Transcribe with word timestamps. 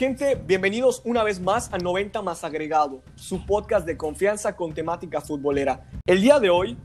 gente, 0.00 0.34
bienvenidos 0.34 1.02
una 1.04 1.22
vez 1.22 1.40
más 1.40 1.70
a 1.74 1.76
90 1.76 2.22
más 2.22 2.42
agregado, 2.42 3.02
su 3.16 3.44
podcast 3.44 3.84
de 3.84 3.98
confianza 3.98 4.56
con 4.56 4.72
temática 4.72 5.20
futbolera. 5.20 5.90
El 6.06 6.22
día 6.22 6.40
de 6.40 6.48
hoy 6.48 6.78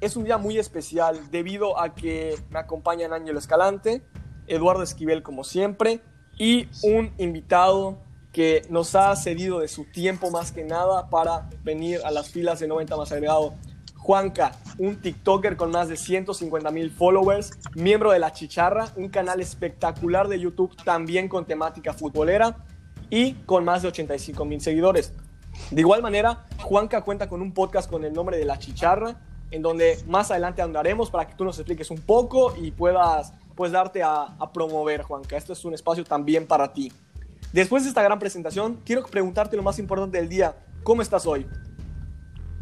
es 0.00 0.16
un 0.16 0.24
día 0.24 0.38
muy 0.38 0.58
especial 0.58 1.30
debido 1.30 1.78
a 1.78 1.94
que 1.94 2.36
me 2.48 2.58
acompañan 2.58 3.12
Ángelo 3.12 3.38
Escalante, 3.38 4.02
Eduardo 4.46 4.82
Esquivel 4.82 5.22
como 5.22 5.44
siempre 5.44 6.00
y 6.38 6.66
un 6.82 7.12
invitado 7.18 7.98
que 8.32 8.62
nos 8.70 8.94
ha 8.94 9.14
cedido 9.16 9.60
de 9.60 9.68
su 9.68 9.84
tiempo 9.84 10.30
más 10.30 10.50
que 10.50 10.64
nada 10.64 11.10
para 11.10 11.50
venir 11.62 12.00
a 12.06 12.10
las 12.10 12.30
filas 12.30 12.58
de 12.58 12.68
90 12.68 12.96
más 12.96 13.12
agregado. 13.12 13.52
Juanca, 14.00 14.52
un 14.78 15.00
TikToker 15.00 15.56
con 15.56 15.70
más 15.70 15.88
de 15.88 15.96
150 15.96 16.70
mil 16.70 16.90
followers, 16.90 17.52
miembro 17.74 18.12
de 18.12 18.18
La 18.18 18.32
Chicharra, 18.32 18.88
un 18.96 19.10
canal 19.10 19.40
espectacular 19.40 20.26
de 20.26 20.40
YouTube 20.40 20.74
también 20.84 21.28
con 21.28 21.44
temática 21.44 21.92
futbolera 21.92 22.56
y 23.10 23.34
con 23.44 23.64
más 23.64 23.82
de 23.82 23.88
85 23.88 24.44
mil 24.46 24.60
seguidores. 24.62 25.12
De 25.70 25.82
igual 25.82 26.00
manera, 26.00 26.46
Juanca 26.62 27.02
cuenta 27.02 27.28
con 27.28 27.42
un 27.42 27.52
podcast 27.52 27.90
con 27.90 28.02
el 28.04 28.14
nombre 28.14 28.38
de 28.38 28.46
La 28.46 28.58
Chicharra, 28.58 29.20
en 29.50 29.60
donde 29.60 30.02
más 30.06 30.30
adelante 30.30 30.62
andaremos 30.62 31.10
para 31.10 31.26
que 31.26 31.34
tú 31.34 31.44
nos 31.44 31.58
expliques 31.58 31.90
un 31.90 32.00
poco 32.00 32.56
y 32.56 32.70
puedas 32.70 33.34
pues, 33.54 33.70
darte 33.70 34.02
a, 34.02 34.34
promover, 34.54 35.02
Juanca. 35.02 35.36
Este 35.36 35.52
es 35.52 35.62
un 35.66 35.74
espacio 35.74 36.04
también 36.04 36.46
para 36.46 36.72
ti. 36.72 36.90
Después 37.52 37.82
de 37.82 37.90
esta 37.90 38.02
gran 38.02 38.18
presentación, 38.18 38.80
quiero 38.86 39.04
preguntarte 39.04 39.56
lo 39.56 39.62
más 39.62 39.78
importante 39.78 40.16
del 40.16 40.30
día. 40.30 40.56
¿Cómo 40.82 41.02
estás 41.02 41.26
hoy? 41.26 41.46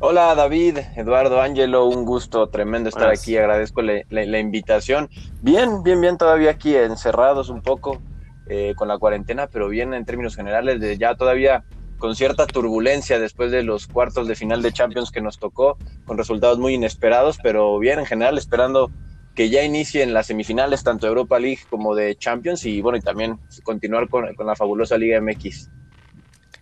Hola 0.01 0.33
David, 0.37 0.79
Eduardo, 0.95 1.41
Ángelo, 1.41 1.87
un 1.87 2.05
gusto 2.05 2.49
tremendo 2.51 2.89
estar 2.89 3.11
aquí, 3.11 3.37
agradezco 3.37 3.83
la, 3.83 3.95
la, 4.11 4.25
la, 4.27 4.39
invitación. 4.39 5.11
Bien, 5.43 5.83
bien, 5.83 6.01
bien, 6.01 6.17
todavía 6.17 6.51
aquí 6.51 6.77
encerrados 6.77 7.49
un 7.49 7.63
poco 7.63 8.01
eh, 8.47 8.75
con 8.77 8.87
la 8.87 8.97
cuarentena, 8.97 9.49
pero 9.49 9.69
bien 9.69 9.95
en 9.95 10.05
términos 10.05 10.37
generales, 10.37 10.79
de 10.79 10.97
ya 10.99 11.17
todavía 11.17 11.65
con 11.99 12.15
cierta 12.15 12.47
turbulencia 12.47 13.19
después 13.19 13.51
de 13.51 13.65
los 13.65 13.89
cuartos 13.89 14.29
de 14.29 14.37
final 14.37 14.63
de 14.63 14.73
Champions 14.73 15.11
que 15.11 15.21
nos 15.21 15.41
tocó, 15.41 15.77
con 16.05 16.17
resultados 16.17 16.61
muy 16.61 16.75
inesperados, 16.75 17.37
pero 17.43 17.77
bien 17.81 17.99
en 17.99 18.07
general 18.07 18.39
esperando 18.39 18.93
que 19.35 19.51
ya 19.51 19.65
inicien 19.65 20.15
las 20.15 20.29
semifinales 20.29 20.85
tanto 20.85 21.07
de 21.07 21.11
Europa 21.11 21.41
League 21.41 21.63
como 21.69 21.97
de 21.97 22.15
Champions 22.15 22.65
y 22.67 22.81
bueno, 22.83 22.99
y 22.99 23.01
también 23.01 23.41
continuar 23.65 24.09
con, 24.09 24.33
con 24.37 24.47
la 24.47 24.55
fabulosa 24.55 24.97
Liga 24.97 25.21
MX. 25.21 25.71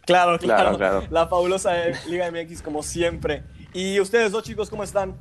Claro, 0.07 0.39
claro, 0.39 0.77
claro, 0.79 1.03
La 1.11 1.27
fabulosa 1.27 1.75
Liga 2.09 2.31
MX 2.31 2.63
como 2.63 2.83
siempre. 2.85 3.43
¿Y 3.75 3.99
ustedes 3.99 4.31
dos 4.31 4.45
chicos 4.45 4.71
cómo 4.71 4.85
están? 4.85 5.17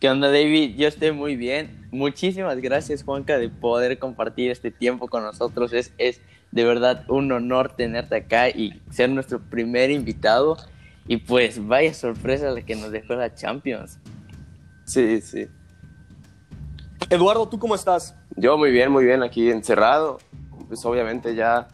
¿Qué 0.00 0.08
onda, 0.08 0.28
David? 0.28 0.74
Yo 0.76 0.88
estoy 0.88 1.12
muy 1.12 1.36
bien. 1.36 1.86
Muchísimas 1.92 2.56
gracias, 2.58 3.04
Juanca, 3.04 3.36
de 3.36 3.50
poder 3.50 3.98
compartir 3.98 4.50
este 4.50 4.70
tiempo 4.70 5.06
con 5.06 5.22
nosotros. 5.22 5.74
Es, 5.74 5.92
es 5.98 6.22
de 6.50 6.64
verdad 6.64 7.04
un 7.08 7.30
honor 7.30 7.76
tenerte 7.76 8.16
acá 8.16 8.48
y 8.48 8.82
ser 8.90 9.10
nuestro 9.10 9.38
primer 9.38 9.90
invitado. 9.90 10.56
Y 11.06 11.18
pues 11.18 11.64
vaya 11.64 11.92
sorpresa 11.92 12.50
la 12.50 12.62
que 12.62 12.76
nos 12.76 12.90
dejó 12.90 13.14
la 13.14 13.34
Champions. 13.34 13.98
Sí, 14.86 15.20
sí. 15.20 15.46
Eduardo, 17.10 17.46
¿tú 17.46 17.58
cómo 17.58 17.74
estás? 17.74 18.16
Yo 18.36 18.56
muy 18.56 18.70
bien, 18.70 18.90
muy 18.90 19.04
bien, 19.04 19.22
aquí 19.22 19.50
encerrado. 19.50 20.18
Pues 20.68 20.82
obviamente 20.86 21.34
ya 21.34 21.68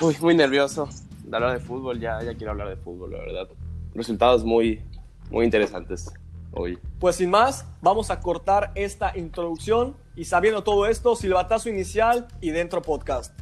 Uy, 0.00 0.16
muy 0.20 0.36
nervioso 0.36 0.88
de 1.24 1.36
hablar 1.36 1.58
de 1.58 1.58
fútbol, 1.58 1.98
ya, 1.98 2.22
ya 2.22 2.34
quiero 2.34 2.52
hablar 2.52 2.68
de 2.68 2.76
fútbol, 2.76 3.10
la 3.10 3.18
verdad. 3.18 3.48
Resultados 3.94 4.44
muy, 4.44 4.80
muy 5.28 5.44
interesantes 5.44 6.12
hoy. 6.52 6.78
Pues 7.00 7.16
sin 7.16 7.30
más, 7.30 7.66
vamos 7.82 8.10
a 8.10 8.20
cortar 8.20 8.70
esta 8.76 9.16
introducción 9.18 9.96
y 10.14 10.24
sabiendo 10.24 10.62
todo 10.62 10.86
esto, 10.86 11.16
silbatazo 11.16 11.68
inicial 11.68 12.28
y 12.40 12.50
dentro 12.50 12.80
podcast. 12.80 13.36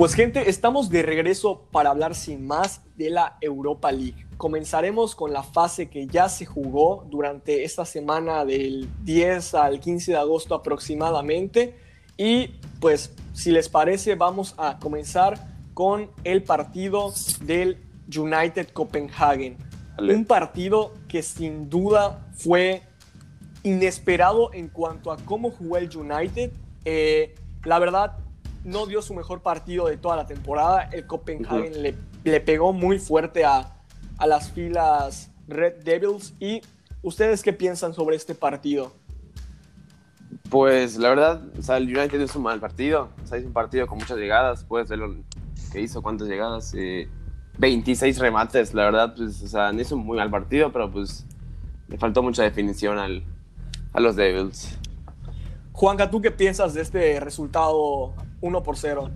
Pues 0.00 0.14
gente, 0.14 0.48
estamos 0.48 0.88
de 0.88 1.02
regreso 1.02 1.66
para 1.70 1.90
hablar 1.90 2.14
sin 2.14 2.46
más 2.46 2.80
de 2.96 3.10
la 3.10 3.36
Europa 3.42 3.92
League. 3.92 4.26
Comenzaremos 4.38 5.14
con 5.14 5.34
la 5.34 5.42
fase 5.42 5.90
que 5.90 6.06
ya 6.06 6.30
se 6.30 6.46
jugó 6.46 7.06
durante 7.10 7.64
esta 7.64 7.84
semana 7.84 8.46
del 8.46 8.88
10 9.04 9.52
al 9.56 9.78
15 9.78 10.12
de 10.12 10.16
agosto 10.16 10.54
aproximadamente. 10.54 11.76
Y 12.16 12.46
pues 12.80 13.14
si 13.34 13.50
les 13.50 13.68
parece 13.68 14.14
vamos 14.14 14.54
a 14.56 14.78
comenzar 14.78 15.38
con 15.74 16.10
el 16.24 16.44
partido 16.44 17.12
del 17.42 17.84
United 18.06 18.68
Copenhagen. 18.72 19.58
Vale. 19.98 20.14
Un 20.14 20.24
partido 20.24 20.94
que 21.08 21.22
sin 21.22 21.68
duda 21.68 22.26
fue 22.32 22.84
inesperado 23.64 24.50
en 24.54 24.68
cuanto 24.68 25.12
a 25.12 25.18
cómo 25.18 25.50
jugó 25.50 25.76
el 25.76 25.94
United. 25.94 26.52
Eh, 26.86 27.34
la 27.64 27.78
verdad, 27.78 28.16
no 28.64 28.86
dio 28.86 29.02
su 29.02 29.14
mejor 29.14 29.40
partido 29.40 29.86
de 29.86 29.96
toda 29.96 30.16
la 30.16 30.26
temporada. 30.26 30.82
El 30.92 31.06
Copenhagen 31.06 31.72
uh 31.72 31.76
-huh. 31.76 31.80
le, 31.80 31.94
le, 32.24 32.40
pegó 32.40 32.72
muy 32.72 32.98
fuerte 32.98 33.44
a, 33.44 33.76
a, 34.18 34.26
las 34.26 34.50
filas 34.50 35.30
Red 35.48 35.82
Devils. 35.84 36.34
¿Y 36.38 36.60
ustedes 37.02 37.42
qué 37.42 37.52
piensan 37.52 37.94
sobre 37.94 38.16
este 38.16 38.34
partido? 38.34 38.92
Pues 40.48 40.96
la 40.96 41.08
verdad, 41.10 41.42
o 41.58 41.62
sea, 41.62 41.76
el 41.76 41.84
United 41.84 42.20
es 42.20 42.34
un 42.36 42.42
mal 42.42 42.60
partido. 42.60 43.10
O 43.22 43.26
sea, 43.26 43.38
es 43.38 43.44
un 43.44 43.52
partido 43.52 43.86
con 43.86 43.98
muchas 43.98 44.18
llegadas. 44.18 44.64
Puedes 44.64 44.88
ver 44.88 44.98
lo 44.98 45.16
que 45.72 45.80
hizo, 45.80 46.02
cuántas 46.02 46.28
llegadas. 46.28 46.74
Eh, 46.76 47.08
26 47.58 48.18
remates, 48.18 48.74
la 48.74 48.84
verdad, 48.84 49.14
pues, 49.14 49.42
o 49.42 49.48
sea, 49.48 49.72
hizo 49.72 49.96
un 49.96 50.06
muy 50.06 50.16
mal 50.16 50.30
partido, 50.30 50.72
pero 50.72 50.90
pues 50.90 51.26
le 51.88 51.98
faltó 51.98 52.22
mucha 52.22 52.42
definición 52.42 52.98
al, 52.98 53.22
a 53.92 54.00
los 54.00 54.16
Devils. 54.16 54.78
Juanca, 55.72 56.10
¿tú 56.10 56.20
qué 56.20 56.30
piensas 56.30 56.74
de 56.74 56.82
este 56.82 57.20
resultado 57.20 58.14
1 58.40 58.62
por 58.62 58.76
0? 58.76 59.10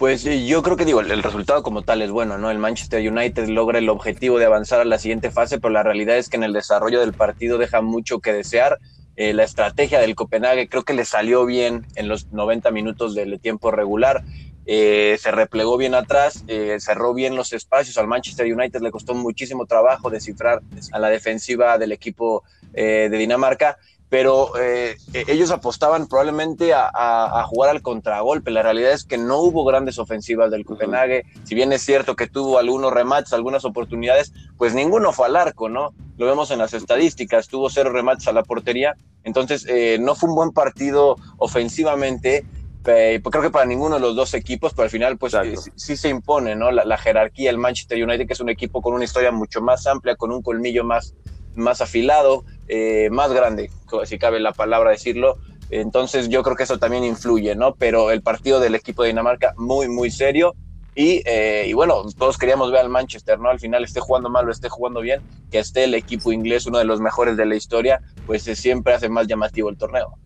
Pues 0.00 0.24
yo 0.24 0.62
creo 0.62 0.78
que 0.78 0.86
digo, 0.86 1.00
el 1.00 1.22
resultado 1.22 1.62
como 1.62 1.82
tal 1.82 2.00
es 2.00 2.10
bueno, 2.10 2.38
¿no? 2.38 2.50
El 2.50 2.58
Manchester 2.58 3.06
United 3.06 3.48
logra 3.48 3.78
el 3.78 3.90
objetivo 3.90 4.38
de 4.38 4.46
avanzar 4.46 4.80
a 4.80 4.86
la 4.86 4.98
siguiente 4.98 5.30
fase, 5.30 5.60
pero 5.60 5.74
la 5.74 5.82
realidad 5.82 6.16
es 6.16 6.30
que 6.30 6.38
en 6.38 6.42
el 6.42 6.54
desarrollo 6.54 7.00
del 7.00 7.12
partido 7.12 7.58
deja 7.58 7.82
mucho 7.82 8.20
que 8.20 8.32
desear. 8.32 8.78
Eh, 9.16 9.34
la 9.34 9.44
estrategia 9.44 10.00
del 10.00 10.14
Copenhague 10.14 10.70
creo 10.70 10.84
que 10.84 10.94
le 10.94 11.04
salió 11.04 11.44
bien 11.44 11.86
en 11.96 12.08
los 12.08 12.32
90 12.32 12.70
minutos 12.70 13.14
del 13.14 13.38
tiempo 13.40 13.70
regular. 13.70 14.24
Eh, 14.64 15.18
se 15.20 15.32
replegó 15.32 15.76
bien 15.76 15.94
atrás, 15.94 16.44
eh, 16.48 16.78
cerró 16.80 17.12
bien 17.12 17.36
los 17.36 17.52
espacios. 17.52 17.98
Al 17.98 18.06
Manchester 18.06 18.50
United 18.50 18.80
le 18.80 18.90
costó 18.90 19.12
muchísimo 19.12 19.66
trabajo 19.66 20.08
descifrar 20.08 20.62
a 20.92 20.98
la 20.98 21.10
defensiva 21.10 21.76
del 21.76 21.92
equipo 21.92 22.42
de 22.72 23.10
Dinamarca 23.10 23.76
pero 24.10 24.50
eh, 24.60 24.96
ellos 25.14 25.52
apostaban 25.52 26.08
probablemente 26.08 26.74
a, 26.74 26.90
a, 26.92 27.40
a, 27.40 27.44
jugar 27.44 27.70
al 27.70 27.80
contragolpe. 27.80 28.50
La 28.50 28.62
realidad 28.62 28.90
es 28.90 29.04
que 29.04 29.16
no 29.16 29.38
hubo 29.38 29.64
grandes 29.64 30.00
ofensivas 30.00 30.50
del 30.50 30.64
Copenhague. 30.64 31.24
Si 31.44 31.54
bien 31.54 31.72
es 31.72 31.82
cierto 31.82 32.16
que 32.16 32.26
tuvo 32.26 32.58
algunos 32.58 32.92
remates, 32.92 33.32
algunas 33.32 33.64
oportunidades, 33.64 34.32
pues 34.58 34.74
ninguno 34.74 35.12
fue 35.12 35.26
al 35.26 35.36
arco, 35.36 35.68
¿no? 35.68 35.94
Lo 36.18 36.26
vemos 36.26 36.50
en 36.50 36.58
las 36.58 36.74
estadísticas, 36.74 37.46
tuvo 37.46 37.70
cero 37.70 37.90
remates 37.92 38.26
a 38.26 38.32
la 38.32 38.42
portería. 38.42 38.96
Entonces, 39.22 39.64
eh, 39.68 39.98
no 40.00 40.16
fue 40.16 40.28
un 40.28 40.34
buen 40.34 40.50
partido 40.50 41.16
ofensivamente. 41.38 42.44
Eh, 42.86 43.20
creo 43.22 43.42
que 43.42 43.50
para 43.50 43.64
ninguno 43.64 43.94
de 43.94 44.00
los 44.00 44.16
dos 44.16 44.34
equipos, 44.34 44.72
pero 44.72 44.84
al 44.84 44.90
final, 44.90 45.18
pues 45.18 45.34
eh, 45.34 45.56
sí, 45.56 45.70
sí, 45.76 45.96
se 45.96 46.08
impone, 46.08 46.56
¿no? 46.56 46.72
La, 46.72 46.84
la 46.84 46.98
jerarquía, 46.98 47.48
el 47.50 47.58
Manchester 47.58 48.02
United, 48.02 48.26
que 48.26 48.32
es 48.32 48.40
un 48.40 48.48
equipo 48.48 48.82
con 48.82 48.92
una 48.92 49.04
historia 49.04 49.30
mucho 49.30 49.60
más 49.60 49.86
amplia, 49.86 50.16
con 50.16 50.32
un 50.32 50.42
colmillo 50.42 50.82
más, 50.82 51.14
más 51.54 51.80
afilado, 51.80 52.44
eh, 52.72 53.10
más 53.10 53.32
grande, 53.32 53.68
si 54.04 54.16
cabe 54.16 54.38
la 54.38 54.52
palabra 54.52 54.92
decirlo. 54.92 55.38
Entonces 55.70 56.28
yo 56.28 56.44
creo 56.44 56.54
que 56.54 56.62
eso 56.62 56.78
también 56.78 57.02
influye, 57.02 57.56
¿no? 57.56 57.74
Pero 57.74 58.12
el 58.12 58.22
partido 58.22 58.60
del 58.60 58.76
equipo 58.76 59.02
de 59.02 59.08
Dinamarca 59.08 59.54
muy, 59.56 59.88
muy 59.88 60.10
serio. 60.10 60.54
Y, 60.94 61.22
eh, 61.24 61.64
y, 61.66 61.72
bueno, 61.72 62.04
todos 62.16 62.38
queríamos 62.38 62.70
ver 62.70 62.82
al 62.82 62.88
Manchester, 62.88 63.40
¿no? 63.40 63.48
Al 63.48 63.58
final 63.58 63.82
esté 63.82 63.98
jugando 63.98 64.30
mal 64.30 64.48
o 64.48 64.52
esté 64.52 64.68
jugando 64.68 65.00
bien, 65.00 65.20
que 65.50 65.58
esté 65.58 65.84
el 65.84 65.94
equipo 65.94 66.32
inglés, 66.32 66.66
uno 66.66 66.78
de 66.78 66.84
los 66.84 67.00
mejores 67.00 67.36
de 67.36 67.46
la 67.46 67.56
historia, 67.56 68.00
pues 68.26 68.46
eh, 68.46 68.54
siempre 68.54 68.94
hace 68.94 69.08
más 69.08 69.26
llamativo 69.26 69.68
el 69.68 69.76
torneo. 69.76 70.16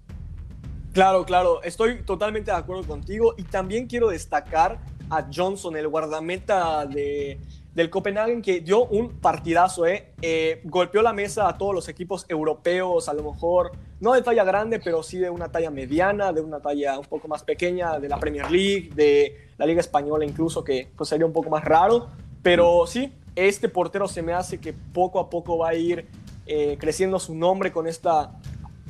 Claro, 0.92 1.24
claro, 1.24 1.62
estoy 1.62 2.02
totalmente 2.02 2.50
de 2.50 2.56
acuerdo 2.58 2.84
contigo 2.84 3.34
y 3.38 3.44
también 3.44 3.86
quiero 3.86 4.08
destacar 4.08 4.78
a 5.08 5.26
Johnson, 5.34 5.76
el 5.76 5.88
guardameta 5.88 6.84
de, 6.86 7.40
del 7.74 7.90
Copenhagen 7.90 8.40
que 8.40 8.60
dio 8.60 8.84
un 8.86 9.10
partidazo, 9.20 9.86
¿eh? 9.86 10.12
¿eh? 10.22 10.60
golpeó 10.64 11.02
la 11.02 11.12
mesa 11.12 11.48
a 11.48 11.58
todos 11.58 11.74
los 11.74 11.88
equipos 11.88 12.24
europeos, 12.28 13.08
a 13.08 13.14
lo 13.14 13.32
mejor 13.32 13.72
no 14.00 14.12
de 14.12 14.22
talla 14.22 14.44
grande, 14.44 14.78
pero 14.78 15.02
sí 15.02 15.18
de 15.18 15.28
una 15.28 15.50
talla 15.50 15.70
mediana, 15.70 16.32
de 16.32 16.40
una 16.40 16.60
talla 16.60 16.98
un 16.98 17.06
poco 17.06 17.26
más 17.26 17.42
pequeña, 17.42 17.98
de 17.98 18.08
la 18.08 18.18
Premier 18.18 18.50
League, 18.50 18.90
de 18.94 19.48
la 19.58 19.66
Liga 19.66 19.80
Española 19.80 20.24
incluso, 20.24 20.62
que 20.62 20.88
pues 20.96 21.08
sería 21.08 21.26
un 21.26 21.32
poco 21.32 21.50
más 21.50 21.64
raro. 21.64 22.08
Pero 22.42 22.86
sí, 22.86 23.12
este 23.34 23.68
portero 23.68 24.06
se 24.06 24.22
me 24.22 24.32
hace 24.32 24.58
que 24.58 24.72
poco 24.72 25.18
a 25.18 25.28
poco 25.28 25.58
va 25.58 25.70
a 25.70 25.74
ir 25.74 26.06
eh, 26.46 26.76
creciendo 26.78 27.18
su 27.18 27.34
nombre 27.34 27.72
con 27.72 27.88
esta 27.88 28.38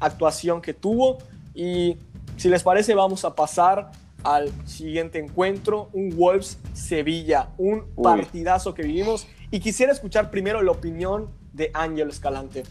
actuación 0.01 0.61
que 0.61 0.75
tuvo. 0.75 1.19
Y 1.55 1.97
si 2.37 2.49
les 2.49 2.63
parece, 2.63 2.95
vamos 2.95 3.25
a 3.25 3.35
pasar 3.35 3.93
al 4.25 4.51
siguiente 4.67 5.19
encuentro, 5.19 5.91
un 5.93 6.17
Wolves-Sevilla, 6.17 7.51
un 7.59 7.85
Uy. 7.95 8.03
partidazo 8.03 8.75
que 8.75 8.83
vivimos. 8.83 9.27
Y 9.51 9.61
quisiera 9.61 9.93
escuchar 9.93 10.31
primero 10.31 10.63
la 10.63 10.73
opinión 10.73 11.29
de 11.53 11.71
Ángel 11.75 12.09
Escalante. 12.09 12.65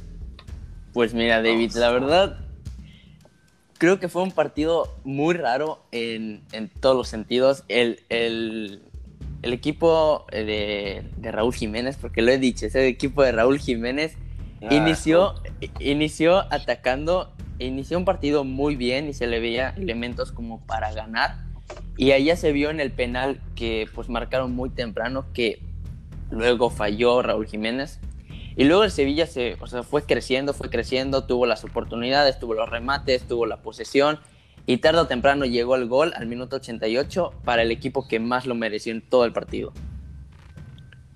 Pues 0.93 1.13
mira, 1.13 1.37
David, 1.41 1.71
la 1.75 1.91
verdad, 1.91 2.37
creo 3.77 3.99
que 3.99 4.09
fue 4.09 4.23
un 4.23 4.31
partido 4.31 4.93
muy 5.03 5.35
raro 5.35 5.83
en, 5.91 6.43
en 6.51 6.69
todos 6.69 6.95
los 6.95 7.07
sentidos. 7.07 7.63
El, 7.67 8.01
el- 8.09 8.81
el 9.41 9.51
equipo 9.51 10.25
de, 10.31 11.03
de 11.17 11.31
Raúl 11.33 11.53
Jiménez, 11.53 11.97
porque 11.99 12.21
lo 12.21 12.31
he 12.31 12.37
dicho, 12.37 12.65
ese 12.65 12.87
equipo 12.87 13.23
de 13.23 13.33
Raúl 13.33 13.59
Jiménez 13.59 14.15
Ah, 14.61 14.73
inició, 14.73 15.35
inició 15.81 16.37
atacando, 16.53 17.32
inició 17.59 17.97
un 17.97 18.05
partido 18.05 18.43
muy 18.43 18.75
bien 18.75 19.07
y 19.07 19.13
se 19.13 19.27
le 19.27 19.39
veía 19.39 19.69
elementos 19.77 20.31
como 20.31 20.65
para 20.65 20.91
ganar. 20.93 21.37
Y 21.97 22.11
allá 22.11 22.35
se 22.35 22.51
vio 22.51 22.69
en 22.69 22.79
el 22.79 22.91
penal 22.91 23.39
que 23.55 23.87
pues 23.93 24.09
marcaron 24.09 24.53
muy 24.53 24.69
temprano 24.69 25.25
que 25.33 25.59
luego 26.31 26.69
falló 26.69 27.21
Raúl 27.21 27.47
Jiménez. 27.47 27.99
Y 28.55 28.65
luego 28.65 28.83
el 28.83 28.91
Sevilla 28.91 29.25
se, 29.25 29.57
o 29.61 29.67
sea, 29.67 29.83
fue 29.83 30.03
creciendo, 30.03 30.53
fue 30.53 30.69
creciendo, 30.69 31.25
tuvo 31.25 31.45
las 31.45 31.63
oportunidades, 31.63 32.39
tuvo 32.39 32.53
los 32.53 32.69
remates, 32.69 33.23
tuvo 33.23 33.45
la 33.45 33.61
posesión. 33.61 34.19
Y 34.65 34.77
tarde 34.77 35.01
o 35.01 35.07
temprano 35.07 35.45
llegó 35.45 35.75
el 35.75 35.87
gol 35.87 36.13
al 36.15 36.27
minuto 36.27 36.57
88 36.57 37.33
para 37.43 37.63
el 37.63 37.71
equipo 37.71 38.07
que 38.07 38.19
más 38.19 38.45
lo 38.45 38.55
mereció 38.55 38.93
en 38.93 39.01
todo 39.01 39.25
el 39.25 39.33
partido. 39.33 39.73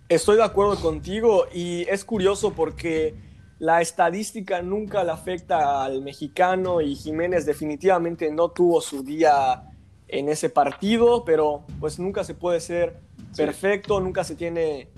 Estoy 0.10 0.38
de 0.38 0.44
acuerdo 0.44 0.76
contigo 0.78 1.48
y 1.54 1.82
es 1.90 2.06
curioso 2.06 2.54
porque 2.54 3.14
la 3.60 3.82
estadística 3.82 4.62
nunca 4.62 5.04
le 5.04 5.12
afecta 5.12 5.84
al 5.84 6.02
mexicano 6.02 6.82
y 6.82 6.96
Jiménez 6.96 7.46
definitivamente 7.46 8.32
no 8.32 8.50
tuvo 8.50 8.82
su 8.82 9.04
día 9.04 9.64
en 10.08 10.30
ese 10.30 10.50
partido, 10.50 11.26
pero 11.26 11.64
pues 11.80 12.00
nunca 12.00 12.24
se 12.24 12.34
puede 12.34 12.60
ser 12.60 13.00
Sí. 13.32 13.44
perfecto, 13.44 14.00
nunca 14.00 14.24
se 14.24 14.36
tiene 14.36 14.90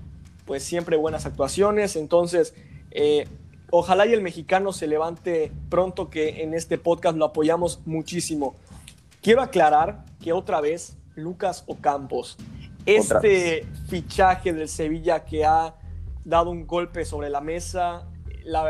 pues 0.46 0.64
siempre 0.64 0.98
buenas 0.98 1.26
actuaciones, 1.26 1.96
entonces 1.96 2.54
eh, 2.92 3.28
ojalá 3.72 4.06
y 4.06 4.14
el 4.14 4.22
mexicano 4.22 4.74
se 4.74 4.88
levante 4.88 5.52
pronto 5.70 6.10
que 6.10 6.44
en 6.44 6.54
este 6.54 6.78
podcast 6.78 7.18
lo 7.18 7.26
apoyamos 7.26 7.82
muchísimo. 7.86 8.56
Quiero 9.22 9.42
aclarar 9.42 10.06
que 10.22 10.34
otra 10.34 10.62
vez 10.62 10.98
Lucas 11.16 11.64
Ocampos, 11.68 12.38
este 12.86 13.66
fichaje 13.88 14.54
del 14.54 14.68
Sevilla 14.68 15.26
que 15.26 15.46
ha 15.46 15.76
dado 16.26 16.50
un 16.50 16.66
golpe 16.66 17.06
sobre 17.06 17.30
la 17.30 17.42
mesa, 17.42 18.08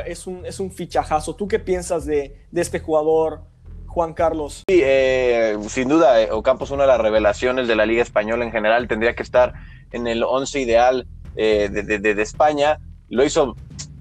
es, 0.05 0.27
un, 0.27 0.45
es 0.45 0.59
un 0.59 0.71
fichajazo. 0.71 1.35
¿Tú 1.35 1.47
qué 1.47 1.59
piensas 1.59 2.05
de, 2.05 2.35
de 2.51 2.61
este 2.61 2.79
jugador, 2.79 3.41
Juan 3.87 4.13
Carlos? 4.13 4.63
Sí, 4.67 4.81
eh, 4.83 5.57
sin 5.67 5.87
duda, 5.89 6.21
eh, 6.21 6.31
Ocampo 6.31 6.65
es 6.65 6.71
una 6.71 6.83
de 6.83 6.89
las 6.89 7.01
revelaciones 7.01 7.67
de 7.67 7.75
la 7.75 7.85
Liga 7.85 8.01
Española 8.03 8.43
en 8.45 8.51
general. 8.51 8.87
Tendría 8.87 9.15
que 9.15 9.23
estar 9.23 9.53
en 9.91 10.07
el 10.07 10.23
11 10.23 10.59
ideal 10.59 11.07
eh, 11.35 11.69
de, 11.71 11.83
de- 11.83 12.13
de- 12.15 12.21
España. 12.21 12.79
Lo 13.09 13.23
hizo 13.23 13.55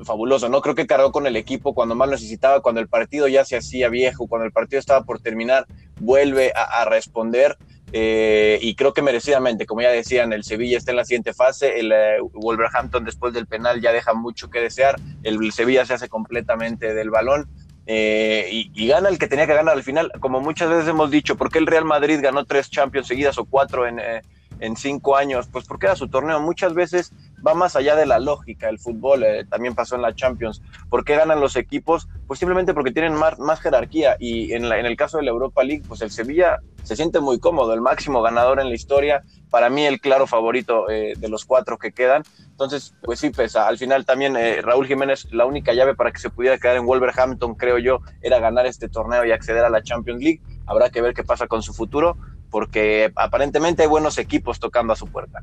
fabuloso, 0.04 0.48
¿no? 0.48 0.60
Creo 0.60 0.74
que 0.74 0.86
cargó 0.86 1.10
con 1.12 1.26
el 1.26 1.36
equipo 1.36 1.74
cuando 1.74 1.94
más 1.94 2.08
necesitaba, 2.08 2.60
cuando 2.60 2.80
el 2.80 2.88
partido 2.88 3.26
ya 3.28 3.44
se 3.44 3.56
hacía 3.56 3.88
viejo, 3.88 4.26
cuando 4.28 4.44
el 4.46 4.52
partido 4.52 4.78
estaba 4.78 5.04
por 5.04 5.20
terminar, 5.20 5.66
vuelve 6.00 6.52
a 6.54 6.84
responder. 6.84 7.56
Eh, 7.92 8.58
y 8.60 8.74
creo 8.74 8.92
que 8.92 9.02
merecidamente, 9.02 9.66
como 9.66 9.82
ya 9.82 9.90
decían, 9.90 10.32
el 10.32 10.44
Sevilla 10.44 10.78
está 10.78 10.90
en 10.92 10.96
la 10.98 11.04
siguiente 11.04 11.32
fase, 11.32 11.80
el 11.80 11.92
eh, 11.92 12.16
Wolverhampton 12.32 13.04
después 13.04 13.32
del 13.32 13.46
penal 13.46 13.80
ya 13.80 13.92
deja 13.92 14.14
mucho 14.14 14.50
que 14.50 14.60
desear, 14.60 14.96
el 15.22 15.52
Sevilla 15.52 15.86
se 15.86 15.94
hace 15.94 16.08
completamente 16.08 16.94
del 16.94 17.10
balón, 17.10 17.48
eh, 17.90 18.46
y, 18.74 18.86
gana 18.86 19.08
el 19.08 19.18
que 19.18 19.28
tenía 19.28 19.46
que 19.46 19.54
ganar 19.54 19.74
al 19.74 19.82
final. 19.82 20.12
Como 20.20 20.40
muchas 20.40 20.68
veces 20.68 20.86
hemos 20.88 21.10
dicho, 21.10 21.36
¿por 21.36 21.50
qué 21.50 21.58
el 21.58 21.66
Real 21.66 21.86
Madrid 21.86 22.20
ganó 22.22 22.44
tres 22.44 22.70
Champions 22.70 23.06
seguidas 23.06 23.38
o 23.38 23.46
cuatro 23.46 23.86
en, 23.86 23.98
eh, 23.98 24.20
en 24.60 24.76
cinco 24.76 25.16
años? 25.16 25.48
Pues 25.50 25.64
porque 25.64 25.86
era 25.86 25.96
su 25.96 26.06
torneo. 26.06 26.38
Muchas 26.38 26.74
veces 26.74 27.12
va 27.46 27.54
más 27.54 27.76
allá 27.76 27.96
de 27.96 28.06
la 28.06 28.18
lógica. 28.18 28.68
El 28.68 28.78
fútbol 28.78 29.22
eh, 29.24 29.44
también 29.48 29.74
pasó 29.74 29.96
en 29.96 30.02
la 30.02 30.14
Champions. 30.14 30.62
¿Por 30.88 31.04
qué 31.04 31.16
ganan 31.16 31.40
los 31.40 31.56
equipos? 31.56 32.08
Pues 32.26 32.38
simplemente 32.38 32.74
porque 32.74 32.92
tienen 32.92 33.14
más, 33.14 33.38
más 33.38 33.60
jerarquía. 33.60 34.16
Y 34.18 34.52
en, 34.52 34.68
la- 34.68 34.78
en 34.78 34.86
el 34.86 34.96
caso 34.96 35.18
de 35.18 35.24
la 35.24 35.30
Europa 35.30 35.62
League, 35.62 35.84
pues 35.86 36.00
el 36.02 36.10
Sevilla 36.10 36.58
se 36.82 36.96
siente 36.96 37.20
muy 37.20 37.38
cómodo, 37.38 37.74
el 37.74 37.80
máximo 37.82 38.22
ganador 38.22 38.60
en 38.60 38.68
la 38.68 38.74
historia. 38.74 39.22
Para 39.50 39.68
mí, 39.68 39.84
el 39.84 40.00
claro 40.00 40.26
favorito 40.26 40.88
eh, 40.88 41.14
de 41.18 41.28
los 41.28 41.44
cuatro 41.44 41.76
que 41.78 41.92
quedan. 41.92 42.22
Entonces, 42.50 42.94
pues 43.02 43.20
sí 43.20 43.30
pesa. 43.30 43.68
Al 43.68 43.78
final 43.78 44.04
también 44.04 44.36
eh, 44.36 44.60
Raúl 44.62 44.86
Jiménez, 44.86 45.26
la 45.30 45.46
única 45.46 45.72
llave 45.72 45.94
para 45.94 46.10
que 46.12 46.18
se 46.18 46.30
pudiera 46.30 46.58
quedar 46.58 46.76
en 46.76 46.86
Wolverhampton, 46.86 47.54
creo 47.54 47.78
yo, 47.78 48.00
era 48.20 48.38
ganar 48.40 48.66
este 48.66 48.88
torneo 48.88 49.24
y 49.24 49.32
acceder 49.32 49.64
a 49.64 49.70
la 49.70 49.82
Champions 49.82 50.22
League. 50.22 50.40
Habrá 50.66 50.90
que 50.90 51.00
ver 51.00 51.14
qué 51.14 51.22
pasa 51.24 51.46
con 51.46 51.62
su 51.62 51.72
futuro, 51.72 52.16
porque 52.50 53.12
aparentemente 53.16 53.82
hay 53.82 53.88
buenos 53.88 54.18
equipos 54.18 54.58
tocando 54.58 54.92
a 54.92 54.96
su 54.96 55.06
puerta. 55.06 55.40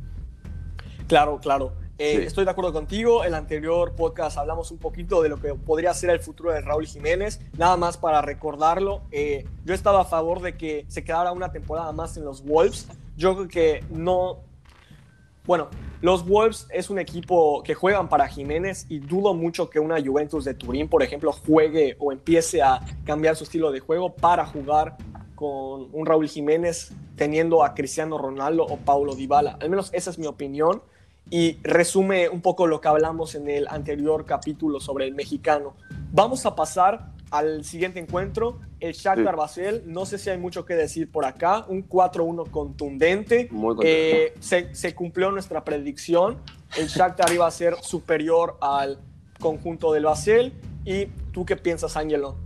Claro, 1.08 1.40
claro. 1.40 1.74
Eh, 1.98 2.18
Sí. 2.18 2.24
Estoy 2.24 2.46
de 2.46 2.52
acuerdo 2.52 2.74
contigo. 2.74 3.24
El 3.24 3.34
anterior 3.34 3.94
podcast 3.96 4.38
hablamos 4.38 4.70
un 4.72 4.78
poquito 4.78 5.22
de 5.22 5.30
lo 5.30 5.40
que 5.40 5.54
podría 5.54 5.94
ser 5.94 6.10
el 6.10 6.20
futuro 6.20 6.52
de 6.52 6.62
Raúl 6.62 6.86
Jiménez. 6.86 7.40
Nada 7.58 7.78
más 7.78 7.98
para 7.98 8.22
recordarlo, 8.22 9.02
eh, 9.12 9.46
yo 9.64 9.74
estaba 9.74 10.02
a 10.02 10.06
favor 10.06 10.42
de 10.42 10.58
que 10.58 10.86
se 10.90 11.04
quedara 11.04 11.32
una 11.32 11.52
temporada 11.52 11.92
más 11.94 12.18
en 12.18 12.26
los 12.26 12.44
Wolves. 12.44 12.88
Yo 13.16 13.36
creo 13.36 13.48
que 13.48 13.84
no. 13.90 14.40
Bueno, 15.46 15.70
los 16.02 16.28
Wolves 16.28 16.68
es 16.72 16.90
un 16.90 17.00
equipo 17.00 17.62
que 17.64 17.76
juegan 17.76 18.10
para 18.10 18.28
Jiménez 18.28 18.88
y 18.90 19.00
dudo 19.00 19.34
mucho 19.34 19.70
que 19.70 19.80
una 19.80 20.04
Juventus 20.04 20.44
de 20.44 20.56
Turín, 20.56 20.90
por 20.90 21.04
ejemplo, 21.04 21.32
juegue 21.32 21.96
o 22.00 22.12
empiece 22.12 22.62
a 22.62 22.82
cambiar 23.06 23.36
su 23.36 23.44
estilo 23.44 23.72
de 23.72 23.80
juego 23.80 24.14
para 24.16 24.46
jugar 24.46 24.98
con 25.36 25.90
un 25.94 26.06
Raúl 26.06 26.28
Jiménez 26.28 26.92
teniendo 27.16 27.64
a 27.64 27.74
Cristiano 27.76 28.18
Ronaldo 28.18 28.66
o 28.66 28.78
Paulo 28.78 29.16
Dybala. 29.16 29.58
Al 29.62 29.70
menos 29.70 29.92
esa 29.94 30.10
es 30.10 30.18
mi 30.18 30.26
opinión 30.26 30.82
y 31.30 31.60
resume 31.64 32.30
un 32.30 32.42
poco 32.42 32.68
lo 32.68 32.82
que 32.82 32.88
hablamos 32.88 33.36
en 33.36 33.50
el 33.50 33.68
anterior 33.68 34.26
capítulo 34.26 34.80
sobre 34.80 35.06
el 35.06 35.16
mexicano. 35.16 35.76
Vamos 36.12 36.46
a 36.46 36.56
pasar 36.56 37.12
al 37.32 37.66
siguiente 37.66 38.00
encuentro, 38.00 38.60
el 38.80 38.94
Shakhtar 38.94 39.34
Sí. 39.34 39.38
Basel. 39.38 39.84
No 39.88 40.06
sé 40.06 40.18
si 40.18 40.30
hay 40.30 40.38
mucho 40.38 40.66
que 40.66 40.76
decir 40.76 41.12
por 41.12 41.26
acá, 41.26 41.66
un 41.68 41.88
4-1 41.88 42.50
contundente. 42.52 43.48
Muy. 43.52 43.76
Eh, 43.84 44.34
se, 44.40 44.74
se 44.76 44.94
cumplió 44.94 45.32
nuestra 45.32 45.64
predicción. 45.64 46.38
El 46.78 46.88
Shakhtar 46.88 47.34
iba 47.34 47.48
a 47.48 47.52
ser 47.52 47.76
superior 47.82 48.58
al 48.62 49.00
conjunto 49.40 49.92
del 49.92 50.06
Basel. 50.06 50.54
¿Y 50.86 51.08
tú 51.32 51.46
qué 51.46 51.56
piensas, 51.56 51.98
Ángelo? 51.98 52.38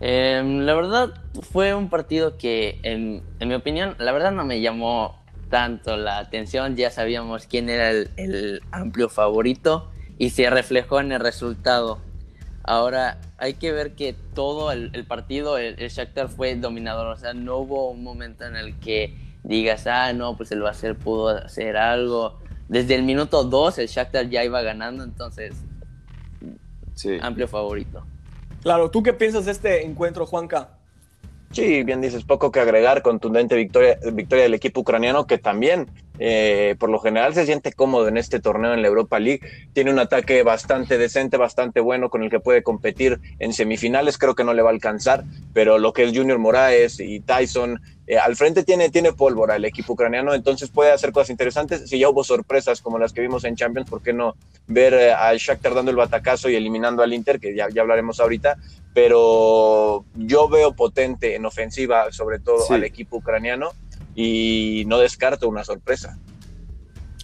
Eh, 0.00 0.42
la 0.44 0.74
verdad 0.74 1.14
fue 1.52 1.74
un 1.74 1.88
partido 1.88 2.36
que, 2.36 2.80
en, 2.82 3.22
en 3.38 3.48
mi 3.48 3.54
opinión, 3.54 3.94
la 3.98 4.10
verdad 4.10 4.32
no 4.32 4.44
me 4.44 4.60
llamó 4.60 5.21
tanto 5.52 5.98
la 5.98 6.16
atención. 6.16 6.76
Ya 6.76 6.90
sabíamos 6.90 7.46
quién 7.46 7.68
era 7.68 7.90
el, 7.90 8.10
el 8.16 8.62
amplio 8.72 9.10
favorito 9.10 9.90
y 10.16 10.30
se 10.30 10.48
reflejó 10.48 10.98
en 10.98 11.12
el 11.12 11.20
resultado. 11.20 11.98
Ahora 12.64 13.20
hay 13.36 13.54
que 13.54 13.70
ver 13.70 13.94
que 13.94 14.14
todo 14.34 14.72
el, 14.72 14.90
el 14.94 15.04
partido, 15.04 15.58
el, 15.58 15.78
el 15.78 15.90
Shakhtar 15.90 16.30
fue 16.30 16.56
dominador. 16.56 17.06
O 17.08 17.16
sea, 17.18 17.34
no 17.34 17.58
hubo 17.58 17.90
un 17.90 18.02
momento 18.02 18.46
en 18.46 18.56
el 18.56 18.78
que 18.80 19.14
digas, 19.42 19.86
ah, 19.86 20.14
no, 20.14 20.38
pues 20.38 20.50
el 20.52 20.62
Basel 20.62 20.96
pudo 20.96 21.28
hacer 21.28 21.76
algo. 21.76 22.38
Desde 22.68 22.94
el 22.94 23.02
minuto 23.02 23.44
2 23.44 23.76
el 23.76 23.88
Shakhtar 23.88 24.30
ya 24.30 24.42
iba 24.44 24.62
ganando, 24.62 25.04
entonces 25.04 25.54
Sí. 26.94 27.18
amplio 27.20 27.46
favorito. 27.46 28.06
Claro, 28.62 28.90
¿tú 28.90 29.02
qué 29.02 29.12
piensas 29.12 29.44
de 29.44 29.52
este 29.52 29.84
encuentro, 29.84 30.24
Juanca? 30.24 30.78
Sí, 31.52 31.82
bien 31.82 32.00
dices, 32.00 32.24
poco 32.24 32.50
que 32.50 32.60
agregar, 32.60 33.02
contundente 33.02 33.54
victoria, 33.56 33.98
victoria 34.12 34.44
del 34.44 34.54
equipo 34.54 34.80
ucraniano 34.80 35.26
que 35.26 35.36
también 35.36 35.86
eh, 36.18 36.76
por 36.78 36.88
lo 36.88 36.98
general 36.98 37.34
se 37.34 37.44
siente 37.44 37.72
cómodo 37.72 38.08
en 38.08 38.16
este 38.16 38.40
torneo 38.40 38.72
en 38.72 38.80
la 38.80 38.88
Europa 38.88 39.18
League, 39.18 39.40
tiene 39.72 39.90
un 39.90 39.98
ataque 39.98 40.42
bastante 40.42 40.96
decente, 40.96 41.36
bastante 41.36 41.80
bueno 41.80 42.10
con 42.10 42.22
el 42.22 42.30
que 42.30 42.40
puede 42.40 42.62
competir 42.62 43.20
en 43.38 43.52
semifinales, 43.52 44.18
creo 44.18 44.34
que 44.34 44.44
no 44.44 44.54
le 44.54 44.62
va 44.62 44.70
a 44.70 44.72
alcanzar, 44.72 45.24
pero 45.52 45.78
lo 45.78 45.92
que 45.92 46.04
es 46.04 46.16
Junior 46.16 46.38
Moraes 46.38 47.00
y 47.00 47.20
Tyson, 47.20 47.80
eh, 48.06 48.18
al 48.18 48.36
frente 48.36 48.64
tiene, 48.64 48.90
tiene 48.90 49.12
pólvora 49.12 49.56
el 49.56 49.64
equipo 49.64 49.92
ucraniano, 49.92 50.34
entonces 50.34 50.70
puede 50.70 50.92
hacer 50.92 51.12
cosas 51.12 51.30
interesantes, 51.30 51.88
si 51.88 51.98
ya 51.98 52.08
hubo 52.08 52.24
sorpresas 52.24 52.80
como 52.80 52.98
las 52.98 53.12
que 53.12 53.20
vimos 53.20 53.44
en 53.44 53.56
Champions, 53.56 53.88
¿por 53.88 54.02
qué 54.02 54.12
no 54.12 54.34
ver 54.66 54.94
eh, 54.94 55.12
al 55.12 55.38
Shakhtar 55.38 55.74
dando 55.74 55.90
el 55.90 55.96
batacazo 55.96 56.48
y 56.48 56.56
eliminando 56.56 57.02
al 57.02 57.12
Inter, 57.12 57.38
que 57.38 57.54
ya, 57.54 57.68
ya 57.72 57.82
hablaremos 57.82 58.18
ahorita, 58.20 58.56
pero 58.92 60.04
yo 60.14 60.48
veo 60.48 60.72
potente 60.74 61.36
en 61.36 61.46
ofensiva, 61.46 62.10
sobre 62.12 62.38
todo 62.38 62.60
Sí. 62.66 62.74
al 62.74 62.84
equipo 62.84 63.18
ucraniano, 63.18 63.70
y 64.14 64.84
no 64.86 64.98
descarto 64.98 65.48
una 65.48 65.64
sorpresa. 65.64 66.18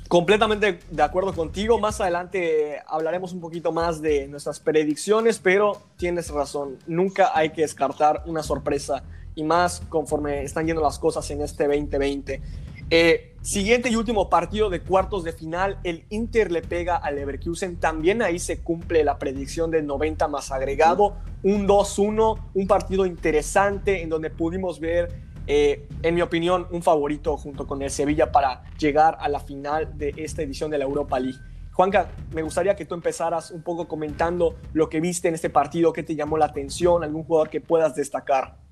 Completamente 0.08 0.78
de 0.90 1.02
acuerdo 1.02 1.34
contigo. 1.34 1.78
Más 1.78 2.00
adelante 2.00 2.80
hablaremos 2.86 3.34
un 3.34 3.40
poquito 3.40 3.72
más 3.72 4.00
de 4.00 4.26
nuestras 4.26 4.58
predicciones, 4.58 5.38
pero 5.38 5.82
tienes 5.98 6.30
razón. 6.30 6.78
Nunca 6.86 7.32
hay 7.34 7.50
que 7.50 7.60
descartar 7.60 8.22
una 8.24 8.42
sorpresa 8.42 9.02
y 9.38 9.44
más 9.44 9.80
conforme 9.88 10.42
están 10.42 10.66
yendo 10.66 10.82
las 10.82 10.98
cosas 10.98 11.30
en 11.30 11.42
este 11.42 11.66
2020. 11.66 12.42
Eh, 12.90 13.34
Siguiente 13.40 13.88
y 13.88 13.94
último 13.96 14.28
partido 14.28 14.68
de 14.68 14.80
cuartos 14.82 15.22
de 15.22 15.32
final, 15.32 15.78
el 15.84 16.04
Inter 16.10 16.50
le 16.50 16.60
pega 16.60 16.96
al 16.96 17.14
Leverkusen. 17.14 17.76
También 17.76 18.20
ahí 18.20 18.38
se 18.38 18.58
cumple 18.58 19.04
la 19.04 19.18
predicción 19.18 19.70
del 19.70 19.86
90 19.86 20.26
más 20.28 20.50
agregado. 20.50 21.16
Un 21.44 21.66
2-1, 21.66 22.38
un 22.52 22.66
partido 22.66 23.06
interesante 23.06 24.02
en 24.02 24.08
donde 24.08 24.28
pudimos 24.30 24.80
ver, 24.80 25.08
eh, 25.46 25.86
en 26.02 26.14
mi 26.16 26.20
opinión, 26.20 26.66
un 26.72 26.82
favorito 26.82 27.36
junto 27.36 27.66
con 27.66 27.80
el 27.80 27.90
Sevilla 27.90 28.32
para 28.32 28.64
llegar 28.76 29.16
a 29.20 29.28
la 29.28 29.38
final 29.38 29.96
de 29.96 30.12
esta 30.16 30.42
edición 30.42 30.70
de 30.70 30.78
la 30.78 30.84
Europa 30.84 31.18
League. 31.20 31.38
Juanca, 31.72 32.10
me 32.34 32.42
gustaría 32.42 32.74
que 32.74 32.84
tú 32.84 32.96
empezaras 32.96 33.52
un 33.52 33.62
poco 33.62 33.86
comentando 33.86 34.56
lo 34.72 34.88
que 34.88 35.00
viste 35.00 35.28
en 35.28 35.34
este 35.34 35.48
partido, 35.48 35.92
qué 35.92 36.02
te 36.02 36.16
llamó 36.16 36.36
la 36.36 36.46
atención, 36.46 37.04
algún 37.04 37.22
jugador 37.22 37.48
que 37.48 37.60
puedas 37.60 37.94
destacar. 37.94 38.67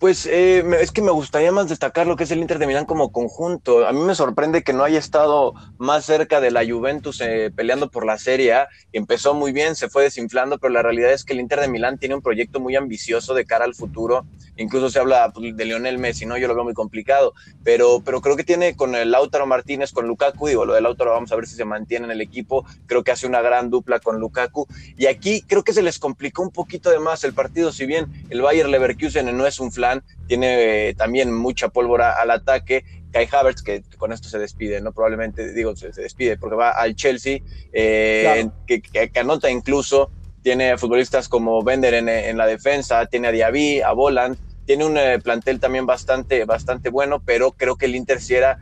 Pues 0.00 0.24
eh, 0.24 0.64
es 0.80 0.92
que 0.92 1.02
me 1.02 1.10
gustaría 1.10 1.52
más 1.52 1.68
destacar 1.68 2.06
lo 2.06 2.16
que 2.16 2.24
es 2.24 2.30
el 2.30 2.38
Inter 2.38 2.58
de 2.58 2.66
Milán 2.66 2.86
como 2.86 3.12
conjunto. 3.12 3.86
A 3.86 3.92
mí 3.92 4.00
me 4.00 4.14
sorprende 4.14 4.62
que 4.62 4.72
no 4.72 4.82
haya 4.82 4.98
estado 4.98 5.52
más 5.76 6.06
cerca 6.06 6.40
de 6.40 6.50
la 6.50 6.64
Juventus 6.66 7.20
eh, 7.20 7.52
peleando 7.54 7.90
por 7.90 8.06
la 8.06 8.16
Serie 8.16 8.54
A. 8.54 8.68
Empezó 8.94 9.34
muy 9.34 9.52
bien, 9.52 9.76
se 9.76 9.90
fue 9.90 10.04
desinflando, 10.04 10.56
pero 10.56 10.72
la 10.72 10.80
realidad 10.80 11.12
es 11.12 11.22
que 11.22 11.34
el 11.34 11.40
Inter 11.40 11.60
de 11.60 11.68
Milán 11.68 11.98
tiene 11.98 12.14
un 12.14 12.22
proyecto 12.22 12.60
muy 12.60 12.76
ambicioso 12.76 13.34
de 13.34 13.44
cara 13.44 13.66
al 13.66 13.74
futuro. 13.74 14.24
Incluso 14.60 14.90
se 14.90 14.98
habla 14.98 15.30
pues, 15.34 15.56
de 15.56 15.64
Lionel 15.64 15.98
Messi, 15.98 16.26
¿no? 16.26 16.36
Yo 16.36 16.46
lo 16.46 16.54
veo 16.54 16.64
muy 16.64 16.74
complicado, 16.74 17.32
pero, 17.64 18.02
pero 18.04 18.20
creo 18.20 18.36
que 18.36 18.44
tiene 18.44 18.76
con 18.76 18.94
el 18.94 19.10
Lautaro 19.10 19.46
Martínez, 19.46 19.90
con 19.90 20.06
Lukaku, 20.06 20.48
digo, 20.48 20.66
lo 20.66 20.74
de 20.74 20.82
Lautaro 20.82 21.12
vamos 21.12 21.32
a 21.32 21.36
ver 21.36 21.46
si 21.46 21.56
se 21.56 21.64
mantiene 21.64 22.04
en 22.04 22.12
el 22.12 22.20
equipo. 22.20 22.66
Creo 22.86 23.02
que 23.02 23.10
hace 23.10 23.26
una 23.26 23.40
gran 23.40 23.70
dupla 23.70 24.00
con 24.00 24.20
Lukaku. 24.20 24.66
Y 24.98 25.06
aquí 25.06 25.42
creo 25.42 25.64
que 25.64 25.72
se 25.72 25.82
les 25.82 25.98
complicó 25.98 26.42
un 26.42 26.50
poquito 26.50 26.90
de 26.90 26.98
más 26.98 27.24
el 27.24 27.32
partido, 27.32 27.72
si 27.72 27.86
bien 27.86 28.06
el 28.28 28.42
Bayer 28.42 28.68
Leverkusen 28.68 29.36
no 29.36 29.46
es 29.46 29.58
un 29.60 29.72
flan 29.72 30.04
tiene 30.30 30.90
eh, 30.90 30.94
también 30.94 31.32
mucha 31.32 31.70
pólvora 31.70 32.12
al 32.12 32.30
ataque. 32.30 32.84
Kai 33.10 33.28
Havertz, 33.32 33.62
que, 33.62 33.82
con 33.98 34.12
esto 34.12 34.28
se 34.28 34.38
despide, 34.38 34.80
¿no? 34.80 34.92
Probablemente, 34.92 35.52
digo, 35.52 35.74
se, 35.74 35.90
despide 35.90 36.36
porque 36.36 36.54
va 36.54 36.70
al 36.70 36.94
Chelsea, 36.94 37.40
eh, 37.72 38.48
que, 38.64 38.80
que, 38.80 39.10
anota 39.18 39.50
incluso, 39.50 40.12
tiene 40.42 40.78
futbolistas 40.78 41.28
como 41.28 41.64
Bender 41.64 41.94
en, 41.94 42.08
en, 42.08 42.38
la 42.38 42.46
defensa, 42.46 43.06
tiene 43.06 43.26
a 43.26 43.32
Diaby, 43.32 43.80
a 43.80 43.90
Boland, 43.90 44.38
tiene 44.70 44.84
un 44.84 44.96
eh, 44.96 45.18
plantel 45.18 45.58
también 45.58 45.84
bastante, 45.84 46.44
bastante 46.44 46.90
bueno, 46.90 47.20
pero 47.24 47.50
creo 47.50 47.74
que 47.74 47.86
el 47.86 47.96
Inter 47.96 48.20
sí 48.20 48.36
era 48.36 48.60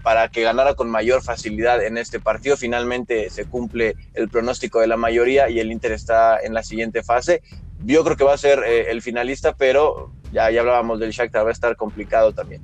para 0.00 0.28
que 0.28 0.42
ganara 0.42 0.74
con 0.74 0.88
mayor 0.88 1.24
facilidad 1.24 1.84
en 1.84 1.98
este 1.98 2.20
partido. 2.20 2.56
Finalmente 2.56 3.30
se 3.30 3.44
cumple 3.44 3.96
el 4.12 4.28
pronóstico 4.28 4.78
de 4.78 4.86
la 4.86 4.96
mayoría 4.96 5.50
y 5.50 5.58
el 5.58 5.72
Inter 5.72 5.90
está 5.90 6.38
en 6.38 6.54
la 6.54 6.62
siguiente 6.62 7.02
fase. 7.02 7.42
Yo 7.84 8.04
creo 8.04 8.16
que 8.16 8.22
va 8.22 8.34
a 8.34 8.38
ser 8.38 8.62
el 8.62 9.02
finalista, 9.02 9.56
pero 9.56 10.12
ya, 10.30 10.52
ya 10.52 10.60
hablábamos 10.60 11.00
del 11.00 11.10
Shakhtar, 11.10 11.44
va 11.44 11.48
a 11.48 11.52
estar 11.52 11.74
complicado 11.74 12.32
también. 12.32 12.62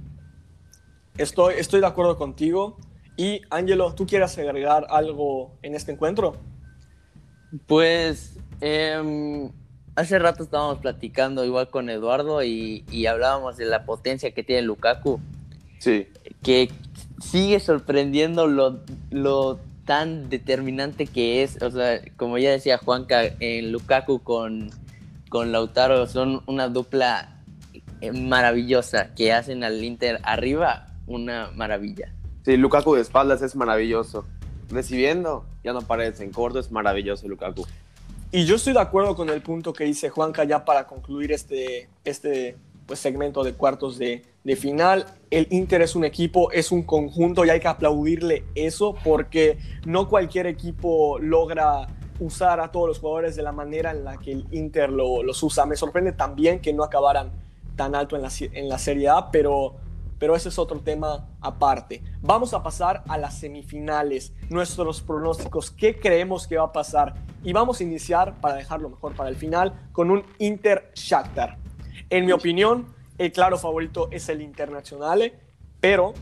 Estoy, 1.18 1.54
estoy 1.58 1.80
de 1.80 1.88
acuerdo 1.88 2.16
contigo. 2.16 2.78
Y 3.16 3.40
Ángelo, 3.50 3.96
¿tú 3.96 4.06
quieres 4.06 4.38
agregar 4.38 4.86
algo 4.90 5.58
en 5.62 5.74
este 5.74 5.90
encuentro? 5.90 6.36
Pues 7.66 8.38
em, 8.60 9.50
hace 10.00 10.18
rato 10.18 10.42
estábamos 10.42 10.78
platicando 10.78 11.44
igual 11.44 11.68
con 11.68 11.90
Eduardo 11.90 12.42
y, 12.42 12.84
y, 12.90 13.06
hablábamos 13.06 13.56
de 13.56 13.66
la 13.66 13.84
potencia 13.84 14.32
que 14.32 14.42
tiene 14.42 14.62
Lukaku. 14.62 15.20
Sí. 15.78 16.08
Que 16.42 16.70
sigue 17.20 17.60
sorprendiendo 17.60 18.46
lo, 18.46 18.80
lo 19.10 19.60
tan 19.84 20.28
determinante 20.28 21.06
que 21.06 21.42
es. 21.42 21.60
O 21.62 21.70
sea, 21.70 22.00
como 22.16 22.38
ya 22.38 22.50
decía 22.50 22.78
Juanca, 22.78 23.22
en 23.40 23.72
Lukaku 23.72 24.22
con, 24.22 24.70
con 25.28 25.52
Lautaro 25.52 26.06
son 26.06 26.42
una 26.46 26.68
dupla 26.68 27.42
eh, 28.00 28.12
maravillosa 28.12 29.14
que 29.14 29.32
hacen 29.32 29.64
al 29.64 29.82
Inter 29.82 30.20
arriba, 30.22 30.86
una 31.06 31.50
maravilla. 31.54 32.12
Sí, 32.44 32.56
Lukaku 32.56 32.94
de 32.94 33.02
espaldas 33.02 33.42
es 33.42 33.54
maravilloso. 33.56 34.24
Recibiendo, 34.70 35.44
ya 35.64 35.72
no 35.72 35.82
parece, 35.82 36.24
en 36.24 36.32
corto 36.32 36.58
es 36.58 36.70
maravilloso 36.70 37.26
Lukaku. 37.28 37.66
Y 38.32 38.44
yo 38.44 38.56
estoy 38.56 38.74
de 38.74 38.80
acuerdo 38.80 39.16
con 39.16 39.28
el 39.28 39.42
punto 39.42 39.72
que 39.72 39.84
dice 39.84 40.08
Juanca 40.08 40.44
ya 40.44 40.64
para 40.64 40.86
concluir 40.86 41.32
este, 41.32 41.88
este 42.04 42.56
pues, 42.86 43.00
segmento 43.00 43.42
de 43.42 43.54
cuartos 43.54 43.98
de, 43.98 44.22
final. 44.56 45.06
El 45.30 45.46
Inter 45.50 45.82
es 45.82 45.94
un 45.94 46.04
equipo, 46.04 46.50
es 46.50 46.72
un 46.72 46.82
conjunto 46.82 47.44
y 47.44 47.50
hay 47.50 47.60
que 47.60 47.68
aplaudirle 47.68 48.44
eso 48.54 48.96
porque 49.04 49.58
no 49.84 50.08
cualquier 50.08 50.46
equipo 50.46 51.18
logra 51.18 51.86
usar 52.18 52.58
a 52.60 52.70
todos 52.72 52.88
los 52.88 52.98
jugadores 52.98 53.36
de 53.36 53.42
la 53.42 53.52
manera 53.52 53.90
en 53.90 54.04
la 54.04 54.16
que 54.16 54.32
el 54.32 54.46
Inter 54.50 54.90
lo, 54.90 55.22
los 55.22 55.42
usa. 55.42 55.66
Me 55.66 55.76
sorprende 55.76 56.12
también 56.12 56.60
que 56.60 56.72
no 56.72 56.82
acabaran 56.82 57.32
tan 57.76 57.94
alto 57.94 58.16
en 58.16 58.22
la, 58.22 58.30
en 58.40 58.68
la 58.68 58.78
Serie 58.78 59.08
A, 59.08 59.30
pero, 59.30 59.76
pero 60.20 60.36
ese 60.36 60.50
es 60.50 60.58
otro 60.58 60.78
tema 60.80 61.26
aparte. 61.40 62.02
Vamos 62.20 62.52
a 62.52 62.62
pasar 62.62 63.02
a 63.08 63.16
las 63.16 63.38
semifinales, 63.38 64.34
nuestros 64.50 65.00
pronósticos, 65.00 65.70
qué 65.70 65.98
creemos 65.98 66.46
que 66.46 66.58
va 66.58 66.64
a 66.64 66.72
pasar. 66.72 67.14
Y 67.42 67.54
vamos 67.54 67.80
a 67.80 67.84
iniciar, 67.84 68.38
para 68.38 68.54
dejarlo 68.54 68.90
mejor 68.90 69.16
para 69.16 69.30
el 69.30 69.36
final, 69.36 69.88
con 69.92 70.10
un 70.10 70.22
Inter-Shakhtar. 70.38 71.56
En 72.10 72.26
mi 72.26 72.32
opinión, 72.32 72.94
el 73.16 73.32
claro 73.32 73.56
favorito 73.56 74.08
es 74.12 74.28
el 74.28 74.42
Internacional, 74.42 75.32
pero 75.80 76.12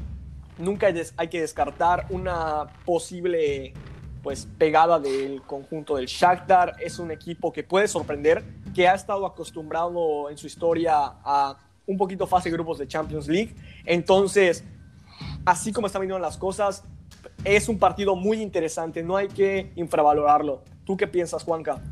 nunca 0.58 0.92
hay 1.16 1.28
que 1.28 1.40
descartar 1.40 2.06
una 2.10 2.68
posible 2.84 3.74
pues 4.22 4.46
pegada 4.58 5.00
del 5.00 5.42
conjunto 5.42 5.96
del 5.96 6.06
Shakhtar. 6.06 6.76
Es 6.78 7.00
un 7.00 7.10
equipo 7.10 7.52
que 7.52 7.64
puede 7.64 7.88
sorprender, 7.88 8.44
que 8.76 8.86
ha 8.86 8.94
estado 8.94 9.26
acostumbrado 9.26 10.30
en 10.30 10.38
su 10.38 10.46
historia 10.46 11.14
a 11.24 11.56
un 11.88 11.97
poquito 11.97 12.26
fase 12.26 12.50
grupos 12.50 12.78
de 12.78 12.87
Champions 12.87 13.26
League. 13.26 13.57
Entonces, 13.85 14.62
así 15.45 15.73
como 15.73 15.88
están 15.88 16.02
viniendo 16.02 16.21
las 16.21 16.37
cosas, 16.37 16.85
es 17.45 17.68
un 17.68 17.78
partido 17.78 18.14
muy 18.14 18.40
interesante, 18.40 19.02
no 19.02 19.16
hay 19.16 19.28
que 19.28 19.73
infravalorarlo. 19.75 20.62
¿Tú 20.85 20.97
qué 20.97 21.07
piensas, 21.09 21.42
Juanca? 21.42 21.83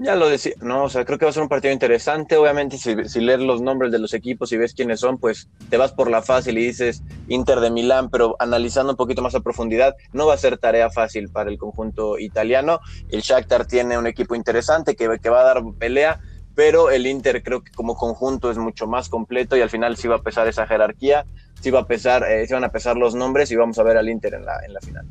Ya 0.00 0.14
lo 0.14 0.28
decía, 0.28 0.52
no, 0.60 0.84
o 0.84 0.88
sea, 0.88 1.04
creo 1.04 1.18
que 1.18 1.24
va 1.24 1.30
a 1.30 1.34
ser 1.34 1.42
un 1.42 1.48
partido 1.48 1.72
interesante. 1.72 2.36
Obviamente, 2.36 2.78
si, 2.78 2.94
si, 3.08 3.20
lees 3.20 3.40
los 3.40 3.60
nombres 3.60 3.90
de 3.90 3.98
los 3.98 4.14
equipos 4.14 4.52
y 4.52 4.56
ves 4.56 4.72
quiénes 4.72 5.00
son, 5.00 5.18
pues 5.18 5.48
te 5.70 5.76
vas 5.76 5.92
por 5.92 6.08
la 6.08 6.22
fácil 6.22 6.56
y 6.56 6.66
dices 6.66 7.02
Inter 7.26 7.58
de 7.58 7.72
Milán, 7.72 8.08
pero 8.08 8.36
analizando 8.38 8.92
un 8.92 8.96
poquito 8.96 9.22
más 9.22 9.34
a 9.34 9.40
profundidad, 9.40 9.96
no 10.12 10.26
va 10.26 10.34
a 10.34 10.38
ser 10.38 10.56
tarea 10.56 10.88
fácil 10.90 11.30
para 11.30 11.50
el 11.50 11.58
conjunto 11.58 12.16
italiano. 12.16 12.78
El 13.10 13.22
Shakhtar 13.22 13.66
tiene 13.66 13.98
un 13.98 14.06
equipo 14.06 14.36
interesante 14.36 14.94
que, 14.94 15.18
que 15.20 15.30
va 15.30 15.40
a 15.40 15.54
dar 15.54 15.64
pelea, 15.76 16.20
pero 16.58 16.90
el 16.90 17.06
Inter 17.06 17.40
creo 17.44 17.62
que 17.62 17.70
como 17.70 17.94
conjunto 17.94 18.50
es 18.50 18.58
mucho 18.58 18.88
más 18.88 19.08
completo 19.08 19.56
y 19.56 19.60
al 19.60 19.70
final 19.70 19.96
sí 19.96 20.08
va 20.08 20.16
a 20.16 20.22
pesar 20.22 20.48
esa 20.48 20.66
jerarquía, 20.66 21.24
sí 21.60 21.70
va 21.70 21.78
a 21.78 21.86
pesar, 21.86 22.24
eh, 22.28 22.48
sí 22.48 22.52
van 22.52 22.64
a 22.64 22.72
pesar 22.72 22.96
los 22.96 23.14
nombres 23.14 23.52
y 23.52 23.54
vamos 23.54 23.78
a 23.78 23.84
ver 23.84 23.96
al 23.96 24.08
Inter 24.08 24.34
en 24.34 24.44
la, 24.44 24.58
en 24.66 24.74
la 24.74 24.80
final. 24.80 25.06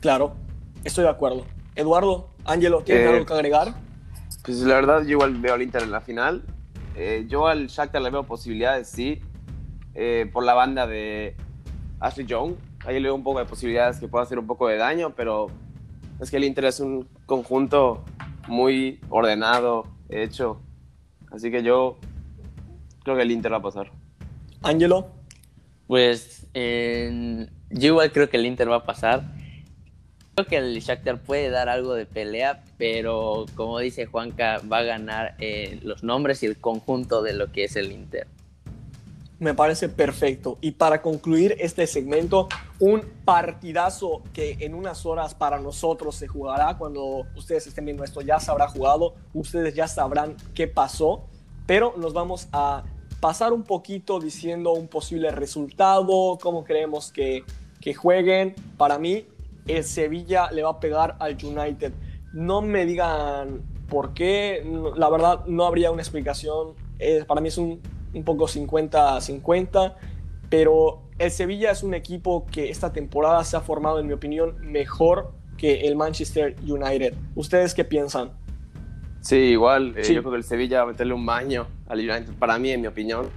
Claro, 0.00 0.32
estoy 0.84 1.04
de 1.04 1.10
acuerdo. 1.10 1.44
Eduardo, 1.74 2.30
Ángelo, 2.46 2.80
¿tienes 2.80 3.04
Eh, 3.04 3.08
algo 3.12 3.26
que 3.26 3.34
agregar? 3.34 3.74
Pues 4.42 4.56
la 4.60 4.76
verdad, 4.76 5.02
yo 5.02 5.10
igual 5.10 5.34
veo 5.34 5.52
al 5.52 5.60
Inter 5.60 5.82
en 5.82 5.90
la 5.92 6.00
final. 6.00 6.42
Eh, 6.96 7.26
yo 7.28 7.46
al 7.46 7.66
Shakhtar 7.66 8.00
le 8.00 8.08
veo 8.08 8.22
posibilidades, 8.24 8.88
sí, 8.88 9.20
eh, 9.94 10.30
por 10.32 10.44
la 10.44 10.54
banda 10.54 10.86
de 10.86 11.36
Ashley 12.00 12.24
Young. 12.24 12.54
Ahí 12.86 12.94
le 12.94 13.08
veo 13.08 13.14
un 13.14 13.22
poco 13.22 13.38
de 13.38 13.44
posibilidades 13.44 13.98
que 13.98 14.08
pueda 14.08 14.24
hacer 14.24 14.38
un 14.38 14.46
poco 14.46 14.66
de 14.66 14.78
daño, 14.78 15.12
pero 15.14 15.48
es 16.20 16.30
que 16.30 16.38
el 16.38 16.44
Inter 16.44 16.64
es 16.64 16.80
un 16.80 17.06
conjunto 17.26 18.02
muy 18.48 18.98
ordenado, 19.10 19.84
hecho. 20.12 20.60
Así 21.30 21.50
que 21.50 21.62
yo 21.62 21.96
creo 23.04 23.16
que 23.16 23.22
el 23.22 23.30
Inter 23.30 23.52
va 23.52 23.56
a 23.58 23.62
pasar. 23.62 23.90
Ángelo, 24.62 25.08
Pues 25.88 26.46
en- 26.54 27.50
yo 27.70 27.88
igual 27.88 28.12
creo 28.12 28.30
que 28.30 28.36
el 28.38 28.46
Inter 28.46 28.70
va 28.70 28.76
a 28.76 28.84
pasar. 28.84 29.24
Creo 30.34 30.46
que 30.46 30.56
el 30.56 30.78
Shakhtar 30.80 31.18
puede 31.20 31.50
dar 31.50 31.68
algo 31.68 31.92
de 31.94 32.06
pelea, 32.06 32.62
pero 32.78 33.44
como 33.54 33.78
dice 33.78 34.06
Juanca, 34.06 34.60
va 34.72 34.78
a 34.78 34.82
ganar 34.84 35.34
eh, 35.38 35.78
los 35.82 36.02
nombres 36.02 36.42
y 36.42 36.46
el 36.46 36.56
conjunto 36.56 37.22
de 37.22 37.34
lo 37.34 37.52
que 37.52 37.64
es 37.64 37.76
el 37.76 37.92
Inter. 37.92 38.26
Me 39.42 39.54
parece 39.54 39.88
perfecto. 39.88 40.56
Y 40.60 40.70
para 40.70 41.02
concluir 41.02 41.56
este 41.58 41.88
segmento, 41.88 42.48
un 42.78 43.00
partidazo 43.24 44.22
que 44.32 44.56
en 44.60 44.72
unas 44.72 45.04
horas 45.04 45.34
para 45.34 45.58
nosotros 45.58 46.14
se 46.14 46.28
jugará. 46.28 46.78
Cuando 46.78 47.26
ustedes 47.36 47.66
estén 47.66 47.86
viendo 47.86 48.04
esto 48.04 48.20
ya 48.20 48.38
se 48.38 48.52
habrá 48.52 48.68
jugado, 48.68 49.14
ustedes 49.34 49.74
ya 49.74 49.88
sabrán 49.88 50.36
qué 50.54 50.68
pasó, 50.68 51.24
pero 51.66 51.92
nos 51.96 52.12
vamos 52.12 52.48
a 52.52 52.84
pasar 53.18 53.52
un 53.52 53.64
poquito 53.64 54.20
diciendo 54.20 54.72
un 54.74 54.86
posible 54.86 55.32
resultado, 55.32 56.38
cómo 56.40 56.62
creemos 56.62 57.10
que, 57.10 57.44
que 57.80 57.94
jueguen. 57.94 58.54
Para 58.76 58.96
mí, 58.98 59.26
el 59.66 59.82
Sevilla 59.82 60.52
le 60.52 60.62
va 60.62 60.70
a 60.70 60.80
pegar 60.80 61.16
al 61.18 61.36
United. 61.42 61.92
No 62.32 62.62
me 62.62 62.86
digan 62.86 63.62
por 63.88 64.14
qué, 64.14 64.64
la 64.96 65.10
verdad 65.10 65.46
no 65.46 65.66
habría 65.66 65.90
una 65.90 66.02
explicación. 66.02 66.74
Eh, 67.00 67.24
para 67.26 67.40
mí 67.40 67.48
es 67.48 67.58
un, 67.58 67.80
un 68.14 68.24
poco 68.24 68.46
50-50, 68.46 69.94
pero 70.48 71.02
el 71.18 71.30
Sevilla 71.30 71.70
es 71.70 71.82
un 71.82 71.94
equipo 71.94 72.46
que 72.46 72.70
esta 72.70 72.92
temporada 72.92 73.42
se 73.44 73.56
ha 73.56 73.60
formado, 73.60 73.98
en 73.98 74.06
mi 74.06 74.12
opinión, 74.12 74.56
mejor 74.60 75.32
que 75.56 75.82
el 75.86 75.96
Manchester 75.96 76.56
United. 76.66 77.14
¿Ustedes 77.34 77.74
qué 77.74 77.84
piensan? 77.84 78.32
Sí, 79.20 79.36
igual. 79.36 79.94
eh, 79.96 80.04
Sí. 80.04 80.14
Yo 80.14 80.22
creo 80.22 80.32
que 80.32 80.38
el 80.38 80.44
Sevilla 80.44 80.78
va 80.78 80.84
a 80.84 80.86
meterle 80.92 81.14
un 81.14 81.24
baño 81.24 81.66
al 81.86 81.98
United, 82.00 82.32
para 82.38 82.58
mí, 82.58 82.70
en 82.70 82.80
mi 82.80 82.86
opinión. 82.88 83.28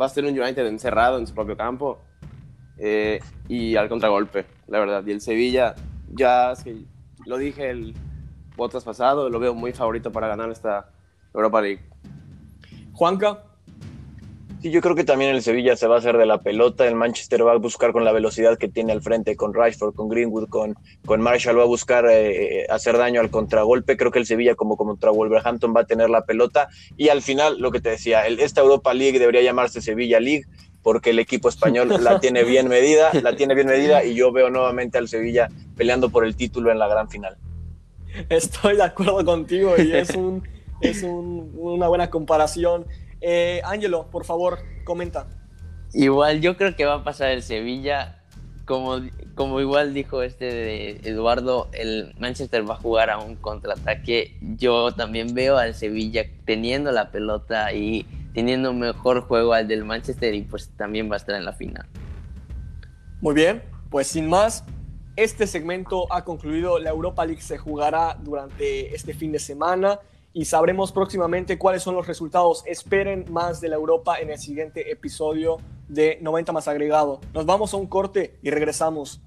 va 0.00 0.06
a 0.06 0.08
ser 0.08 0.24
un 0.24 0.38
United 0.38 0.66
encerrado 0.66 1.18
en 1.18 1.26
su 1.26 1.34
propio 1.34 1.56
campo 1.56 1.98
eh, 2.76 3.20
y 3.48 3.74
al 3.74 3.88
contragolpe, 3.88 4.44
la 4.68 4.78
verdad. 4.78 5.02
Y 5.06 5.10
el 5.10 5.20
Sevilla, 5.20 5.74
ya 6.12 6.52
es 6.52 6.62
que 6.62 6.76
lo 7.26 7.38
dije 7.38 7.70
el 7.70 7.94
podcast 8.54 8.86
pasado, 8.86 9.28
lo 9.30 9.40
veo 9.40 9.54
muy 9.54 9.72
favorito 9.72 10.12
para 10.12 10.28
ganar 10.28 10.50
esta 10.50 10.90
Europa 11.34 11.60
League. 11.62 11.82
Juanca. 12.92 13.44
Sí, 14.60 14.70
yo 14.70 14.80
creo 14.80 14.96
que 14.96 15.04
también 15.04 15.34
el 15.34 15.42
Sevilla 15.42 15.76
se 15.76 15.86
va 15.86 15.96
a 15.96 15.98
hacer 15.98 16.16
de 16.18 16.26
la 16.26 16.40
pelota. 16.40 16.86
El 16.86 16.96
Manchester 16.96 17.46
va 17.46 17.52
a 17.52 17.58
buscar 17.58 17.92
con 17.92 18.04
la 18.04 18.10
velocidad 18.10 18.58
que 18.58 18.68
tiene 18.68 18.92
al 18.92 19.02
frente, 19.02 19.36
con 19.36 19.54
Rashford, 19.54 19.94
con 19.94 20.08
Greenwood, 20.08 20.48
con, 20.48 20.74
con 21.06 21.20
Marshall, 21.20 21.58
va 21.58 21.62
a 21.62 21.66
buscar 21.66 22.06
eh, 22.10 22.66
hacer 22.68 22.98
daño 22.98 23.20
al 23.20 23.30
contragolpe. 23.30 23.96
Creo 23.96 24.10
que 24.10 24.18
el 24.18 24.26
Sevilla, 24.26 24.56
como 24.56 24.76
contra 24.76 25.12
Wolverhampton, 25.12 25.72
va 25.76 25.82
a 25.82 25.86
tener 25.86 26.10
la 26.10 26.22
pelota. 26.22 26.68
Y 26.96 27.08
al 27.08 27.22
final, 27.22 27.60
lo 27.60 27.70
que 27.70 27.80
te 27.80 27.90
decía, 27.90 28.26
el, 28.26 28.40
esta 28.40 28.60
Europa 28.60 28.92
League 28.94 29.20
debería 29.20 29.42
llamarse 29.42 29.80
Sevilla 29.80 30.18
League, 30.18 30.44
porque 30.82 31.10
el 31.10 31.20
equipo 31.20 31.48
español 31.48 31.96
la 32.02 32.18
tiene 32.20 32.42
bien 32.42 32.66
medida, 32.66 33.12
la 33.22 33.36
tiene 33.36 33.54
bien 33.54 33.68
medida, 33.68 34.04
y 34.04 34.14
yo 34.14 34.32
veo 34.32 34.50
nuevamente 34.50 34.98
al 34.98 35.06
Sevilla 35.06 35.48
peleando 35.76 36.10
por 36.10 36.24
el 36.24 36.34
título 36.34 36.72
en 36.72 36.80
la 36.80 36.88
gran 36.88 37.08
final. 37.08 37.36
Estoy 38.28 38.76
de 38.76 38.82
acuerdo 38.82 39.24
contigo 39.24 39.74
y 39.78 39.92
es, 39.92 40.10
un, 40.16 40.42
es 40.80 41.04
un, 41.04 41.52
una 41.54 41.86
buena 41.86 42.10
comparación. 42.10 42.86
Eh, 43.20 43.60
Ángelo, 43.64 44.10
por 44.10 44.24
favor, 44.24 44.58
comenta. 44.84 45.26
Igual 45.92 46.40
yo 46.40 46.56
creo 46.56 46.76
que 46.76 46.84
va 46.84 46.94
a 46.94 47.04
pasar 47.04 47.30
el 47.30 47.42
Sevilla. 47.42 48.14
Como, 48.64 49.00
como 49.34 49.60
igual 49.60 49.94
dijo 49.94 50.22
este 50.22 50.44
de 50.44 51.00
Eduardo, 51.04 51.70
el 51.72 52.14
Manchester 52.18 52.68
va 52.68 52.74
a 52.74 52.76
jugar 52.76 53.08
a 53.08 53.18
un 53.18 53.36
contraataque. 53.36 54.36
Yo 54.58 54.92
también 54.92 55.32
veo 55.34 55.56
al 55.56 55.74
Sevilla 55.74 56.26
teniendo 56.44 56.92
la 56.92 57.10
pelota 57.10 57.72
y 57.72 58.06
teniendo 58.34 58.70
un 58.70 58.80
mejor 58.80 59.22
juego 59.22 59.54
al 59.54 59.66
del 59.68 59.84
Manchester 59.84 60.34
y 60.34 60.42
pues 60.42 60.70
también 60.76 61.10
va 61.10 61.14
a 61.14 61.16
estar 61.16 61.34
en 61.34 61.46
la 61.46 61.54
final. 61.54 61.86
Muy 63.22 63.34
bien, 63.34 63.62
pues 63.90 64.06
sin 64.06 64.28
más, 64.28 64.64
este 65.16 65.46
segmento 65.46 66.06
ha 66.12 66.24
concluido. 66.24 66.78
La 66.78 66.90
Europa 66.90 67.24
League 67.24 67.40
se 67.40 67.56
jugará 67.56 68.18
durante 68.22 68.94
este 68.94 69.14
fin 69.14 69.32
de 69.32 69.38
semana 69.38 69.98
y 70.38 70.44
sabremos 70.44 70.92
próximamente 70.92 71.58
cuáles 71.58 71.82
son 71.82 71.96
los 71.96 72.06
resultados. 72.06 72.62
Esperen 72.64 73.24
más 73.28 73.60
de 73.60 73.68
la 73.68 73.74
Europa 73.74 74.20
en 74.20 74.30
el 74.30 74.38
siguiente 74.38 74.88
episodio 74.88 75.56
de 75.88 76.16
90 76.20 76.52
más 76.52 76.68
agregado. 76.68 77.20
Nos 77.34 77.44
vamos 77.44 77.74
a 77.74 77.76
un 77.76 77.88
corte 77.88 78.38
y 78.40 78.50
regresamos. 78.50 79.20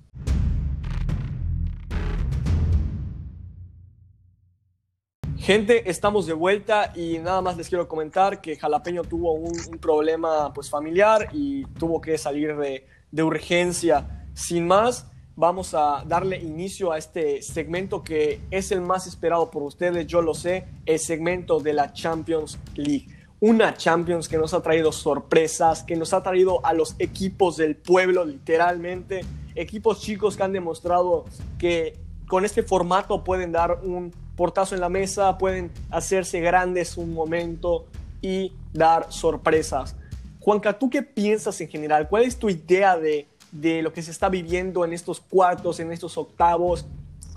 Gente, 5.35 5.89
estamos 5.89 6.27
de 6.27 6.33
vuelta 6.33 6.93
y 6.95 7.17
nada 7.17 7.41
más 7.41 7.57
les 7.57 7.67
quiero 7.67 7.89
comentar 7.89 8.39
que 8.39 8.55
Jalapeño 8.55 9.03
tuvo 9.03 9.33
un, 9.33 9.51
problema 9.81 10.53
pues, 10.53 10.69
familiar 10.69 11.27
y 11.33 11.65
tuvo 11.77 11.99
que 11.99 12.17
salir 12.17 12.55
de, 12.55 12.87
de 13.11 13.23
urgencia. 13.23 14.29
Sin 14.33 14.65
más, 14.65 15.11
vamos 15.35 15.73
a 15.73 16.03
darle 16.05 16.37
inicio 16.37 16.91
a 16.91 16.97
este 16.97 17.41
segmento 17.41 18.03
que 18.03 18.41
es 18.51 18.71
el 18.71 18.81
más 18.81 19.07
esperado 19.07 19.49
por 19.49 19.63
ustedes, 19.63 20.05
yo 20.07 20.21
lo 20.21 20.33
sé, 20.33 20.65
el 20.85 20.99
segmento 20.99 21.59
de 21.59 21.73
la 21.73 21.93
Champions 21.93 22.59
League. 22.75 23.07
Una 23.39 23.73
Champions 23.73 24.27
que 24.27 24.37
nos 24.37 24.53
ha 24.53 24.61
traído 24.61 24.91
sorpresas, 24.91 25.83
que 25.83 25.95
nos 25.95 26.13
ha 26.13 26.21
traído 26.21 26.63
a 26.65 26.73
los 26.73 26.95
equipos 26.99 27.57
del 27.57 27.75
pueblo, 27.75 28.23
literalmente. 28.23 29.21
Equipos 29.55 29.99
chicos 30.01 30.37
que 30.37 30.43
han 30.43 30.53
demostrado 30.53 31.25
que 31.57 31.97
con 32.27 32.45
este 32.45 32.61
formato 32.61 33.23
pueden 33.23 33.51
dar 33.51 33.79
un 33.83 34.13
portazo 34.35 34.75
en 34.75 34.81
la 34.81 34.89
mesa, 34.89 35.37
pueden 35.37 35.71
hacerse 35.89 36.39
grandes 36.39 36.97
un 36.97 37.13
momento 37.13 37.87
y 38.21 38.53
dar 38.73 39.11
sorpresas. 39.11 39.95
Juanca, 40.39 40.77
¿tú 40.77 40.89
qué 40.89 41.01
piensas 41.01 41.59
en 41.61 41.67
general? 41.67 42.07
¿Cuál 42.07 42.23
es 42.23 42.37
tu 42.37 42.49
idea 42.49 42.97
de, 42.97 43.27
de 43.51 43.81
lo 43.81 43.93
que 43.93 44.01
se 44.01 44.11
está 44.11 44.29
viviendo 44.29 44.85
en 44.85 44.93
estos 44.93 45.19
cuartos, 45.19 45.79
en 45.79 45.91
estos 45.91 46.17
octavos 46.17 46.85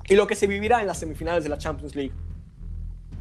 y 0.08 0.14
lo 0.14 0.26
que 0.26 0.34
se 0.34 0.46
vivirá 0.46 0.80
en 0.80 0.86
las 0.86 0.98
semifinales 0.98 1.44
de 1.44 1.50
la 1.50 1.58
Champions 1.58 1.94
League? 1.94 2.12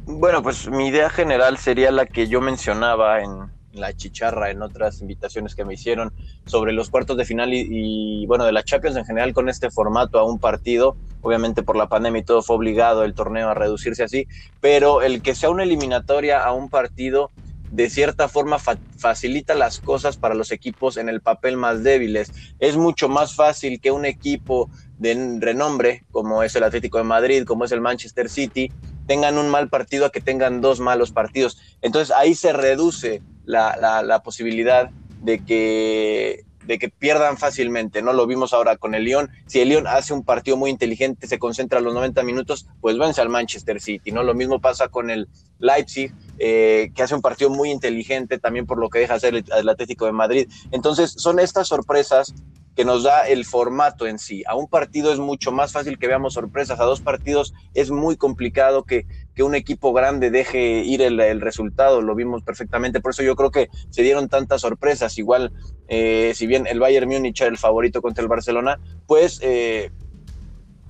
Bueno, 0.06 0.42
pues 0.42 0.68
mi 0.68 0.88
idea 0.88 1.08
general 1.08 1.56
sería 1.58 1.90
la 1.90 2.06
que 2.06 2.28
yo 2.28 2.40
mencionaba 2.40 3.22
en 3.22 3.50
la 3.72 3.92
chicharra, 3.94 4.50
en 4.50 4.62
otras 4.62 5.00
invitaciones 5.00 5.54
que 5.54 5.64
me 5.64 5.74
hicieron 5.74 6.12
sobre 6.46 6.72
los 6.72 6.90
cuartos 6.90 7.16
de 7.16 7.24
final 7.24 7.52
y, 7.52 8.24
bueno, 8.26 8.44
de 8.44 8.52
la 8.52 8.62
Champions 8.62 8.96
en 8.96 9.04
general 9.04 9.32
con 9.32 9.48
este 9.48 9.70
formato 9.70 10.18
a 10.18 10.24
un 10.24 10.38
partido. 10.38 10.96
Obviamente 11.22 11.62
por 11.62 11.76
la 11.76 11.88
pandemia 11.88 12.20
y 12.20 12.24
todo 12.24 12.42
fue 12.42 12.56
obligado 12.56 13.02
el 13.02 13.14
torneo 13.14 13.48
a 13.48 13.54
reducirse 13.54 14.04
así, 14.04 14.28
pero 14.60 15.00
el 15.00 15.22
que 15.22 15.34
sea 15.34 15.48
una 15.48 15.62
eliminatoria 15.62 16.44
a 16.44 16.52
un 16.52 16.68
partido 16.68 17.30
de 17.74 17.90
cierta 17.90 18.28
forma 18.28 18.60
fa 18.60 18.78
facilita 18.96 19.54
las 19.54 19.80
cosas 19.80 20.16
para 20.16 20.36
los 20.36 20.52
equipos 20.52 20.96
en 20.96 21.08
el 21.08 21.20
papel 21.20 21.56
más 21.56 21.82
débiles. 21.82 22.30
Es 22.60 22.76
mucho 22.76 23.08
más 23.08 23.34
fácil 23.34 23.80
que 23.80 23.90
un 23.90 24.04
equipo 24.04 24.70
de 24.96 25.38
renombre, 25.40 26.04
como 26.12 26.44
es 26.44 26.54
el 26.54 26.62
Atlético 26.62 26.98
de 26.98 27.04
Madrid, 27.04 27.44
como 27.44 27.64
es 27.64 27.72
el 27.72 27.80
Manchester 27.80 28.30
City, 28.30 28.70
tengan 29.08 29.38
un 29.38 29.48
mal 29.48 29.68
partido 29.68 30.06
a 30.06 30.12
que 30.12 30.20
tengan 30.20 30.60
dos 30.60 30.78
malos 30.78 31.10
partidos. 31.10 31.58
Entonces 31.82 32.14
ahí 32.16 32.36
se 32.36 32.52
reduce 32.52 33.22
la, 33.44 33.76
la 34.04 34.22
posibilidad 34.22 34.90
de 35.20 35.44
que 35.44 36.44
de 36.66 36.78
que 36.78 36.88
pierdan 36.88 37.36
fácilmente, 37.36 38.02
¿no? 38.02 38.12
Lo 38.12 38.26
vimos 38.26 38.52
ahora 38.52 38.76
con 38.76 38.94
el 38.94 39.04
Lyon. 39.04 39.30
Si 39.46 39.60
el 39.60 39.68
Lyon 39.68 39.86
hace 39.86 40.12
un 40.12 40.24
partido 40.24 40.56
muy 40.56 40.70
inteligente, 40.70 41.26
se 41.26 41.38
concentra 41.38 41.78
a 41.78 41.82
los 41.82 41.94
90 41.94 42.22
minutos, 42.22 42.66
pues 42.80 42.98
vence 42.98 43.20
al 43.20 43.28
Manchester 43.28 43.80
City, 43.80 44.12
¿no? 44.12 44.22
Lo 44.22 44.34
mismo 44.34 44.60
pasa 44.60 44.88
con 44.88 45.10
el 45.10 45.28
Leipzig, 45.58 46.12
eh, 46.38 46.90
que 46.94 47.02
hace 47.02 47.14
un 47.14 47.22
partido 47.22 47.50
muy 47.50 47.70
inteligente 47.70 48.38
también 48.38 48.66
por 48.66 48.78
lo 48.78 48.88
que 48.88 48.98
deja 49.00 49.14
hacer 49.14 49.34
el, 49.34 49.44
el 49.56 49.68
Atlético 49.68 50.06
de 50.06 50.12
Madrid. 50.12 50.48
Entonces, 50.70 51.14
son 51.16 51.38
estas 51.38 51.68
sorpresas 51.68 52.34
que 52.74 52.84
nos 52.84 53.04
da 53.04 53.28
el 53.28 53.44
formato 53.44 54.06
en 54.06 54.18
sí. 54.18 54.42
A 54.46 54.56
un 54.56 54.66
partido 54.66 55.12
es 55.12 55.18
mucho 55.18 55.52
más 55.52 55.72
fácil 55.72 55.98
que 55.98 56.08
veamos 56.08 56.34
sorpresas, 56.34 56.80
a 56.80 56.84
dos 56.84 57.00
partidos 57.00 57.54
es 57.72 57.90
muy 57.90 58.16
complicado 58.16 58.84
que, 58.84 59.06
que 59.34 59.42
un 59.42 59.54
equipo 59.54 59.92
grande 59.92 60.30
deje 60.30 60.82
ir 60.84 61.02
el, 61.02 61.40
resultado, 61.40 62.02
lo 62.02 62.14
vimos 62.14 62.42
perfectamente, 62.42 63.00
por 63.00 63.10
eso 63.10 63.22
yo 63.22 63.36
creo 63.36 63.50
que 63.50 63.68
se 63.90 64.02
dieron 64.02 64.28
tantas 64.28 64.60
sorpresas, 64.60 65.18
igual 65.18 65.52
eh, 65.88 66.32
si 66.34 66.46
bien 66.46 66.66
el 66.66 66.80
Bayern 66.80 67.08
Múnich 67.08 67.40
era 67.40 67.50
el 67.50 67.58
favorito 67.58 68.02
contra 68.02 68.22
el 68.22 68.28
Barcelona, 68.28 68.78
pues... 69.06 69.40
Eh, 69.42 69.90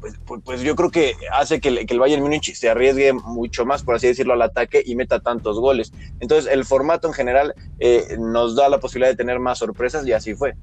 pues, 0.01 0.21
pues, 0.27 0.43
pues, 0.45 0.61
yo 0.61 0.77
creo 0.77 0.91
que 0.91 1.15
hace 1.33 1.63
que 1.63 1.71
el, 1.71 1.87
que 1.87 1.95
el, 1.95 1.99
Bayern 1.99 2.23
Múnich 2.23 2.53
se 2.55 2.69
arriesgue 2.69 3.15
mucho 3.15 3.65
más, 3.65 3.83
por 3.83 3.95
así 3.95 4.07
decirlo, 4.07 4.35
al 4.35 4.43
ataque 4.43 4.83
y 4.85 4.97
meta 4.97 5.21
tantos 5.21 5.59
goles. 5.59 5.95
Entonces, 6.21 6.53
el 6.53 6.67
formato 6.67 7.09
en 7.09 7.15
general 7.15 7.55
eh, 7.79 8.19
nos 8.19 8.55
da 8.55 8.69
la 8.69 8.81
posibilidad 8.81 9.11
de 9.11 9.17
tener 9.17 9.41
más 9.41 9.61
sorpresas 9.61 10.07
y 10.07 10.13
así 10.13 10.35
fue. 10.35 10.57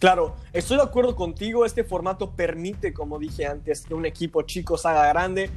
Claro, 0.00 0.34
estoy 0.52 0.76
de 0.76 0.82
acuerdo 0.82 1.16
contigo. 1.16 1.64
Este 1.64 1.84
formato 1.84 2.32
permite, 2.32 2.92
como 2.92 3.20
dije 3.20 3.46
antes, 3.46 3.86
que 3.86 3.94
un 3.94 4.04
equipo 4.04 4.42
chico 4.42 4.76
se 4.76 4.88
haga 4.88 5.08
grande. 5.08 5.48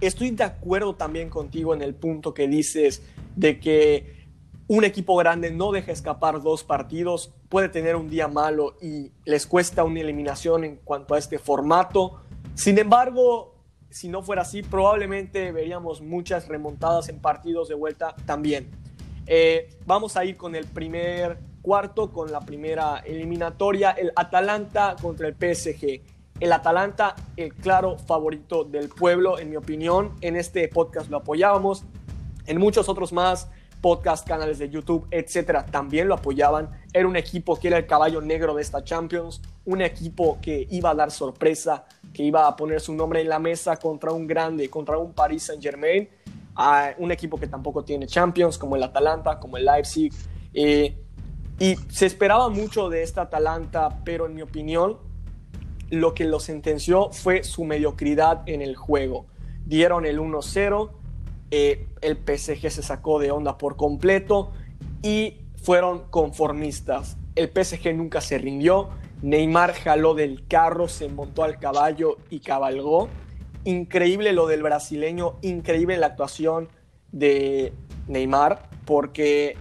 Estoy 0.00 0.30
de 0.30 0.44
acuerdo 0.44 0.94
también 0.94 1.30
contigo 1.30 1.74
en 1.74 1.82
el 1.82 1.94
punto 1.94 2.34
que 2.34 2.48
dices 2.48 3.02
de 3.34 3.58
que 3.58 4.26
un 4.68 4.84
equipo 4.84 5.16
grande 5.16 5.50
no 5.50 5.72
deja 5.72 5.92
escapar 5.92 6.42
dos 6.42 6.64
partidos, 6.64 7.32
puede 7.48 7.68
tener 7.68 7.96
un 7.96 8.10
día 8.10 8.28
malo 8.28 8.76
y 8.82 9.12
les 9.24 9.46
cuesta 9.46 9.84
una 9.84 10.00
eliminación 10.00 10.64
en 10.64 10.76
cuanto 10.76 11.14
a 11.14 11.18
este 11.18 11.38
formato. 11.38 12.20
Sin 12.54 12.78
embargo, 12.78 13.54
si 13.90 14.08
no 14.08 14.22
fuera 14.22 14.42
así, 14.42 14.62
probablemente 14.62 15.52
veríamos 15.52 16.02
muchas 16.02 16.48
remontadas 16.48 17.08
en 17.08 17.20
partidos 17.20 17.68
de 17.68 17.74
vuelta 17.74 18.16
también. 18.26 18.68
Eh, 19.26 19.70
vamos 19.86 20.16
a 20.16 20.24
ir 20.24 20.36
con 20.36 20.54
el 20.54 20.66
primer 20.66 21.38
cuarto, 21.62 22.12
con 22.12 22.30
la 22.30 22.40
primera 22.40 22.98
eliminatoria, 22.98 23.92
el 23.92 24.12
Atalanta 24.14 24.96
contra 25.00 25.28
el 25.28 25.34
PSG. 25.34 26.15
El 26.38 26.52
Atalanta, 26.52 27.16
el 27.36 27.54
claro 27.54 27.96
favorito 27.96 28.64
del 28.64 28.90
pueblo, 28.90 29.38
en 29.38 29.48
mi 29.50 29.56
opinión. 29.56 30.12
En 30.20 30.36
este 30.36 30.68
podcast 30.68 31.10
lo 31.10 31.18
apoyábamos. 31.18 31.84
En 32.46 32.58
muchos 32.58 32.88
otros 32.90 33.12
más, 33.12 33.48
podcast, 33.80 34.26
canales 34.26 34.58
de 34.58 34.68
YouTube, 34.68 35.06
etcétera, 35.10 35.64
también 35.64 36.08
lo 36.08 36.14
apoyaban. 36.14 36.70
Era 36.92 37.08
un 37.08 37.16
equipo 37.16 37.56
que 37.56 37.68
era 37.68 37.78
el 37.78 37.86
caballo 37.86 38.20
negro 38.20 38.54
de 38.54 38.62
esta 38.62 38.84
Champions, 38.84 39.40
un 39.64 39.80
equipo 39.80 40.38
que 40.42 40.66
iba 40.70 40.90
a 40.90 40.94
dar 40.94 41.10
sorpresa, 41.10 41.86
que 42.12 42.22
iba 42.22 42.46
a 42.46 42.54
poner 42.54 42.80
su 42.80 42.94
nombre 42.94 43.20
en 43.20 43.28
la 43.28 43.38
mesa 43.38 43.76
contra 43.76 44.12
un 44.12 44.26
grande, 44.26 44.68
contra 44.68 44.98
un 44.98 45.12
Paris 45.12 45.44
Saint 45.44 45.62
Germain, 45.62 46.08
a 46.54 46.94
un 46.98 47.12
equipo 47.12 47.38
que 47.38 47.46
tampoco 47.46 47.82
tiene 47.82 48.06
Champions, 48.06 48.58
como 48.58 48.76
el 48.76 48.82
Atalanta, 48.82 49.38
como 49.38 49.56
el 49.56 49.64
Leipzig. 49.64 50.12
Eh, 50.52 50.96
y 51.58 51.76
se 51.88 52.06
esperaba 52.06 52.50
mucho 52.50 52.90
de 52.90 53.02
esta 53.02 53.22
Atalanta, 53.22 54.00
pero 54.04 54.26
en 54.26 54.34
mi 54.34 54.42
opinión, 54.42 54.98
lo 55.90 56.14
que 56.14 56.24
lo 56.24 56.40
sentenció 56.40 57.10
fue 57.12 57.44
su 57.44 57.64
mediocridad 57.64 58.42
en 58.46 58.62
el 58.62 58.76
juego. 58.76 59.26
Dieron 59.64 60.06
el 60.06 60.18
1-0 60.18 60.90
eh, 61.50 61.86
el 62.00 62.16
PSG 62.16 62.70
se 62.70 62.82
sacó 62.82 63.20
de 63.20 63.30
onda 63.30 63.56
por 63.56 63.76
completo 63.76 64.52
y 65.02 65.36
fueron 65.62 66.10
conformistas. 66.10 67.16
El 67.34 67.48
PSG 67.48 67.94
nunca 67.94 68.20
se 68.20 68.38
rindió, 68.38 68.88
Neymar 69.22 69.72
jaló 69.74 70.14
del 70.14 70.46
carro, 70.46 70.88
se 70.88 71.08
montó 71.08 71.44
al 71.44 71.58
caballo 71.58 72.18
y 72.30 72.40
cabalgó. 72.40 73.08
Increíble 73.64 74.32
lo 74.32 74.46
del 74.46 74.62
brasileño, 74.62 75.36
increíble 75.42 75.96
la 75.98 76.06
actuación 76.06 76.68
de 77.12 77.72
Neymar, 78.08 78.68
porque 78.84 79.56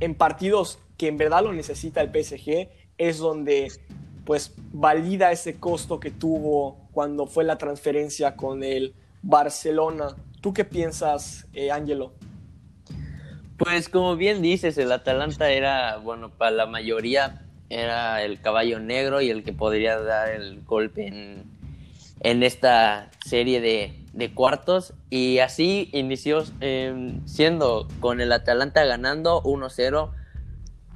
en 0.00 0.14
partidos 0.14 0.78
que 0.96 1.08
en 1.08 1.16
verdad 1.16 1.44
lo 1.44 1.52
necesita 1.52 2.00
el 2.00 2.10
PSG, 2.10 2.68
es 2.98 3.18
donde 3.18 3.70
pues 4.28 4.52
valida 4.74 5.32
ese 5.32 5.58
costo 5.58 5.98
que 6.00 6.10
tuvo 6.10 6.86
cuando 6.92 7.26
fue 7.26 7.44
la 7.44 7.56
transferencia 7.56 8.36
con 8.36 8.62
el 8.62 8.92
Barcelona. 9.22 10.16
¿Tú 10.42 10.52
qué 10.52 10.66
piensas, 10.66 11.46
eh, 11.54 11.70
Angelo? 11.70 12.12
Pues 13.56 13.88
como 13.88 14.16
bien 14.16 14.42
dices, 14.42 14.76
el 14.76 14.92
Atalanta 14.92 15.50
era, 15.50 15.96
bueno, 15.96 16.28
para 16.28 16.50
la 16.50 16.66
mayoría 16.66 17.40
era 17.70 18.22
el 18.22 18.38
caballo 18.38 18.80
negro 18.80 19.22
y 19.22 19.30
el 19.30 19.44
que 19.44 19.54
podría 19.54 19.98
dar 19.98 20.28
el 20.28 20.62
golpe 20.62 21.06
en, 21.06 21.44
en 22.20 22.42
esta 22.42 23.10
serie 23.24 23.62
de, 23.62 23.98
de, 24.12 24.34
cuartos. 24.34 24.92
Y 25.08 25.38
así 25.38 25.88
inició 25.94 26.44
eh, 26.60 27.18
siendo 27.24 27.88
con 27.98 28.20
el 28.20 28.32
Atalanta 28.32 28.84
ganando 28.84 29.42
1-0. 29.42 30.10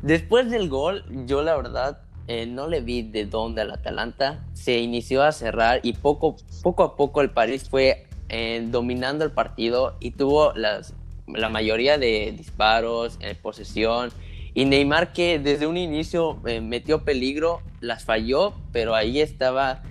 Después 0.03 0.51
del 0.51 0.69
gol, 0.69 1.07
yo 1.25 1.41
la 1.41 1.57
verdad 1.57 2.02
eh, 2.29 2.47
no 2.47 2.69
le 2.69 2.81
vi 2.81 3.03
de 3.03 3.27
dónde 3.27 3.63
al 3.63 3.71
Atalanta. 3.71 4.45
Se 4.53 4.79
inició 4.79 5.23
a 5.23 5.33
cerrar 5.33 5.81
y 5.83 5.95
poco, 5.95 6.37
poco 6.63 6.83
a 6.83 6.97
poco 6.97 7.21
el 7.21 7.31
París 7.31 7.69
fue 7.69 8.07
eh, 8.35 8.67
dominando 8.67 9.27
el 9.27 9.31
partido 9.31 9.95
y 10.01 10.13
tuvo 10.13 10.55
la 10.55 11.49
mayoría 11.51 11.99
de 11.99 12.33
disparos, 12.35 13.19
eh, 13.21 13.35
posesión. 13.35 14.11
Y 14.55 14.65
Neymar 14.65 15.13
que 15.13 15.39
desde 15.39 15.67
un 15.67 15.77
inicio 15.77 16.41
eh, 16.47 16.63
metió 16.63 17.05
peligro, 17.05 17.61
las 17.81 18.05
falló, 18.05 18.55
pero 18.73 18.95
ahí 18.95 19.21
estaba 19.21 19.83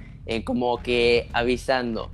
como 0.45 0.81
que 0.81 1.27
avisando. 1.33 2.09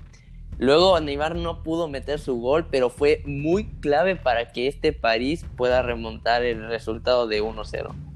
Luego 0.58 1.00
Neymar 1.00 1.36
no 1.36 1.62
pudo 1.64 1.88
meter 1.88 2.20
su 2.20 2.42
gol, 2.42 2.66
pero 2.70 2.90
fue 2.90 3.22
muy 3.26 3.66
clave 3.80 4.16
para 4.16 4.52
que 4.52 4.68
este 4.68 4.92
París 4.92 5.46
pueda 5.56 5.82
remontar 5.82 6.44
el 6.44 6.68
resultado 6.68 7.28
de 7.28 7.42
1-0. 7.44 8.07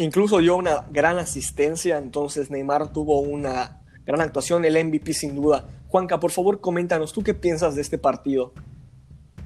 Incluso 0.00 0.38
dio 0.38 0.56
una 0.56 0.86
gran 0.90 1.18
asistencia, 1.18 1.98
entonces 1.98 2.50
Neymar 2.50 2.90
tuvo 2.90 3.20
una 3.20 3.82
gran 4.06 4.22
actuación, 4.22 4.64
el 4.64 4.82
MVP 4.82 5.12
sin 5.12 5.34
duda. 5.34 5.68
Juanca, 5.88 6.18
por 6.18 6.30
favor, 6.30 6.58
coméntanos, 6.58 7.12
¿tú 7.12 7.22
qué 7.22 7.34
piensas 7.34 7.74
de 7.74 7.82
este 7.82 7.98
partido? 7.98 8.54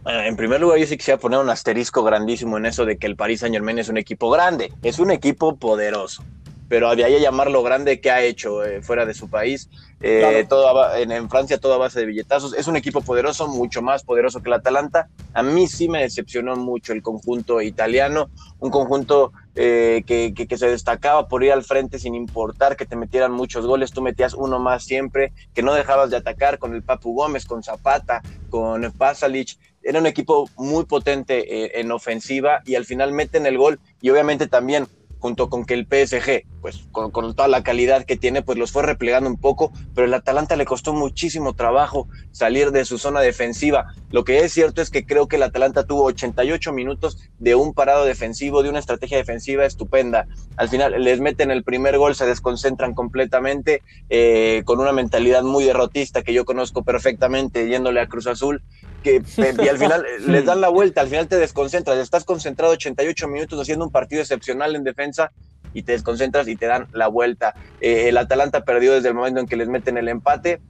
en 0.06 0.36
primer 0.36 0.60
lugar, 0.60 0.78
yo 0.78 0.86
sí 0.86 0.96
quisiera 0.96 1.18
poner 1.18 1.40
un 1.40 1.50
asterisco 1.50 2.04
grandísimo 2.04 2.56
en 2.56 2.66
eso 2.66 2.84
de 2.84 2.98
que 2.98 3.08
el 3.08 3.16
Paris 3.16 3.40
Saint 3.40 3.52
Germain 3.52 3.80
es 3.80 3.88
un 3.88 3.96
equipo 3.96 4.30
grande, 4.30 4.72
es 4.84 5.00
un 5.00 5.10
equipo 5.10 5.56
poderoso. 5.56 6.22
Pero 6.68 6.94
de 6.96 7.04
ahí 7.04 7.14
a 7.16 7.18
llamarlo 7.18 7.62
grande, 7.62 8.00
¿qué 8.00 8.10
ha 8.10 8.22
hecho 8.22 8.64
eh, 8.64 8.82
fuera 8.82 9.04
de 9.04 9.14
su 9.14 9.28
país? 9.28 9.68
Eh, 10.00 10.44
todo 10.48 10.94
en, 10.96 11.12
en, 11.12 11.30
Francia, 11.30 11.58
todo 11.58 11.74
a 11.74 11.78
base 11.78 12.00
de 12.00 12.06
billetazos. 12.06 12.54
Es 12.54 12.66
un 12.66 12.76
equipo 12.76 13.00
poderoso, 13.00 13.48
mucho 13.48 13.82
más 13.82 14.02
poderoso 14.02 14.42
que 14.42 14.48
el 14.48 14.54
Atalanta. 14.54 15.08
A 15.32 15.42
mí 15.42 15.66
sí 15.66 15.88
me 15.88 16.02
decepcionó 16.02 16.56
mucho 16.56 16.92
el 16.92 17.02
conjunto 17.02 17.60
italiano, 17.62 18.30
un 18.60 18.70
conjunto 18.70 19.32
eh, 19.54 20.02
que, 20.06 20.34
que, 20.34 20.46
que, 20.46 20.58
se 20.58 20.68
destacaba 20.68 21.28
por 21.28 21.44
ir 21.44 21.52
al 21.52 21.64
frente 21.64 21.98
sin 21.98 22.14
importar 22.14 22.76
que 22.76 22.86
te 22.86 22.96
metieran 22.96 23.32
muchos 23.32 23.66
goles, 23.66 23.92
tú 23.92 24.02
metías 24.02 24.34
uno 24.34 24.58
más 24.58 24.84
siempre, 24.84 25.32
que 25.54 25.62
no 25.62 25.74
dejabas 25.74 26.10
de 26.10 26.16
atacar 26.16 26.58
con 26.58 26.74
el 26.74 26.82
Papu 26.82 27.14
Gómez, 27.14 27.44
con 27.44 27.62
Zapata, 27.62 28.20
con 28.50 28.90
Pasalic, 28.92 29.56
era 29.82 30.00
un 30.00 30.06
equipo 30.06 30.48
muy 30.56 30.86
potente 30.86 31.78
en 31.78 31.92
ofensiva 31.92 32.62
y 32.64 32.74
al 32.74 32.86
final 32.86 33.12
meten 33.12 33.44
el 33.46 33.58
gol 33.58 33.78
y 34.00 34.10
obviamente 34.10 34.46
también 34.46 34.88
junto 35.24 35.48
con 35.48 35.64
que 35.64 35.72
el 35.72 35.86
PSG, 35.86 36.44
pues 36.60 36.84
con, 36.92 37.10
toda 37.10 37.48
la 37.48 37.62
calidad 37.62 38.04
que 38.04 38.18
tiene, 38.18 38.42
pues 38.42 38.58
los 38.58 38.72
fue 38.72 38.82
replegando 38.82 39.30
un 39.30 39.38
poco, 39.38 39.72
pero 39.94 40.06
el 40.06 40.12
Atalanta 40.12 40.54
le 40.54 40.66
costó 40.66 40.92
muchísimo 40.92 41.54
trabajo 41.54 42.08
salir 42.30 42.72
de 42.72 42.84
su 42.84 42.98
zona 42.98 43.22
defensiva. 43.22 43.94
Lo 44.10 44.24
que 44.24 44.40
es 44.40 44.52
cierto 44.52 44.82
es 44.82 44.90
que 44.90 45.06
creo 45.06 45.26
que 45.26 45.36
el 45.36 45.42
Atalanta 45.44 45.86
tuvo 45.86 46.04
88 46.04 46.74
minutos 46.74 47.16
de 47.38 47.54
un 47.54 47.72
parado 47.72 48.04
defensivo, 48.04 48.62
de 48.62 48.68
una 48.68 48.80
estrategia 48.80 49.16
defensiva 49.16 49.64
estupenda. 49.64 50.26
Al 50.58 50.68
final 50.68 51.02
les 51.02 51.20
meten 51.20 51.50
el 51.50 51.64
primer 51.64 51.96
gol, 51.96 52.14
se 52.14 52.26
desconcentran 52.26 52.92
completamente, 52.92 53.80
eh, 54.10 54.60
con 54.66 54.78
una 54.78 54.92
mentalidad 54.92 55.42
muy 55.42 55.64
derrotista 55.64 56.22
que 56.22 56.34
yo 56.34 56.44
conozco 56.44 56.82
perfectamente 56.82 57.66
yéndole 57.66 58.00
a 58.00 58.08
Cruz 58.08 58.26
Azul, 58.26 58.62
que 59.04 59.22
y 59.62 59.68
al 59.68 59.78
final 59.78 60.04
les 60.26 60.44
dan 60.44 60.60
la 60.60 60.68
vuelta, 60.68 61.02
al 61.02 61.08
final 61.08 61.28
te 61.28 61.36
desconcentras, 61.36 61.98
estás 61.98 62.24
concentrado 62.24 62.72
88 62.72 63.28
minutos 63.28 63.60
haciendo 63.60 63.84
un 63.84 63.92
partido 63.92 64.22
excepcional 64.22 64.74
en 64.74 64.82
defensa 64.82 65.30
y 65.74 65.82
te 65.82 65.92
desconcentras 65.92 66.48
y 66.48 66.56
te 66.56 66.66
dan 66.66 66.88
la 66.92 67.08
vuelta. 67.08 67.54
Eh, 67.80 68.08
el 68.08 68.16
Atalanta 68.16 68.64
perdió 68.64 68.94
desde 68.94 69.08
el 69.08 69.14
momento 69.14 69.40
en 69.40 69.46
que 69.46 69.56
les 69.56 69.68
meten 69.68 69.98
el 69.98 70.08
empate, 70.08 70.60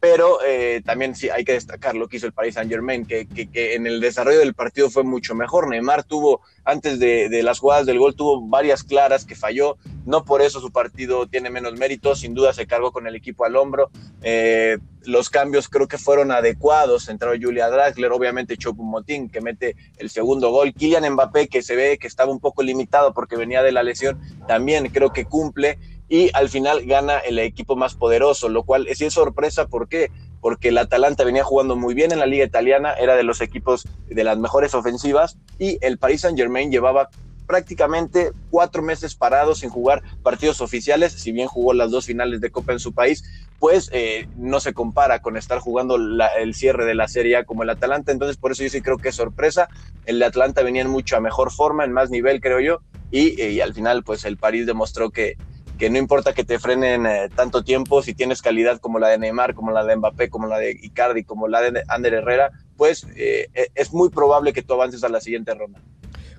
pero 0.00 0.38
eh, 0.46 0.80
también 0.84 1.14
sí 1.14 1.28
hay 1.28 1.44
que 1.44 1.52
destacar 1.52 1.94
lo 1.94 2.08
que 2.08 2.16
hizo 2.16 2.26
el 2.26 2.32
Paris 2.32 2.54
Saint 2.54 2.70
Germain, 2.70 3.04
que, 3.04 3.26
que, 3.26 3.74
en 3.74 3.86
el 3.86 4.00
desarrollo 4.00 4.38
del 4.38 4.54
partido 4.54 4.88
fue 4.88 5.04
mucho 5.04 5.34
mejor. 5.34 5.68
Neymar 5.68 6.04
tuvo, 6.04 6.40
antes 6.64 6.98
de, 6.98 7.42
las 7.42 7.58
jugadas 7.58 7.84
del 7.84 7.98
gol, 7.98 8.16
tuvo 8.16 8.40
varias 8.40 8.82
claras 8.82 9.26
que 9.26 9.36
falló, 9.36 9.76
no 10.06 10.24
por 10.24 10.40
eso 10.40 10.58
su 10.60 10.72
partido 10.72 11.26
tiene 11.26 11.50
menos 11.50 11.74
mérito, 11.74 12.16
sin 12.16 12.32
duda 12.32 12.54
se 12.54 12.66
cargó 12.66 12.92
con 12.92 13.06
el 13.06 13.14
equipo 13.14 13.44
al 13.44 13.56
hombro. 13.56 13.90
Eh, 14.22 14.78
los 15.04 15.28
cambios 15.28 15.68
creo 15.68 15.86
que 15.86 15.98
fueron 15.98 16.30
adecuados, 16.30 17.08
entró 17.08 17.32
Julia 17.40 17.68
Draxler, 17.68 18.12
obviamente 18.12 18.56
Motín 18.76 19.28
que 19.28 19.40
mete 19.40 19.76
el 19.98 20.10
segundo 20.10 20.50
gol, 20.50 20.72
Kylian 20.72 21.10
Mbappé 21.12 21.48
que 21.48 21.62
se 21.62 21.76
ve 21.76 21.98
que 21.98 22.06
estaba 22.06 22.32
un 22.32 22.40
poco 22.40 22.62
limitado 22.62 23.12
porque 23.14 23.36
venía 23.36 23.62
de 23.62 23.72
la 23.72 23.82
lesión, 23.82 24.20
también 24.46 24.88
creo 24.88 25.12
que 25.12 25.24
cumple 25.24 25.78
y 26.10 26.28
al 26.34 26.48
final 26.48 26.84
gana 26.86 27.18
el 27.18 27.38
equipo 27.38 27.76
más 27.76 27.94
poderoso, 27.94 28.48
lo 28.48 28.64
cual 28.64 28.88
sí 28.94 29.04
es 29.06 29.14
sorpresa, 29.14 29.68
¿por 29.68 29.88
qué? 29.88 30.10
Porque 30.40 30.68
el 30.68 30.78
Atalanta 30.78 31.22
venía 31.22 31.44
jugando 31.44 31.76
muy 31.76 31.94
bien 31.94 32.10
en 32.10 32.18
la 32.18 32.26
liga 32.26 32.44
italiana, 32.44 32.92
era 32.94 33.14
de 33.14 33.22
los 33.22 33.40
equipos 33.40 33.86
de 34.08 34.24
las 34.24 34.36
mejores 34.36 34.74
ofensivas 34.74 35.38
y 35.58 35.78
el 35.80 35.98
Paris 35.98 36.22
Saint 36.22 36.36
Germain 36.36 36.72
llevaba 36.72 37.10
prácticamente 37.46 38.32
cuatro 38.50 38.82
meses 38.82 39.14
parados 39.14 39.60
sin 39.60 39.70
jugar 39.70 40.02
partidos 40.24 40.60
oficiales, 40.60 41.12
si 41.12 41.30
bien 41.30 41.46
jugó 41.46 41.74
las 41.74 41.92
dos 41.92 42.06
finales 42.06 42.40
de 42.40 42.50
Copa 42.50 42.72
en 42.72 42.80
su 42.80 42.92
país, 42.92 43.22
pues 43.60 43.88
eh, 43.92 44.28
no 44.36 44.58
se 44.58 44.72
compara 44.72 45.20
con 45.20 45.36
estar 45.36 45.60
jugando 45.60 45.96
la, 45.96 46.26
el 46.26 46.54
cierre 46.54 46.86
de 46.86 46.96
la 46.96 47.06
Serie 47.06 47.36
A 47.36 47.44
como 47.44 47.62
el 47.62 47.70
Atalanta, 47.70 48.10
entonces 48.10 48.36
por 48.36 48.50
eso 48.50 48.64
yo 48.64 48.70
sí 48.70 48.82
creo 48.82 48.98
que 48.98 49.10
es 49.10 49.16
sorpresa, 49.16 49.68
el 50.06 50.18
de 50.18 50.24
Atlanta 50.24 50.62
venía 50.62 50.82
en 50.82 50.90
mucha 50.90 51.20
mejor 51.20 51.52
forma, 51.52 51.84
en 51.84 51.92
más 51.92 52.10
nivel 52.10 52.40
creo 52.40 52.58
yo, 52.58 52.78
y, 53.12 53.40
y 53.40 53.60
al 53.60 53.74
final 53.74 54.02
pues 54.02 54.24
el 54.24 54.36
París 54.36 54.66
demostró 54.66 55.10
que, 55.10 55.36
que 55.80 55.88
no 55.88 55.96
importa 55.96 56.34
que 56.34 56.44
te 56.44 56.58
frenen 56.58 57.06
eh, 57.06 57.30
tanto 57.34 57.64
tiempo, 57.64 58.02
si 58.02 58.12
tienes 58.12 58.42
calidad 58.42 58.78
como 58.80 58.98
la 58.98 59.08
de 59.08 59.16
Neymar, 59.16 59.54
como 59.54 59.70
la 59.70 59.82
de 59.82 59.96
Mbappé, 59.96 60.28
como 60.28 60.46
la 60.46 60.58
de 60.58 60.72
Icardi, 60.72 61.24
como 61.24 61.48
la 61.48 61.62
de 61.62 61.82
Ander 61.88 62.12
Herrera, 62.12 62.50
pues 62.76 63.06
eh, 63.16 63.48
es 63.74 63.90
muy 63.90 64.10
probable 64.10 64.52
que 64.52 64.62
tú 64.62 64.74
avances 64.74 65.02
a 65.04 65.08
la 65.08 65.22
siguiente 65.22 65.54
ronda. 65.54 65.80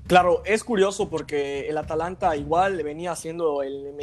Claro, 0.06 0.43
es 0.45 0.63
curioso 0.63 1.10
porque 1.10 1.67
el 1.69 1.77
Atalanta 1.80 2.36
igual 2.36 2.84
venía 2.84 3.15
siendo 3.15 3.63
el, 3.63 3.95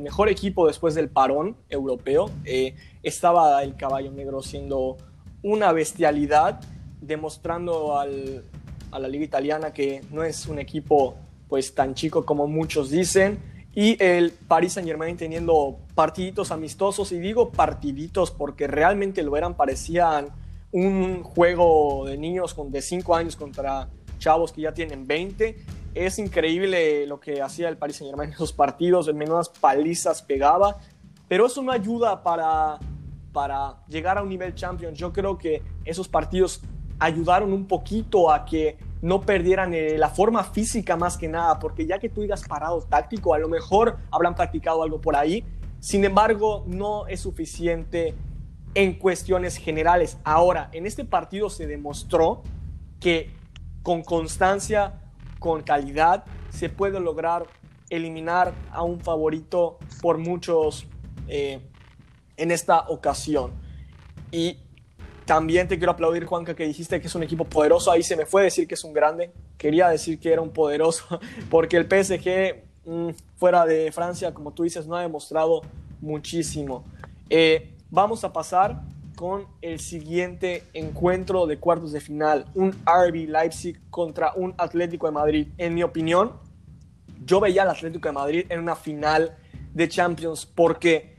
mejor 0.00 0.28
equipo 0.28 0.68
después 0.68 0.94
del 0.94 1.08
parón 1.08 1.56
europeo. 1.68 2.30
Eh, 2.44 2.76
estaba 3.02 3.64
el 3.64 3.74
caballo 3.74 4.12
negro 4.12 4.42
siendo 4.42 4.96
una 5.42 5.72
bestialidad, 5.72 6.60
demostrando 7.00 7.98
a 7.98 8.06
la 8.06 9.08
liga 9.08 9.24
italiana 9.24 9.72
que 9.72 10.02
no 10.12 10.22
es 10.22 10.46
un 10.46 10.60
equipo 10.60 11.16
pues 11.48 11.74
tan 11.74 11.94
chico 11.94 12.24
como 12.24 12.46
muchos 12.46 12.90
dicen 12.90 13.53
y 13.74 14.02
el 14.02 14.30
Paris 14.30 14.74
Saint 14.74 14.88
Germain 14.88 15.16
teniendo 15.16 15.78
partiditos 15.94 16.50
amistosos, 16.52 17.10
y 17.12 17.18
digo 17.18 17.50
partiditos 17.50 18.30
porque 18.30 18.66
realmente 18.66 19.22
lo 19.22 19.36
eran, 19.36 19.54
parecían 19.54 20.28
un 20.70 21.22
juego 21.22 22.04
de 22.06 22.16
niños 22.16 22.54
de 22.68 22.82
5 22.82 23.14
años 23.14 23.36
contra 23.36 23.88
chavos 24.18 24.52
que 24.52 24.62
ya 24.62 24.72
tienen 24.72 25.06
20. 25.06 25.56
Es 25.94 26.18
increíble 26.18 27.06
lo 27.06 27.20
que 27.20 27.42
hacía 27.42 27.68
el 27.68 27.76
Paris 27.76 27.96
Saint 27.96 28.10
Germain 28.10 28.30
en 28.30 28.34
esos 28.34 28.52
partidos, 28.52 29.08
en 29.08 29.16
menudas 29.16 29.48
palizas 29.48 30.22
pegaba, 30.22 30.78
pero 31.28 31.46
eso 31.46 31.62
no 31.62 31.72
ayuda 31.72 32.22
para, 32.22 32.78
para 33.32 33.84
llegar 33.88 34.18
a 34.18 34.22
un 34.22 34.28
nivel 34.28 34.54
champion. 34.54 34.94
Yo 34.94 35.12
creo 35.12 35.38
que 35.38 35.62
esos 35.84 36.08
partidos 36.08 36.60
ayudaron 36.98 37.52
un 37.52 37.66
poquito 37.66 38.30
a 38.30 38.44
que 38.44 38.78
no 39.04 39.20
perdieran 39.20 39.74
eh, 39.74 39.98
la 39.98 40.08
forma 40.08 40.42
física 40.44 40.96
más 40.96 41.18
que 41.18 41.28
nada, 41.28 41.58
porque 41.58 41.84
ya 41.84 41.98
que 41.98 42.08
tú 42.08 42.22
digas 42.22 42.42
parado 42.48 42.80
táctico, 42.80 43.34
a 43.34 43.38
lo 43.38 43.50
mejor 43.50 43.98
habrán 44.10 44.34
practicado 44.34 44.82
algo 44.82 44.98
por 44.98 45.14
ahí, 45.14 45.44
sin 45.78 46.06
embargo, 46.06 46.64
no 46.66 47.06
es 47.06 47.20
suficiente 47.20 48.14
en 48.74 48.94
cuestiones 48.94 49.58
generales. 49.58 50.16
Ahora, 50.24 50.70
en 50.72 50.86
este 50.86 51.04
partido 51.04 51.50
se 51.50 51.66
demostró 51.66 52.44
que 52.98 53.30
con 53.82 54.02
constancia, 54.02 55.02
con 55.38 55.60
calidad, 55.60 56.24
se 56.48 56.70
puede 56.70 56.98
lograr 56.98 57.44
eliminar 57.90 58.54
a 58.72 58.84
un 58.84 59.00
favorito 59.00 59.78
por 60.00 60.16
muchos 60.16 60.86
eh, 61.28 61.60
en 62.38 62.50
esta 62.50 62.88
ocasión. 62.88 63.52
Y 64.32 64.63
también 65.24 65.68
te 65.68 65.78
quiero 65.78 65.92
aplaudir, 65.92 66.24
Juanca, 66.24 66.54
que 66.54 66.66
dijiste 66.66 67.00
que 67.00 67.06
es 67.06 67.14
un 67.14 67.22
equipo 67.22 67.44
poderoso. 67.44 67.90
Ahí 67.90 68.02
se 68.02 68.16
me 68.16 68.26
fue 68.26 68.42
decir 68.42 68.66
que 68.68 68.74
es 68.74 68.84
un 68.84 68.92
grande. 68.92 69.32
Quería 69.56 69.88
decir 69.88 70.18
que 70.18 70.32
era 70.32 70.42
un 70.42 70.50
poderoso, 70.50 71.20
porque 71.50 71.76
el 71.76 71.84
PSG 71.84 72.62
mmm, 72.84 73.10
fuera 73.36 73.66
de 73.66 73.90
Francia, 73.92 74.32
como 74.34 74.52
tú 74.52 74.62
dices, 74.62 74.86
no 74.86 74.96
ha 74.96 75.02
demostrado 75.02 75.62
muchísimo. 76.00 76.84
Eh, 77.30 77.74
vamos 77.90 78.24
a 78.24 78.32
pasar 78.32 78.82
con 79.16 79.46
el 79.62 79.80
siguiente 79.80 80.64
encuentro 80.72 81.46
de 81.46 81.58
cuartos 81.58 81.92
de 81.92 82.00
final. 82.00 82.46
Un 82.54 82.72
RB 82.84 83.28
Leipzig 83.28 83.80
contra 83.90 84.32
un 84.34 84.54
Atlético 84.58 85.06
de 85.06 85.12
Madrid. 85.12 85.48
En 85.56 85.74
mi 85.74 85.82
opinión, 85.82 86.32
yo 87.24 87.40
veía 87.40 87.62
al 87.62 87.70
Atlético 87.70 88.08
de 88.08 88.12
Madrid 88.12 88.46
en 88.48 88.60
una 88.60 88.76
final 88.76 89.36
de 89.72 89.88
Champions 89.88 90.46
porque, 90.46 91.13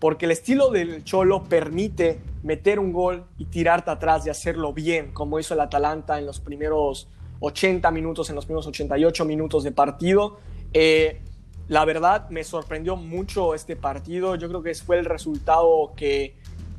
porque 0.00 0.24
el 0.24 0.32
estilo 0.32 0.70
del 0.70 1.04
Cholo 1.04 1.44
permite 1.44 2.20
meter 2.42 2.78
un 2.78 2.92
gol 2.92 3.26
y 3.36 3.44
tirarte 3.44 3.90
atrás 3.90 4.26
y 4.26 4.30
hacerlo 4.30 4.72
bien, 4.72 5.12
como 5.12 5.38
hizo 5.38 5.54
el 5.54 5.60
Atalanta 5.60 6.18
en 6.18 6.26
los 6.26 6.40
primeros 6.40 7.08
80 7.40 7.90
minutos, 7.90 8.30
en 8.30 8.36
los 8.36 8.46
primeros 8.46 8.66
88 8.66 9.24
minutos 9.26 9.62
de 9.62 9.72
partido. 9.72 10.38
Eh, 10.72 11.20
la 11.68 11.84
verdad, 11.84 12.30
me 12.30 12.42
sorprendió 12.44 12.96
mucho 12.96 13.54
este 13.54 13.76
partido. 13.76 14.34
Yo 14.36 14.48
creo 14.48 14.62
que 14.62 14.74
fue 14.74 14.98
el 14.98 15.04
resultado 15.04 15.92
que, 15.94 16.34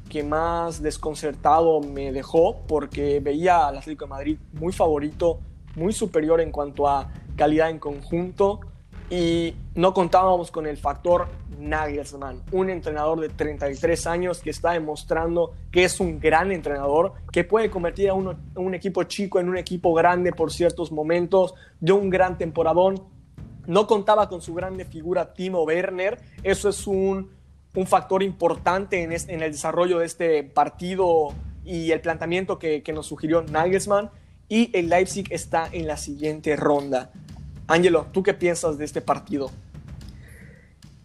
que 0.10 0.24
más 0.24 0.82
desconcertado 0.82 1.80
me 1.80 2.12
dejó, 2.12 2.64
porque 2.68 3.20
veía 3.20 3.68
al 3.68 3.78
Atlético 3.78 4.06
de 4.06 4.10
Madrid 4.10 4.38
muy 4.54 4.74
favorito, 4.74 5.40
muy 5.76 5.94
superior 5.94 6.42
en 6.42 6.52
cuanto 6.52 6.88
a 6.88 7.12
calidad 7.38 7.70
en 7.70 7.80
conjunto 7.80 8.62
y 9.12 9.56
no 9.76 9.94
contábamos 9.94 10.52
con 10.52 10.66
el 10.66 10.78
factor 10.78 11.28
Nagelsmann, 11.62 12.42
un 12.52 12.70
entrenador 12.70 13.20
de 13.20 13.30
33 13.30 14.08
años 14.08 14.40
que 14.42 14.50
está 14.50 14.72
demostrando 14.72 15.54
que 15.72 15.84
es 15.84 16.00
un 16.00 16.20
gran 16.20 16.52
entrenador, 16.52 17.14
que 17.32 17.44
puede 17.44 17.70
convertir 17.70 18.10
a, 18.10 18.14
un 18.14 18.74
equipo 18.74 19.04
chico 19.04 19.40
en 19.40 19.50
un 19.50 19.58
equipo 19.58 19.94
grande 19.94 20.32
por 20.34 20.52
ciertos 20.52 20.92
momentos, 20.92 21.54
de 21.80 21.92
un 21.92 22.10
gran 22.10 22.38
temporadón. 22.38 23.04
No 23.68 23.88
contaba 23.88 24.28
con 24.28 24.42
su 24.42 24.54
grande 24.54 24.86
figura 24.86 25.34
Timo 25.34 25.64
Werner, 25.64 26.20
eso 26.44 26.70
es 26.70 26.88
un, 26.88 27.30
un 27.76 27.88
factor 27.88 28.24
importante 28.24 29.04
en, 29.04 29.12
en, 29.12 29.42
el 29.42 29.52
desarrollo 29.52 30.00
de 30.00 30.06
este 30.06 30.44
partido 30.44 31.30
y 31.64 31.92
el 31.92 32.02
planteamiento 32.02 32.58
que, 32.58 32.82
que 32.82 32.94
nos 32.94 33.06
sugirió 33.06 33.44
Nagelsmann. 33.44 34.10
Y 34.50 34.70
el 34.78 34.90
Leipzig 34.90 35.28
está 35.30 35.70
en 35.72 35.88
la 35.88 35.96
siguiente 35.96 36.58
ronda. 36.58 37.12
Ángelo, 37.68 38.08
¿tú 38.12 38.22
qué 38.22 38.34
piensas 38.34 38.78
de 38.78 38.84
este 38.84 39.00
partido? 39.00 39.50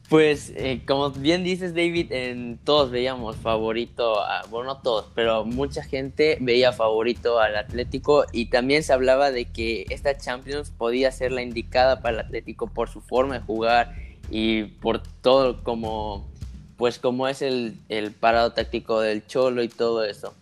Pues, 0.09 0.53
eh, 0.55 0.83
como 0.87 1.11
bien 1.11 1.43
dices, 1.43 1.75
David, 1.75 2.13
en 2.13 2.59
todos 2.63 2.93
veíamos 2.93 3.35
favorito, 3.37 4.21
a, 4.21 4.45
bueno, 4.51 4.75
no 4.75 4.81
todos, 4.81 5.07
pero 5.17 5.45
mucha 5.45 5.83
gente 5.83 6.39
veía 6.41 6.73
favorito 6.73 7.41
al 7.41 7.57
Atlético 7.57 8.25
y 8.31 8.47
también 8.47 8.85
se 8.85 8.93
hablaba 8.93 9.33
de 9.33 9.47
que 9.47 9.85
esta 9.91 10.17
Champions 10.17 10.71
podía 10.71 11.11
ser 11.11 11.33
la 11.33 11.43
indicada 11.43 12.03
para 12.03 12.21
el 12.21 12.27
Atlético 12.27 12.69
por 12.69 12.89
su 12.89 13.01
forma 13.01 13.41
de 13.41 13.45
jugar 13.45 13.97
y 14.31 14.65
por 14.65 15.03
todo 15.23 15.65
como, 15.65 16.29
pues 16.77 17.01
como 17.01 17.27
es 17.27 17.43
el, 17.43 17.77
el 17.89 18.13
parado 18.13 18.53
táctico 18.53 19.01
del 19.01 19.27
Cholo 19.27 19.65
y 19.65 19.69
todo 19.69 20.05
eso. 20.05 20.35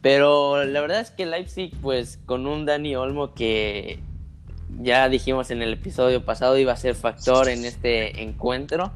Pero 0.00 0.64
la 0.64 0.80
verdad 0.80 1.00
es 1.00 1.12
que 1.12 1.24
Leipzig, 1.24 1.72
pues 1.80 2.18
con 2.26 2.48
un 2.48 2.66
Dani 2.66 2.96
Olmo 2.96 3.32
que 3.32 4.00
ya 4.80 5.08
dijimos 5.08 5.50
en 5.50 5.62
el 5.62 5.74
episodio 5.74 6.24
pasado, 6.24 6.58
iba 6.58 6.72
a 6.72 6.76
ser 6.76 6.94
factor 6.94 7.48
en 7.48 7.64
este 7.64 8.22
encuentro. 8.22 8.92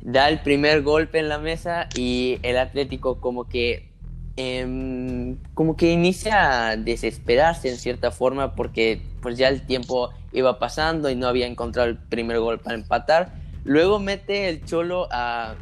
Da 0.00 0.28
el 0.28 0.40
primer 0.40 0.82
golpe 0.82 1.18
en 1.18 1.28
la 1.28 1.38
mesa 1.38 1.88
y 1.96 2.38
el 2.42 2.56
Atlético 2.58 3.20
como 3.20 3.48
que 3.48 3.90
em, 4.36 5.36
como 5.54 5.76
que 5.76 5.90
inicia 5.90 6.68
a 6.68 6.76
desesperarse 6.76 7.68
en 7.68 7.76
cierta 7.76 8.10
forma 8.10 8.54
porque 8.54 9.02
pues 9.20 9.36
ya 9.36 9.48
el 9.48 9.66
tiempo 9.66 10.10
iba 10.32 10.58
pasando 10.58 11.10
y 11.10 11.16
no 11.16 11.26
había 11.26 11.46
encontrado 11.46 11.88
el 11.88 11.98
primer 11.98 12.38
gol 12.38 12.58
para 12.60 12.76
empatar. 12.76 13.32
Luego 13.64 13.98
mete 13.98 14.48
el 14.48 14.64
Cholo 14.64 15.08
a, 15.10 15.56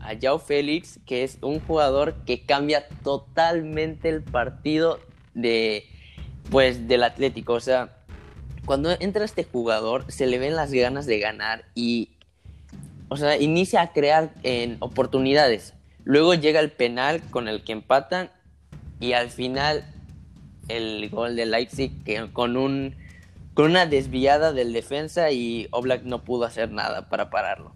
a 0.00 0.12
Yao 0.14 0.38
Félix, 0.38 1.00
que 1.04 1.24
es 1.24 1.38
un 1.42 1.60
jugador 1.60 2.14
que 2.24 2.42
cambia 2.42 2.86
totalmente 3.02 4.08
el 4.08 4.22
partido 4.22 5.00
de 5.34 5.84
pues 6.50 6.88
del 6.88 7.02
Atlético. 7.04 7.54
O 7.54 7.60
sea, 7.60 7.99
cuando 8.64 8.90
entra 9.00 9.24
este 9.24 9.44
jugador 9.44 10.04
se 10.08 10.26
le 10.26 10.38
ven 10.38 10.56
las 10.56 10.72
ganas 10.72 11.06
de 11.06 11.18
ganar 11.18 11.64
y, 11.74 12.10
o 13.08 13.16
sea, 13.16 13.36
inicia 13.36 13.82
a 13.82 13.92
crear 13.92 14.30
en 14.42 14.76
oportunidades. 14.80 15.74
Luego 16.04 16.34
llega 16.34 16.60
el 16.60 16.70
penal 16.70 17.20
con 17.30 17.48
el 17.48 17.64
que 17.64 17.72
empatan 17.72 18.30
y 19.00 19.12
al 19.12 19.30
final 19.30 19.84
el 20.68 21.08
gol 21.10 21.36
de 21.36 21.46
Leipzig 21.46 21.92
con 22.32 22.56
un 22.56 22.94
con 23.54 23.72
una 23.72 23.84
desviada 23.84 24.52
del 24.52 24.72
defensa 24.72 25.30
y 25.32 25.68
Oblak 25.72 26.04
no 26.04 26.22
pudo 26.22 26.44
hacer 26.44 26.70
nada 26.70 27.08
para 27.08 27.30
pararlo. 27.30 27.72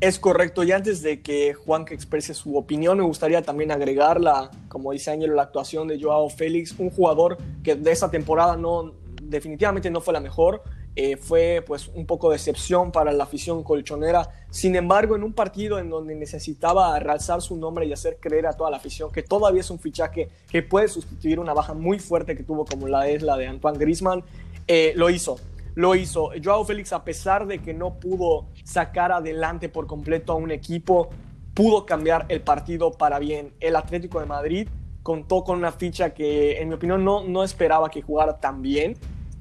Es 0.00 0.18
correcto, 0.18 0.62
y 0.62 0.70
antes 0.70 1.02
de 1.02 1.22
que 1.22 1.54
Juan 1.54 1.84
que 1.84 1.94
exprese 1.94 2.32
su 2.32 2.56
opinión, 2.56 2.98
me 2.98 3.04
gustaría 3.04 3.42
también 3.42 3.72
agregarla, 3.72 4.50
como 4.68 4.92
dice 4.92 5.10
Ángel, 5.10 5.34
la 5.34 5.42
actuación 5.42 5.88
de 5.88 6.00
Joao 6.00 6.28
Félix, 6.28 6.74
un 6.78 6.90
jugador 6.90 7.38
que 7.64 7.74
de 7.74 7.90
esa 7.90 8.10
temporada 8.10 8.56
no, 8.56 8.92
definitivamente 9.28 9.90
no 9.90 10.00
fue 10.00 10.14
la 10.14 10.20
mejor. 10.20 10.62
Eh, 11.00 11.16
fue 11.16 11.62
pues 11.64 11.86
un 11.94 12.06
poco 12.06 12.30
de 12.30 12.36
excepción 12.36 12.90
para 12.90 13.12
la 13.12 13.22
afición 13.22 13.62
colchonera. 13.62 14.30
Sin 14.50 14.74
embargo, 14.74 15.14
en 15.14 15.22
un 15.22 15.32
partido 15.32 15.78
en 15.78 15.90
donde 15.90 16.16
necesitaba 16.16 16.98
realzar 16.98 17.40
su 17.40 17.56
nombre 17.56 17.86
y 17.86 17.92
hacer 17.92 18.18
creer 18.20 18.48
a 18.48 18.54
toda 18.54 18.68
la 18.68 18.78
afición 18.78 19.12
que 19.12 19.22
todavía 19.22 19.60
es 19.60 19.70
un 19.70 19.78
fichaje 19.78 20.28
que 20.50 20.62
puede 20.62 20.88
sustituir 20.88 21.38
una 21.38 21.54
baja 21.54 21.72
muy 21.72 22.00
fuerte 22.00 22.36
que 22.36 22.42
tuvo 22.42 22.64
como 22.64 22.88
la 22.88 23.08
es 23.08 23.22
la 23.22 23.36
de 23.36 23.46
Antoine 23.46 23.78
Griezmann, 23.78 24.24
eh, 24.66 24.92
lo 24.96 25.08
hizo. 25.08 25.36
Lo 25.76 25.94
hizo. 25.94 26.30
Joao 26.42 26.64
Félix, 26.64 26.92
a 26.92 27.04
pesar 27.04 27.46
de 27.46 27.60
que 27.60 27.72
no 27.72 28.00
pudo 28.00 28.46
sacar 28.64 29.12
adelante 29.12 29.68
por 29.68 29.86
completo 29.86 30.32
a 30.32 30.34
un 30.34 30.50
equipo, 30.50 31.10
pudo 31.54 31.86
cambiar 31.86 32.26
el 32.28 32.40
partido 32.40 32.90
para 32.90 33.20
bien. 33.20 33.52
El 33.60 33.76
Atlético 33.76 34.18
de 34.18 34.26
Madrid 34.26 34.68
contó 35.04 35.44
con 35.44 35.58
una 35.58 35.70
ficha 35.70 36.10
que, 36.12 36.60
en 36.60 36.70
mi 36.70 36.74
opinión, 36.74 37.04
no, 37.04 37.22
no 37.22 37.44
esperaba 37.44 37.88
que 37.88 38.02
jugara 38.02 38.40
tan 38.40 38.62
bien 38.62 38.96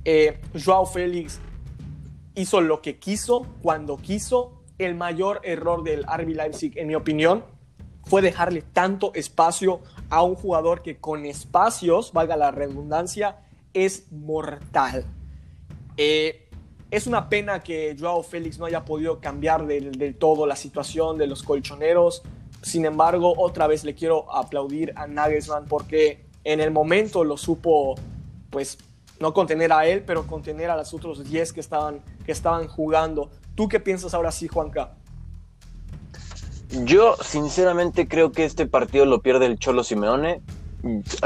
eh, 0.10 0.39
Joao 0.54 0.86
Félix 0.86 1.41
hizo 2.34 2.62
lo 2.62 2.82
que 2.82 2.98
quiso, 2.98 3.46
cuando 3.62 3.98
quiso. 3.98 4.54
El 4.78 4.96
mayor 4.96 5.41
error 5.43 5.84
del 5.84 6.04
RB 6.04 6.30
Leipzig, 6.30 6.78
en 6.78 6.88
mi 6.88 6.96
opinión, 6.96 7.43
fue 8.06 8.22
dejarle 8.22 8.62
tanto 8.62 9.13
espacio 9.15 9.82
a 10.10 10.24
un 10.24 10.36
jugador 10.36 10.82
que 10.82 10.98
con 10.98 11.26
espacios, 11.26 12.13
valga 12.13 12.38
la 12.38 12.52
redundancia, 12.52 13.39
es 13.74 14.10
mortal. 14.12 15.04
Eh, 15.98 16.48
es 16.89 17.06
una 17.06 17.28
pena 17.28 17.62
que 17.62 17.93
Joao 18.00 18.24
Félix 18.24 18.60
no 18.60 18.65
haya 18.65 18.86
podido 18.86 19.20
cambiar 19.20 19.67
del, 19.67 20.15
todo 20.17 20.48
la 20.48 20.56
situación 20.56 21.17
de 21.17 21.28
los 21.28 21.43
colchoneros. 21.43 22.24
Sin 22.62 22.86
embargo, 22.86 23.34
otra 23.36 23.67
vez 23.67 23.84
le 23.84 23.93
quiero 23.93 24.34
aplaudir 24.34 24.93
a 24.96 25.06
Nagelsmann 25.06 25.65
porque 25.65 26.24
en 26.46 26.62
el 26.62 26.72
momento 26.72 27.26
lo 27.26 27.36
supo 27.36 27.96
pues 28.50 28.78
no 29.19 29.34
contener 29.34 29.71
a 29.73 29.86
él, 29.86 30.03
pero 30.06 30.27
contener 30.27 30.69
a 30.69 30.77
los 30.77 30.93
otros 30.93 31.23
10 31.23 31.53
que 31.53 31.60
estaban, 31.60 32.01
que 32.25 32.32
estaban 32.32 32.67
jugando. 32.67 33.30
¿Tú 33.56 33.67
qué 33.67 33.80
piensas 33.80 34.13
ahora 34.13 34.32
sí, 34.32 34.47
Juanca? 34.47 34.95
Yo 36.84 37.15
sinceramente 37.21 38.08
creo 38.08 38.32
que 38.32 38.43
este 38.43 38.67
partido 38.67 39.06
lo 39.06 39.21
pierde 39.21 39.45
el 39.45 39.58
Cholo 39.58 39.84
Simeone. 39.84 40.41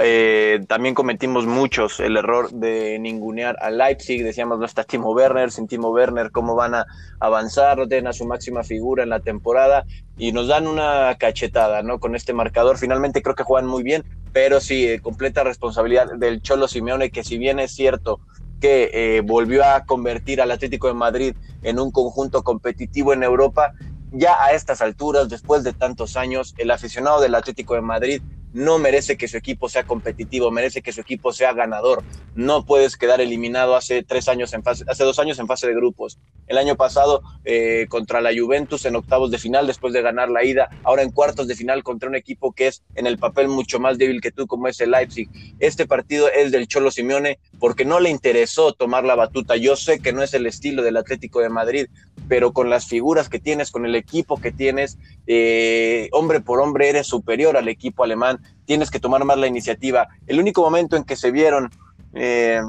Eh, 0.02 0.64
también 0.68 0.96
cometimos 0.96 1.46
muchos 1.46 2.00
el 2.00 2.16
error 2.16 2.52
de 2.52 2.98
ningunear 3.00 3.58
a 3.62 3.70
Leipzig, 3.70 4.24
decíamos 4.24 4.60
no 4.60 4.66
está 4.66 4.86
Timo 4.86 5.12
Werner, 5.12 5.52
sin 5.52 5.68
Timo 5.68 5.90
Werner 5.90 6.32
cómo 6.32 6.56
van 6.56 6.74
a 6.74 6.86
avanzar, 7.20 7.78
no 7.78 7.88
tienen 7.88 8.08
a 8.08 8.14
su 8.14 8.26
máxima 8.26 8.64
figura 8.64 9.04
en 9.04 9.10
la 9.10 9.20
temporada 9.20 9.86
y 10.18 10.32
nos 10.32 10.48
dan 10.48 10.68
una 10.68 11.16
cachetada, 11.20 11.84
¿no? 11.84 12.00
Con 12.00 12.16
este 12.16 12.34
marcador, 12.34 12.78
finalmente 12.78 13.22
creo 13.22 13.36
que 13.36 13.44
juegan 13.44 13.68
muy 13.68 13.84
bien, 13.84 14.06
pero 14.32 14.62
sí, 14.62 14.88
eh, 14.88 15.02
completa 15.02 15.44
responsabilidad 15.44 16.14
del 16.18 16.42
Cholo 16.42 16.70
Simeone, 16.70 17.12
que 17.12 17.24
si 17.24 17.38
bien 17.38 17.60
es 17.60 17.74
cierto 17.74 18.22
que 18.62 18.90
eh, 18.94 19.22
volvió 19.22 19.66
a 19.66 19.84
convertir 19.86 20.40
al 20.40 20.52
Atlético 20.52 20.88
de 20.88 20.94
Madrid 20.94 21.36
en 21.64 21.80
un 21.80 21.92
conjunto 21.92 22.44
competitivo 22.44 23.12
en 23.12 23.24
Europa, 23.24 23.74
ya 24.12 24.42
a 24.44 24.52
estas 24.52 24.82
alturas, 24.82 25.30
después 25.30 25.64
de 25.64 25.74
tantos 25.74 26.16
años, 26.16 26.54
el 26.58 26.72
aficionado 26.72 27.22
del 27.22 27.36
Atlético 27.36 27.76
de 27.76 27.82
Madrid 27.82 28.22
no 28.54 28.80
merece 28.80 29.18
que 29.18 29.28
su 29.28 29.38
equipo 29.38 29.70
sea 29.70 29.84
competitivo, 29.84 30.52
merece 30.52 30.82
que 30.82 30.92
su 30.92 31.02
equipo 31.02 31.32
sea 31.32 31.54
ganador. 31.54 32.04
No 32.36 32.66
puedes 32.66 32.98
quedar 32.98 33.22
eliminado 33.22 33.76
hace 33.76 34.04
tres 34.04 34.28
años 34.28 34.54
en 34.54 34.64
fase, 34.64 34.84
hace 34.88 35.04
dos 35.04 35.20
años 35.20 35.40
en 35.40 35.48
fase 35.48 35.68
de 35.68 35.76
grupos. 35.76 36.20
El 36.48 36.58
año 36.58 36.76
pasado 36.76 37.22
eh, 37.46 37.86
contra 37.90 38.22
la 38.22 38.32
Juventus 38.38 38.86
en 38.86 38.96
octavos 38.96 39.32
de 39.32 39.38
final 39.38 39.68
después 39.68 39.94
de 39.94 40.02
ganar 40.02 40.30
la 40.30 40.44
ida, 40.44 40.70
ahora 40.84 41.02
en 41.02 41.12
cuartos 41.12 41.48
de 41.48 41.56
final 41.56 41.84
contra 41.84 42.10
un 42.10 42.16
equipo 42.16 42.52
que 42.54 42.68
es 42.68 42.84
en 42.96 43.08
el 43.08 43.18
papel 43.18 43.48
mucho 43.48 43.80
más 43.80 43.98
débil 43.98 44.22
que 44.22 44.32
tú 44.32 44.48
como 44.48 44.68
es 44.68 44.80
el 44.82 44.92
Leipzig. 44.92 45.30
Este 45.60 45.88
partido 45.88 46.30
es 46.30 46.52
del 46.52 46.68
Cholo 46.68 46.92
Simeone 46.92 47.40
porque 47.60 47.86
no 47.86 48.00
le 48.00 48.10
interesó 48.10 48.74
tomar 48.74 49.04
la 49.04 49.16
batuta. 49.16 49.56
Yo 49.56 49.76
sé 49.76 50.00
que 50.00 50.14
no 50.14 50.24
es 50.24 50.34
el 50.34 50.46
estilo 50.46 50.84
del 50.84 50.98
Atlético 50.98 51.40
de 51.40 51.50
Madrid, 51.50 51.88
pero 52.28 52.54
con 52.54 52.70
las 52.70 52.88
figuras 52.88 53.30
que 53.30 53.40
tienes, 53.40 53.72
con 53.72 53.86
el 53.86 53.96
equipo 53.96 54.40
que 54.40 54.52
tienes, 54.52 54.98
eh, 55.28 56.10
hombre 56.14 56.40
por 56.40 56.62
hombre 56.62 56.90
eres 56.90 57.08
superior 57.08 57.58
al 57.58 57.68
equipo 57.68 58.04
alemán 58.04 58.40
tienes 58.72 58.90
que 58.90 59.02
tomar 59.02 59.26
más 59.26 59.38
la 59.38 59.48
iniciativa. 59.48 60.08
El 60.28 60.40
único 60.40 60.62
momento 60.62 60.96
en 60.96 61.04
que 61.04 61.18
se 61.18 61.30
vieron 61.32 61.70
eh, 62.14 62.62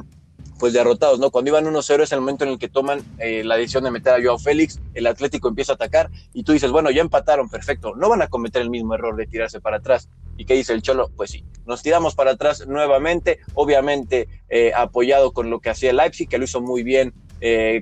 pues 0.58 0.72
derrotados, 0.72 1.20
¿no? 1.20 1.30
Cuando 1.30 1.50
iban 1.50 1.64
1-0 1.64 2.02
es 2.02 2.10
el 2.10 2.18
momento 2.18 2.42
en 2.44 2.50
el 2.50 2.58
que 2.58 2.68
toman 2.68 3.02
eh, 3.18 3.44
la 3.44 3.56
decisión 3.56 3.84
de 3.84 3.92
meter 3.92 4.14
a 4.14 4.20
Joao 4.20 4.36
Félix, 4.36 4.80
el 4.94 5.06
Atlético 5.06 5.46
empieza 5.46 5.72
a 5.72 5.74
atacar 5.76 6.10
y 6.32 6.42
tú 6.42 6.52
dices, 6.52 6.72
bueno, 6.72 6.90
ya 6.90 7.02
empataron, 7.02 7.48
perfecto, 7.48 7.94
no 7.94 8.08
van 8.08 8.20
a 8.22 8.26
cometer 8.26 8.62
el 8.62 8.70
mismo 8.70 8.94
error 8.94 9.14
de 9.14 9.28
tirarse 9.28 9.60
para 9.60 9.76
atrás. 9.76 10.08
¿Y 10.36 10.44
qué 10.44 10.54
dice 10.54 10.72
el 10.72 10.82
Cholo? 10.82 11.08
Pues 11.16 11.30
sí, 11.30 11.44
nos 11.66 11.82
tiramos 11.84 12.16
para 12.16 12.32
atrás 12.32 12.66
nuevamente, 12.66 13.38
obviamente 13.54 14.28
eh, 14.48 14.72
apoyado 14.74 15.32
con 15.32 15.50
lo 15.50 15.60
que 15.60 15.70
hacía 15.70 15.92
Leipzig, 15.92 16.28
que 16.28 16.38
lo 16.38 16.44
hizo 16.44 16.60
muy 16.60 16.82
bien 16.82 17.14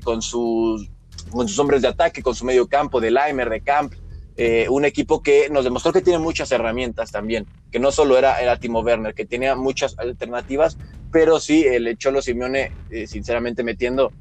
con, 0.04 0.22
sus, 0.22 0.90
con 1.22 1.48
sus 1.48 1.58
hombres 1.58 1.82
de 1.82 1.88
ataque, 1.88 2.22
con 2.22 2.34
su 2.34 2.44
medio 2.44 2.66
campo, 2.68 3.00
de 3.00 3.10
Leimer, 3.10 3.48
de 3.50 3.60
Camp, 3.60 3.94
eh, 4.36 4.66
un 4.68 4.84
equipo 4.84 5.22
que 5.22 5.50
nos 5.50 5.64
demostró 5.64 5.92
que 5.92 6.00
tiene 6.00 6.18
muchas 6.18 6.50
herramientas 6.52 7.10
también, 7.10 7.46
que 7.70 7.78
no 7.78 7.92
solo 7.92 8.16
era, 8.16 8.40
era 8.40 8.56
Timo 8.58 8.80
Werner, 8.80 9.14
que 9.14 9.26
tenía 9.26 9.54
muchas 9.54 9.98
alternativas, 9.98 10.78
pero 11.12 11.40
sí 11.40 11.64
el 11.66 11.98
Cholo 11.98 12.22
Simeone, 12.22 12.72
eh, 12.90 13.06
sinceramente 13.06 13.62
metiendo 13.62 14.12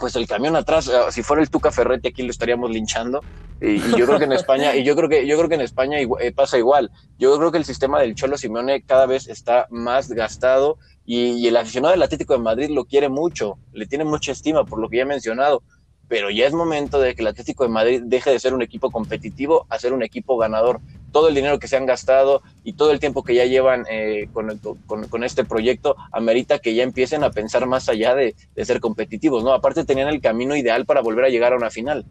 pues 0.00 0.16
el 0.16 0.26
camión 0.26 0.56
atrás, 0.56 0.90
si 1.10 1.22
fuera 1.22 1.42
el 1.42 1.50
Tuca 1.50 1.70
Ferretti 1.70 2.08
aquí 2.08 2.22
lo 2.22 2.30
estaríamos 2.30 2.70
linchando, 2.70 3.22
y, 3.60 3.78
yo 3.96 4.06
creo 4.06 4.18
que 4.18 4.24
en 4.24 4.32
España, 4.32 4.74
y 4.74 4.82
yo 4.82 4.96
creo 4.96 5.08
que, 5.08 5.26
yo 5.26 5.36
creo 5.36 5.48
que 5.48 5.54
en 5.56 5.60
España 5.60 5.98
pasa 6.34 6.56
igual. 6.56 6.90
Yo 7.18 7.36
creo 7.36 7.52
que 7.52 7.58
el 7.58 7.66
sistema 7.66 8.00
del 8.00 8.14
Cholo 8.14 8.38
Simeone 8.38 8.82
cada 8.82 9.04
vez 9.04 9.28
está 9.28 9.66
más 9.70 10.10
gastado 10.10 10.78
y, 11.04 11.32
y, 11.32 11.48
el 11.48 11.56
aficionado 11.56 11.92
del 11.92 12.02
Atlético 12.02 12.32
de 12.32 12.40
Madrid 12.40 12.70
lo 12.70 12.86
quiere 12.86 13.10
mucho, 13.10 13.58
le 13.72 13.86
tiene 13.86 14.04
mucha 14.04 14.32
estima 14.32 14.64
por 14.64 14.80
lo 14.80 14.88
que 14.88 14.96
ya 14.96 15.02
he 15.02 15.06
mencionado 15.06 15.62
pero 16.10 16.28
ya 16.28 16.44
es 16.44 16.52
momento 16.52 16.98
de 16.98 17.14
que 17.14 17.22
el 17.22 17.28
Atlético 17.28 17.62
de 17.62 17.70
Madrid 17.70 18.02
deje 18.04 18.30
de 18.30 18.40
ser 18.40 18.52
un 18.52 18.62
equipo 18.62 18.90
competitivo 18.90 19.64
a 19.68 19.78
ser 19.78 19.92
un 19.92 20.02
equipo 20.02 20.36
ganador. 20.36 20.80
Todo 21.12 21.28
el 21.28 21.34
dinero 21.34 21.58
que 21.58 21.68
se 21.68 21.76
han 21.76 21.86
gastado 21.86 22.42
y 22.64 22.74
todo 22.74 22.90
el 22.92 23.00
tiempo 23.00 23.22
que 23.22 23.34
ya 23.34 23.44
llevan 23.44 23.84
eh, 23.90 24.28
con, 24.32 24.58
con, 24.86 25.24
este 25.24 25.44
proyecto 25.44 25.96
amerita 26.12 26.58
que 26.58 26.74
ya 26.74 26.82
empiecen 26.82 27.24
a 27.24 27.30
pensar 27.30 27.66
más 27.66 27.88
allá 27.88 28.14
de, 28.14 28.34
de, 28.54 28.64
ser 28.64 28.80
competitivos, 28.80 29.44
¿no? 29.44 29.52
Aparte 29.52 29.84
tenían 29.84 30.08
el 30.08 30.20
camino 30.20 30.56
ideal 30.56 30.86
para 30.86 31.00
volver 31.00 31.24
a 31.24 31.28
llegar 31.28 31.52
a 31.52 31.56
una 31.56 31.70
final. 31.70 32.04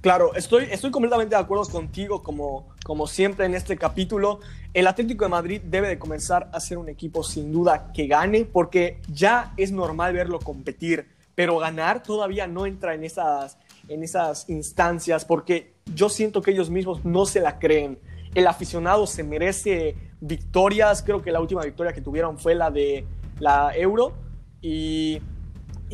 Claro, 0.00 0.34
estoy, 0.34 0.68
estoy 0.70 0.90
completamente 0.90 1.34
de 1.34 1.40
acuerdo 1.40 1.64
contigo, 1.66 2.22
como, 2.22 2.68
como 2.84 3.06
siempre 3.06 3.46
en 3.46 3.54
este 3.54 3.76
capítulo. 3.76 4.40
El 4.72 4.86
Atlético 4.86 5.24
de 5.24 5.30
Madrid 5.30 5.60
debe 5.64 5.88
de 5.88 5.98
comenzar 5.98 6.48
a 6.52 6.60
ser 6.60 6.78
un 6.78 6.88
equipo 6.88 7.22
sin 7.24 7.52
duda 7.52 7.90
que 7.92 8.06
gane, 8.06 8.44
porque 8.44 9.00
ya 9.08 9.52
es 9.56 9.72
normal 9.72 10.12
verlo 10.12 10.38
competir 10.38 11.18
pero 11.38 11.56
ganar 11.58 12.02
todavía 12.02 12.48
no 12.48 12.66
entra 12.66 12.94
en 12.94 13.04
esas, 13.04 13.58
en 13.86 14.02
esas 14.02 14.48
instancias 14.48 15.24
porque 15.24 15.72
yo 15.94 16.08
siento 16.08 16.42
que 16.42 16.50
ellos 16.50 16.68
mismos 16.68 17.04
no 17.04 17.26
se 17.26 17.40
la 17.40 17.60
creen. 17.60 17.96
El 18.34 18.46
aficionado 18.46 19.06
se 19.06 19.24
merece 19.24 19.96
victorias, 20.20 21.02
creo 21.02 21.22
que 21.22 21.32
la 21.32 21.40
última 21.40 21.62
victoria 21.62 21.92
que 21.92 22.00
tuvieron 22.00 22.38
fue 22.38 22.54
la 22.54 22.70
de 22.70 23.06
la 23.38 23.76
Euro 23.76 24.14
y, 24.60 25.20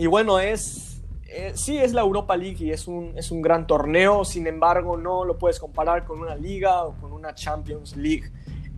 bueno, 0.08 0.40
es, 0.40 1.02
eh, 1.28 1.52
sí 1.54 1.76
es 1.76 1.92
la 1.92 2.00
Europa 2.00 2.36
League 2.36 2.64
y 2.64 2.70
es 2.70 2.88
un, 2.88 3.12
es 3.16 3.30
un 3.30 3.42
gran 3.42 3.66
torneo, 3.66 4.24
sin 4.24 4.46
embargo 4.46 4.96
no 4.96 5.24
lo 5.24 5.38
puedes 5.38 5.60
comparar 5.60 6.04
con 6.04 6.20
una 6.20 6.34
liga 6.34 6.84
o 6.84 6.94
con 6.94 7.12
una 7.12 7.34
Champions 7.34 7.96
League. 7.96 8.30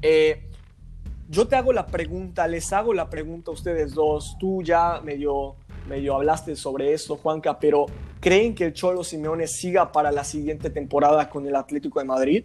Eh, 0.02 0.50
yo 1.28 1.48
te 1.48 1.56
hago 1.56 1.72
la 1.72 1.86
pregunta, 1.86 2.46
les 2.46 2.72
hago 2.72 2.92
la 2.92 3.08
pregunta 3.08 3.50
a 3.50 3.54
ustedes 3.54 3.94
dos, 3.94 4.36
tú 4.38 4.62
ya 4.62 5.00
medio 5.02 5.56
medio 5.86 6.14
hablaste 6.14 6.56
sobre 6.56 6.92
eso, 6.92 7.16
Juanca, 7.16 7.58
pero 7.58 7.86
¿creen 8.20 8.54
que 8.54 8.64
el 8.64 8.72
Cholo 8.72 9.04
Simeone 9.04 9.46
siga 9.46 9.92
para 9.92 10.10
la 10.12 10.24
siguiente 10.24 10.70
temporada 10.70 11.30
con 11.30 11.46
el 11.46 11.56
Atlético 11.56 12.00
de 12.00 12.04
Madrid? 12.04 12.44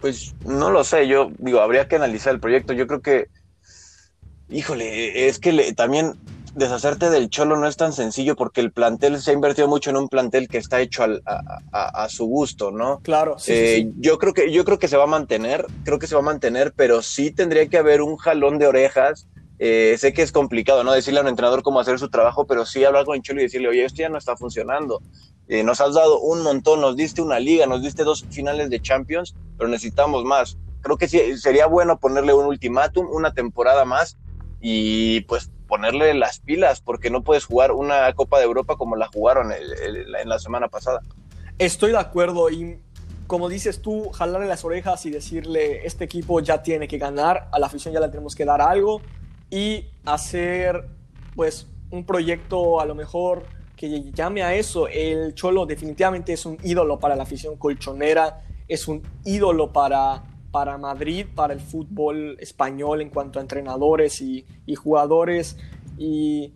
Pues 0.00 0.34
no 0.44 0.70
lo 0.70 0.84
sé, 0.84 1.06
yo 1.06 1.30
digo, 1.38 1.60
habría 1.60 1.88
que 1.88 1.96
analizar 1.96 2.32
el 2.32 2.40
proyecto. 2.40 2.72
Yo 2.72 2.86
creo 2.86 3.02
que, 3.02 3.28
híjole, 4.48 5.28
es 5.28 5.38
que 5.38 5.72
también 5.74 6.14
deshacerte 6.54 7.10
del 7.10 7.30
Cholo 7.30 7.56
no 7.56 7.68
es 7.68 7.76
tan 7.76 7.92
sencillo 7.92 8.34
porque 8.34 8.60
el 8.60 8.72
plantel 8.72 9.20
se 9.20 9.30
ha 9.30 9.34
invertido 9.34 9.68
mucho 9.68 9.90
en 9.90 9.96
un 9.96 10.08
plantel 10.08 10.48
que 10.48 10.58
está 10.58 10.80
hecho 10.80 11.04
a, 11.24 12.08
su 12.08 12.26
gusto, 12.26 12.70
¿no? 12.70 13.00
Claro, 13.00 13.38
sí, 13.38 13.52
eh, 13.52 13.92
Yo 13.98 14.18
creo 14.18 14.34
que 14.34 14.50
yo 14.50 14.64
creo 14.64 14.78
que 14.78 14.88
se 14.88 14.96
va 14.96 15.04
a 15.04 15.06
mantener, 15.06 15.66
creo 15.84 15.98
que 15.98 16.06
se 16.06 16.14
va 16.14 16.20
a 16.20 16.24
mantener, 16.24 16.72
pero 16.74 17.02
sí 17.02 17.30
tendría 17.30 17.68
que 17.68 17.78
haber 17.78 18.02
un 18.02 18.16
jalón 18.16 18.58
de 18.58 18.66
orejas 18.66 19.28
eh, 19.62 19.96
sé 19.98 20.14
que 20.14 20.22
es 20.22 20.32
complicado, 20.32 20.82
¿no? 20.84 20.92
Decirle 20.92 21.20
a 21.20 21.22
un 21.22 21.28
entrenador 21.28 21.62
cómo 21.62 21.80
hacer 21.80 21.98
su 21.98 22.08
trabajo, 22.08 22.46
pero 22.46 22.64
sí 22.64 22.82
hablar 22.82 23.04
con 23.04 23.20
Cholo 23.20 23.40
y 23.40 23.44
decirle, 23.44 23.68
oye, 23.68 23.84
esto 23.84 24.00
ya 24.00 24.08
no 24.08 24.16
está 24.16 24.34
funcionando. 24.34 25.02
Eh, 25.50 25.64
nos 25.64 25.80
has 25.80 25.94
dado 25.94 26.20
un 26.20 26.44
montón, 26.44 26.80
nos 26.80 26.94
diste 26.94 27.20
una 27.20 27.40
liga, 27.40 27.66
nos 27.66 27.82
diste 27.82 28.04
dos 28.04 28.24
finales 28.30 28.70
de 28.70 28.80
Champions, 28.80 29.34
pero 29.58 29.68
necesitamos 29.68 30.24
más. 30.24 30.56
Creo 30.80 30.96
que 30.96 31.08
sí, 31.08 31.36
sería 31.38 31.66
bueno 31.66 31.98
ponerle 31.98 32.32
un 32.32 32.46
ultimátum, 32.46 33.08
una 33.10 33.34
temporada 33.34 33.84
más 33.84 34.16
y 34.60 35.22
pues 35.22 35.50
ponerle 35.66 36.14
las 36.14 36.38
pilas, 36.38 36.80
porque 36.80 37.10
no 37.10 37.24
puedes 37.24 37.46
jugar 37.46 37.72
una 37.72 38.12
Copa 38.14 38.38
de 38.38 38.44
Europa 38.44 38.76
como 38.76 38.94
la 38.94 39.08
jugaron 39.08 39.50
en 39.52 40.28
la 40.28 40.38
semana 40.38 40.68
pasada. 40.68 41.00
Estoy 41.58 41.90
de 41.90 41.98
acuerdo 41.98 42.48
y 42.48 42.80
como 43.26 43.48
dices 43.48 43.82
tú, 43.82 44.10
jalarle 44.10 44.46
las 44.46 44.64
orejas 44.64 45.04
y 45.06 45.10
decirle, 45.10 45.84
este 45.84 46.04
equipo 46.04 46.38
ya 46.38 46.62
tiene 46.62 46.86
que 46.86 46.98
ganar, 46.98 47.48
a 47.50 47.58
la 47.58 47.66
afición 47.66 47.92
ya 47.92 47.98
le 47.98 48.08
tenemos 48.08 48.36
que 48.36 48.44
dar 48.44 48.60
algo, 48.60 49.02
y 49.50 49.86
hacer 50.04 50.88
pues 51.34 51.66
un 51.90 52.06
proyecto 52.06 52.80
a 52.80 52.84
lo 52.86 52.94
mejor 52.94 53.46
que 53.80 54.12
llame 54.12 54.42
a 54.42 54.54
eso. 54.54 54.88
El 54.88 55.34
Cholo 55.34 55.64
definitivamente 55.64 56.34
es 56.34 56.44
un 56.44 56.58
ídolo 56.62 56.98
para 56.98 57.16
la 57.16 57.22
afición 57.22 57.56
colchonera, 57.56 58.44
es 58.68 58.86
un 58.88 59.02
ídolo 59.24 59.72
para, 59.72 60.22
para 60.50 60.76
Madrid, 60.76 61.24
para 61.34 61.54
el 61.54 61.60
fútbol 61.60 62.36
español 62.40 63.00
en 63.00 63.08
cuanto 63.08 63.38
a 63.38 63.42
entrenadores 63.42 64.20
y, 64.20 64.44
jugadores. 64.74 65.56
Y 65.96 66.52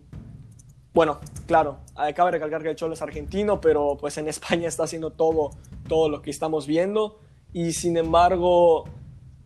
bueno, 0.93 1.19
claro, 1.47 1.79
acaba 1.95 2.29
de 2.29 2.37
recalcar 2.37 2.61
que 2.61 2.69
el 2.69 2.75
Cholo 2.75 2.93
es 2.93 3.01
argentino, 3.01 3.59
pero 3.59 3.97
pues 3.99 4.19
en 4.19 4.27
España 4.27 4.67
está 4.67 4.83
haciendo 4.83 5.09
todo, 5.09 5.49
todo 5.89 6.09
lo 6.09 6.21
que 6.21 6.29
estamos 6.29 6.67
viendo. 6.67 7.21
Y 7.53 7.73
sin 7.73 7.97
embargo, 7.97 8.83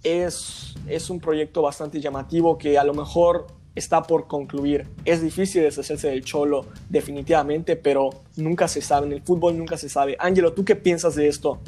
es, 0.04 0.76
es 0.86 1.10
un 1.10 1.22
proyecto 1.22 1.62
bastante 1.62 2.02
llamativo 2.02 2.58
que 2.58 2.78
a 2.78 2.84
lo 2.84 2.94
mejor 2.94 3.48
está 3.80 4.04
por 4.04 4.28
concluir. 4.28 4.86
Es 5.06 5.22
difícil 5.22 5.64
deshacerse 5.64 6.10
del 6.10 6.24
cholo, 6.24 6.68
definitivamente, 6.90 7.76
pero 7.76 8.10
nunca 8.36 8.68
se 8.68 8.82
sabe. 8.82 9.08
En 9.08 9.14
el 9.14 9.22
fútbol 9.22 9.58
nunca 9.58 9.78
se 9.78 9.90
sabe. 9.90 10.16
Ángelo, 10.20 10.54
¿tú 10.54 10.64
qué 10.64 10.76
piensas 10.76 11.16
de 11.16 11.28
esto? 11.28 11.60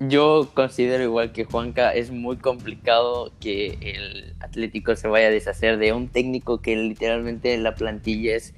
Yo 0.00 0.50
considero 0.54 1.04
igual 1.04 1.32
que 1.32 1.44
Juanca, 1.44 1.94
es 1.94 2.10
muy 2.10 2.36
complicado 2.36 3.30
que 3.40 3.78
el 3.80 4.34
Atlético 4.40 4.96
se 4.96 5.06
vaya 5.06 5.28
a 5.28 5.30
deshacer 5.30 5.78
de 5.78 5.92
un 5.92 6.08
técnico 6.08 6.60
que 6.60 6.76
literalmente 6.76 7.56
la 7.58 7.74
plantilla 7.76 8.34
es, 8.34 8.54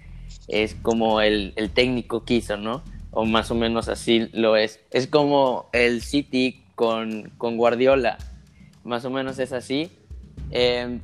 es 0.49 0.75
como 0.75 1.21
el, 1.21 1.53
el 1.57 1.71
técnico 1.71 2.25
quiso, 2.25 2.57
¿no? 2.57 2.83
O 3.11 3.27
más 3.27 3.51
o 3.51 3.55
menos 3.55 3.89
así 3.89 4.29
lo 4.33 4.57
es. 4.57 4.81
Es 4.91 5.07
como 5.07 5.69
el 5.73 6.03
City 6.03 6.65
con, 6.75 7.31
con 7.37 7.57
Guardiola 7.57 8.19
más 8.87 9.05
o 9.05 9.11
menos 9.11 9.39
es 9.39 9.53
así. 9.53 9.91
Em, 10.51 11.01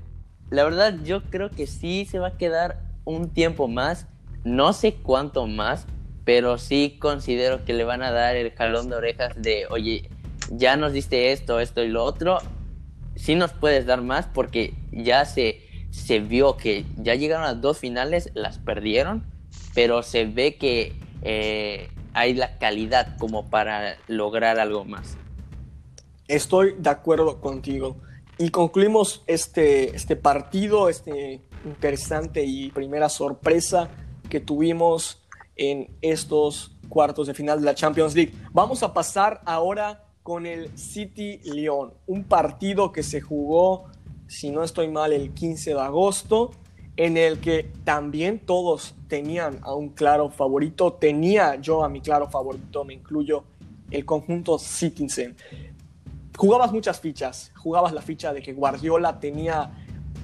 la 0.52 0.64
verdad, 0.64 0.98
yo 1.02 1.22
creo 1.22 1.50
que 1.50 1.66
sí 1.66 2.04
se 2.04 2.18
va 2.18 2.28
a 2.28 2.36
quedar 2.36 2.78
un 3.04 3.30
tiempo 3.30 3.68
más, 3.68 4.06
no 4.44 4.74
sé 4.74 4.92
cuánto 4.94 5.46
más, 5.46 5.86
pero 6.26 6.58
sí 6.58 6.98
considero 7.00 7.64
que 7.64 7.72
le 7.72 7.84
van 7.84 8.02
a 8.02 8.10
dar 8.10 8.36
el 8.36 8.52
jalón 8.52 8.90
de 8.90 8.96
orejas 8.96 9.32
de, 9.40 9.66
oye, 9.70 10.10
ya 10.50 10.76
nos 10.76 10.92
diste 10.92 11.32
esto, 11.32 11.58
esto 11.58 11.82
y 11.82 11.88
lo 11.88 12.04
otro, 12.04 12.36
sí 13.16 13.34
nos 13.34 13.52
puedes 13.54 13.86
dar 13.86 14.02
más 14.02 14.26
porque 14.26 14.74
ya 14.92 15.24
se, 15.24 15.62
se 15.90 16.20
vio 16.20 16.58
que 16.58 16.84
ya 16.98 17.14
llegaron 17.14 17.46
a 17.46 17.54
dos 17.54 17.78
finales, 17.78 18.30
las 18.34 18.58
perdieron, 18.58 19.24
pero 19.74 20.02
se 20.02 20.26
ve 20.26 20.56
que 20.56 20.92
eh, 21.22 21.88
hay 22.12 22.34
la 22.34 22.58
calidad 22.58 23.16
como 23.16 23.48
para 23.48 23.96
lograr 24.06 24.60
algo 24.60 24.84
más. 24.84 25.16
Estoy 26.28 26.74
de 26.78 26.90
acuerdo 26.90 27.40
contigo. 27.40 27.96
Y 28.38 28.50
concluimos 28.50 29.22
este, 29.26 29.94
este 29.94 30.16
partido, 30.16 30.88
este 30.88 31.42
interesante 31.64 32.44
y 32.44 32.70
primera 32.70 33.08
sorpresa 33.08 33.90
que 34.28 34.40
tuvimos 34.40 35.22
en 35.56 35.90
estos 36.00 36.76
cuartos 36.88 37.26
de 37.26 37.34
final 37.34 37.60
de 37.60 37.66
la 37.66 37.74
Champions 37.74 38.14
League. 38.14 38.32
Vamos 38.52 38.82
a 38.82 38.92
pasar 38.92 39.42
ahora 39.44 40.06
con 40.22 40.46
el 40.46 40.76
City 40.78 41.40
León, 41.44 41.94
un 42.06 42.24
partido 42.24 42.92
que 42.92 43.02
se 43.02 43.20
jugó, 43.20 43.86
si 44.28 44.50
no 44.50 44.62
estoy 44.62 44.88
mal, 44.88 45.12
el 45.12 45.32
15 45.32 45.74
de 45.74 45.80
agosto, 45.80 46.52
en 46.96 47.16
el 47.16 47.38
que 47.38 47.70
también 47.84 48.38
todos 48.38 48.94
tenían 49.08 49.58
a 49.62 49.74
un 49.74 49.90
claro 49.90 50.30
favorito. 50.30 50.92
Tenía 50.94 51.56
yo 51.56 51.84
a 51.84 51.88
mi 51.88 52.00
claro 52.00 52.28
favorito, 52.30 52.84
me 52.84 52.94
incluyo 52.94 53.44
el 53.90 54.04
conjunto 54.04 54.58
Citizen 54.58 55.36
jugabas 56.36 56.72
muchas 56.72 57.00
fichas. 57.00 57.52
Jugabas 57.56 57.92
la 57.92 58.02
ficha 58.02 58.32
de 58.32 58.42
que 58.42 58.52
Guardiola 58.52 59.20
tenía, 59.20 59.72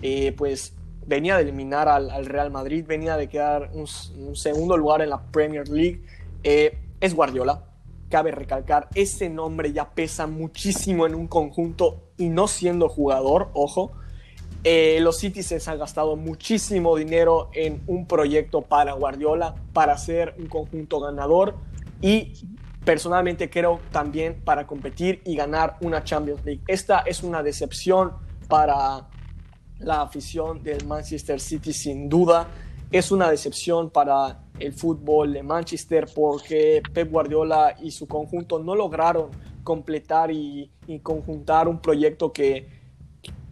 eh, 0.02 0.32
pues, 0.36 0.74
venía 1.06 1.36
de 1.36 1.42
eliminar 1.42 1.88
al, 1.88 2.26
Real 2.26 2.50
Madrid, 2.50 2.84
venía 2.86 3.16
de 3.16 3.28
quedar 3.28 3.70
un, 3.72 3.86
segundo 4.36 4.76
lugar 4.76 5.02
en 5.02 5.10
la 5.10 5.22
Premier 5.22 5.68
League. 5.68 6.02
Eh, 6.42 6.78
es 7.00 7.14
Guardiola. 7.14 7.64
Cabe 8.10 8.30
recalcar, 8.30 8.88
ese 8.94 9.28
nombre 9.28 9.72
ya 9.72 9.90
pesa 9.90 10.26
muchísimo 10.26 11.06
en 11.06 11.14
un 11.14 11.26
conjunto 11.26 12.08
y 12.16 12.30
no 12.30 12.48
siendo 12.48 12.88
jugador, 12.88 13.50
ojo. 13.52 13.92
Eh, 14.64 14.98
los 15.02 15.18
Citizens 15.18 15.68
han 15.68 15.78
gastado 15.78 16.16
muchísimo 16.16 16.96
dinero 16.96 17.50
en 17.52 17.82
un 17.86 18.06
proyecto 18.06 18.62
para 18.62 18.94
Guardiola, 18.94 19.54
para 19.72 19.96
ser 19.98 20.34
un 20.38 20.46
conjunto 20.46 21.00
ganador 21.00 21.54
y 22.00 22.32
personalmente 22.88 23.50
creo 23.50 23.80
también 23.92 24.40
para 24.42 24.66
competir 24.66 25.20
y 25.26 25.36
ganar 25.36 25.76
una 25.82 26.02
Champions 26.04 26.42
League. 26.42 26.62
Esta 26.66 27.00
es 27.00 27.22
una 27.22 27.42
decepción 27.42 28.14
para 28.48 29.06
la 29.78 30.00
afición 30.00 30.62
del 30.62 30.86
Manchester 30.86 31.38
City 31.38 31.74
sin 31.74 32.08
duda. 32.08 32.48
es 32.90 33.12
una 33.12 33.30
decepción 33.30 33.90
para 33.90 34.40
el 34.58 34.72
fútbol 34.72 35.34
de 35.34 35.42
Manchester 35.42 36.08
porque 36.14 36.80
Pep 36.94 37.10
Guardiola 37.10 37.76
y 37.78 37.90
su 37.90 38.06
conjunto 38.06 38.58
no 38.58 38.74
lograron 38.74 39.32
completar 39.62 40.30
y, 40.30 40.70
conjuntar 41.02 41.68
un 41.68 41.82
proyecto 41.82 42.32
que, 42.32 42.68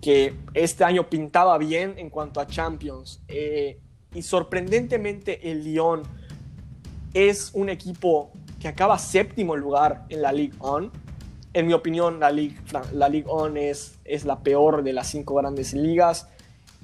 que 0.00 0.34
este 0.54 0.82
año 0.82 1.10
pintaba 1.10 1.58
bien 1.58 1.92
en 1.98 2.08
cuanto 2.08 2.40
a 2.40 2.46
Champions. 2.46 3.20
Eh, 3.28 3.78
y 4.14 4.22
sorprendentemente 4.22 5.50
el 5.50 5.62
Lyon 5.62 6.04
es 7.12 7.50
un 7.52 7.68
equipo 7.68 8.32
que 8.60 8.68
acaba 8.68 8.98
séptimo 8.98 9.56
lugar 9.56 10.04
en 10.08 10.22
la 10.22 10.32
Ligue 10.32 10.56
1. 10.60 10.90
En 11.52 11.66
mi 11.66 11.72
opinión, 11.72 12.20
la 12.20 12.30
Ligue, 12.30 12.58
la 12.92 13.08
Ligue 13.08 13.28
1 13.30 13.56
es, 13.56 13.98
es 14.04 14.24
la 14.24 14.40
peor 14.40 14.82
de 14.82 14.92
las 14.92 15.08
cinco 15.08 15.34
grandes 15.34 15.72
ligas. 15.72 16.28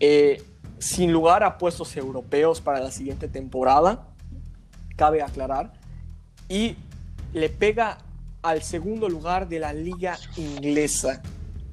Eh, 0.01 0.43
sin 0.79 1.12
lugar 1.12 1.45
a 1.45 1.59
puestos 1.59 1.97
europeos 1.97 2.61
para 2.61 2.81
la 2.81 2.91
siguiente 2.91 3.29
temporada, 3.29 4.09
cabe 4.97 5.23
aclarar. 5.23 5.73
Y 6.49 6.77
le 7.33 7.49
pega 7.49 7.99
al 8.43 8.62
segundo 8.62 9.09
lugar 9.09 9.49
de 9.49 9.61
la 9.61 9.73
liga 9.73 10.18
inglesa 10.37 11.23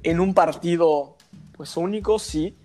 en 0.02 0.20
un 0.20 0.32
partido 0.32 1.16
pues 1.56 1.76
único, 1.76 2.18
sí, 2.18 2.56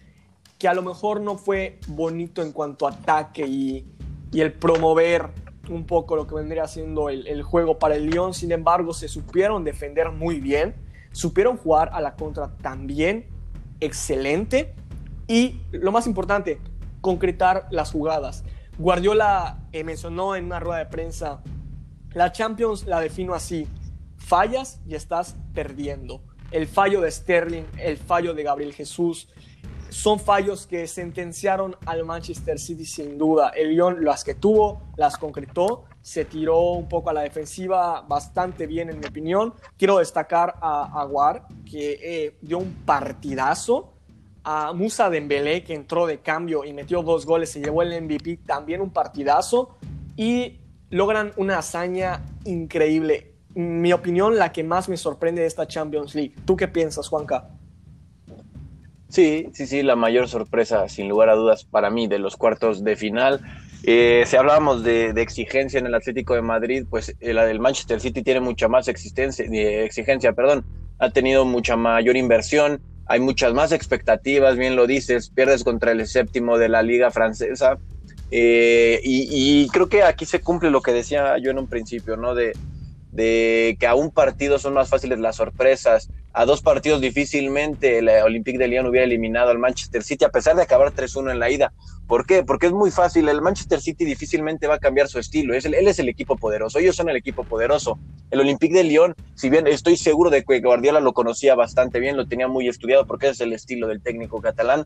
que 0.57 0.67
a 0.67 0.73
lo 0.73 0.83
mejor 0.83 1.19
no 1.19 1.37
fue 1.37 1.79
bonito 1.87 2.41
en 2.41 2.51
cuanto 2.51 2.87
a 2.87 2.91
ataque 2.91 3.45
y, 3.45 3.85
y 4.31 4.41
el 4.41 4.53
promover 4.53 5.29
un 5.69 5.85
poco 5.85 6.15
lo 6.15 6.27
que 6.27 6.35
vendría 6.35 6.67
siendo 6.67 7.09
el, 7.09 7.43
juego 7.43 7.79
para 7.79 7.95
el 7.95 8.09
Lyon. 8.09 8.33
Sin 8.33 8.51
embargo, 8.51 8.93
se 8.93 9.07
supieron 9.07 9.63
defender 9.63 10.11
muy 10.11 10.39
bien, 10.39 10.75
supieron 11.11 11.57
jugar 11.57 11.89
a 11.93 12.01
la 12.01 12.15
contra 12.15 12.55
también 12.57 13.27
excelente 13.79 14.73
y 15.27 15.61
lo 15.71 15.91
más 15.91 16.07
importante, 16.07 16.59
concretar 17.01 17.67
las 17.71 17.91
jugadas. 17.91 18.43
Guardiola 18.77 19.59
eh, 19.71 19.83
mencionó 19.83 20.35
en 20.35 20.45
una 20.45 20.59
rueda 20.59 20.79
de 20.79 20.85
prensa, 20.85 21.41
la 22.13 22.31
Champions 22.31 22.85
la 22.85 22.99
defino 22.99 23.33
así, 23.33 23.67
fallas 24.17 24.81
y 24.85 24.95
estás 24.95 25.35
perdiendo. 25.53 26.21
El 26.51 26.67
fallo 26.67 27.01
de 27.01 27.11
Sterling, 27.11 27.63
el 27.77 27.97
fallo 27.97 28.33
de 28.33 28.43
Gabriel 28.43 28.73
Jesús, 28.73 29.29
son 29.95 30.19
fallos 30.19 30.67
que 30.67 30.87
sentenciaron 30.87 31.77
al 31.85 32.03
Manchester 32.03 32.59
City 32.59 32.83
sin 32.83 33.17
duda. 33.17 33.49
El 33.55 33.69
Lyon 33.69 34.03
las 34.03 34.25
que 34.25 34.35
tuvo, 34.35 34.81
las 34.97 35.17
concretó, 35.17 35.85
se 36.01 36.25
tiró 36.25 36.59
un 36.73 36.89
poco 36.89 37.11
a 37.11 37.13
la 37.13 37.21
defensiva 37.21 38.01
bastante 38.01 38.67
bien 38.67 38.89
en 38.89 38.99
mi 38.99 39.05
opinión. 39.05 39.53
Quiero 39.77 39.99
destacar 39.99 40.55
a 40.59 40.99
Aguar, 40.99 41.47
que 41.63 41.97
eh, 42.03 42.37
dio 42.41 42.57
un 42.57 42.73
partidazo. 42.85 43.93
A 44.43 44.73
Musa 44.73 45.09
Dembélé, 45.09 45.63
que 45.63 45.73
entró 45.73 46.05
de 46.05 46.19
cambio 46.19 46.65
y 46.65 46.73
metió 46.73 47.01
dos 47.01 47.25
goles, 47.25 47.49
se 47.49 47.61
llevó 47.61 47.81
el 47.81 47.99
MVP, 48.03 48.41
también 48.45 48.81
un 48.81 48.89
partidazo. 48.89 49.77
Y 50.17 50.59
logran 50.89 51.31
una 51.37 51.59
hazaña 51.59 52.21
increíble. 52.43 53.31
Mi 53.53 53.93
opinión, 53.93 54.37
la 54.37 54.51
que 54.51 54.65
más 54.65 54.89
me 54.89 54.97
sorprende 54.97 55.41
de 55.41 55.47
esta 55.47 55.65
Champions 55.65 56.13
League. 56.15 56.35
¿Tú 56.45 56.57
qué 56.57 56.67
piensas, 56.67 57.07
Juanca? 57.07 57.54
Sí, 59.09 59.49
sí, 59.53 59.67
sí, 59.67 59.83
la 59.83 59.95
mayor 59.95 60.27
sorpresa, 60.27 60.89
sin 60.89 61.07
lugar 61.07 61.29
a 61.29 61.35
dudas, 61.35 61.63
para 61.63 61.89
mí, 61.89 62.07
de 62.07 62.19
los 62.19 62.35
cuartos 62.35 62.83
de 62.83 62.95
final. 62.95 63.41
Eh, 63.83 64.23
si 64.25 64.35
hablábamos 64.35 64.83
de, 64.83 65.13
de, 65.13 65.21
exigencia 65.21 65.79
en 65.79 65.85
el 65.85 65.93
Atlético 65.93 66.33
de 66.33 66.41
Madrid, 66.41 66.85
pues 66.89 67.15
eh, 67.19 67.33
la 67.33 67.45
del 67.45 67.59
Manchester 67.59 68.01
City 68.01 68.23
tiene 68.23 68.39
mucha 68.39 68.67
más 68.67 68.87
existencia, 68.87 69.45
eh, 69.45 69.85
exigencia, 69.85 70.33
perdón, 70.33 70.65
ha 70.97 71.11
tenido 71.11 71.45
mucha 71.45 71.75
mayor 71.75 72.17
inversión, 72.17 72.81
hay 73.05 73.19
muchas 73.19 73.53
más 73.53 73.71
expectativas, 73.71 74.57
bien 74.57 74.75
lo 74.75 74.87
dices, 74.87 75.29
pierdes 75.29 75.63
contra 75.63 75.91
el 75.91 76.07
séptimo 76.07 76.57
de 76.57 76.69
la 76.69 76.81
liga 76.81 77.11
francesa, 77.11 77.77
eh, 78.31 78.99
y, 79.03 79.27
y, 79.63 79.67
creo 79.69 79.87
que 79.87 80.01
aquí 80.01 80.25
se 80.25 80.41
cumple 80.41 80.71
lo 80.71 80.81
que 80.81 80.91
decía 80.91 81.37
yo 81.37 81.51
en 81.51 81.59
un 81.59 81.67
principio, 81.67 82.17
¿no? 82.17 82.33
De, 82.33 82.53
de 83.11 83.77
que 83.79 83.87
a 83.87 83.95
un 83.95 84.11
partido 84.11 84.57
son 84.57 84.73
más 84.73 84.89
fáciles 84.89 85.19
las 85.19 85.35
sorpresas, 85.35 86.09
a 86.37 86.45
dos 86.45 86.61
partidos 86.61 86.99
difícilmente 86.99 87.99
el 87.99 88.09
Olympique 88.09 88.57
de 88.57 88.67
Lyon 88.67 88.85
hubiera 88.87 89.05
eliminado 89.05 89.51
al 89.51 89.57
Manchester 89.57 90.03
City 90.03 90.25
a 90.25 90.29
pesar 90.29 90.57
de 90.57 90.63
acabar 90.63 90.93
3-1 90.93 91.31
en 91.31 91.39
la 91.39 91.49
ida. 91.49 91.71
¿Por 92.07 92.25
qué? 92.25 92.43
Porque 92.43 92.65
es 92.67 92.73
muy 92.73 92.91
fácil, 92.91 93.29
el 93.29 93.41
Manchester 93.41 93.79
City 93.79 94.03
difícilmente 94.03 94.67
va 94.67 94.75
a 94.75 94.79
cambiar 94.79 95.07
su 95.07 95.17
estilo, 95.17 95.53
es 95.53 95.63
el, 95.63 95.73
él 95.73 95.87
es 95.87 95.97
el 95.97 96.09
equipo 96.09 96.35
poderoso, 96.35 96.77
ellos 96.77 96.97
son 96.97 97.07
el 97.07 97.15
equipo 97.15 97.45
poderoso. 97.45 97.97
El 98.31 98.41
Olympique 98.41 98.75
de 98.75 98.83
Lyon, 98.83 99.15
si 99.33 99.49
bien 99.49 99.65
estoy 99.65 99.95
seguro 99.95 100.29
de 100.29 100.43
que 100.43 100.59
Guardiola 100.59 100.99
lo 100.99 101.13
conocía 101.13 101.55
bastante 101.55 102.01
bien, 102.01 102.17
lo 102.17 102.27
tenía 102.27 102.49
muy 102.49 102.67
estudiado 102.67 103.07
porque 103.07 103.29
es 103.29 103.39
el 103.39 103.53
estilo 103.53 103.87
del 103.87 104.01
técnico 104.01 104.41
catalán, 104.41 104.85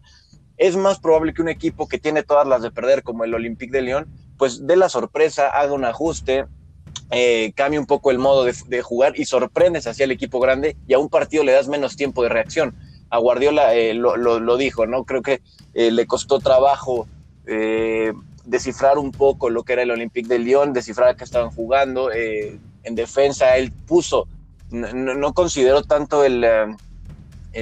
es 0.58 0.76
más 0.76 1.00
probable 1.00 1.34
que 1.34 1.42
un 1.42 1.50
equipo 1.50 1.88
que 1.88 1.98
tiene 1.98 2.22
todas 2.22 2.48
las 2.48 2.62
de 2.62 2.70
perder 2.70 3.02
como 3.02 3.24
el 3.24 3.34
Olympique 3.34 3.72
de 3.72 3.82
Lyon, 3.82 4.08
pues 4.38 4.68
dé 4.68 4.76
la 4.76 4.88
sorpresa, 4.88 5.50
haga 5.50 5.74
un 5.74 5.84
ajuste, 5.84 6.46
eh, 7.12 7.54
cambia 7.56 7.80
un 7.80 7.86
poco 7.86 8.12
el 8.12 8.20
modo 8.20 8.46
de, 8.46 8.82
jugar 8.82 9.14
y 9.18 9.26
sorprendes 9.26 9.88
hacia 9.88 10.04
el 10.04 10.12
equipo 10.12 10.40
grande 10.40 10.76
y 10.88 10.94
a 10.94 11.00
un 11.00 11.10
partido 11.10 11.44
le 11.44 11.52
das 11.52 11.68
menos 11.68 11.96
tiempo 11.96 12.24
de 12.24 12.30
reacción. 12.30 12.76
A 13.10 13.18
Guardiola 13.18 13.74
eh, 13.74 13.94
lo, 13.94 14.58
dijo, 14.58 14.86
¿no? 14.86 15.04
Creo 15.04 15.22
que 15.22 15.42
eh, 15.74 15.92
le 15.92 16.06
costó 16.06 16.40
trabajo 16.40 17.08
descifrar 18.46 19.00
un 19.00 19.12
poco 19.12 19.50
lo 19.50 19.64
que 19.64 19.74
era 19.74 19.82
el 19.82 19.90
Olympique 19.90 20.28
de 20.28 20.38
Lyon, 20.38 20.72
descifrar 20.72 21.10
a 21.10 21.16
qué 21.16 21.24
estaban 21.24 21.50
jugando. 21.50 22.12
en 22.12 22.96
defensa, 22.96 23.58
él 23.58 23.72
puso, 23.88 24.28
no, 24.70 25.34
consideró 25.34 25.82
tanto 25.82 26.24
el, 26.24 26.44
el, 26.44 26.78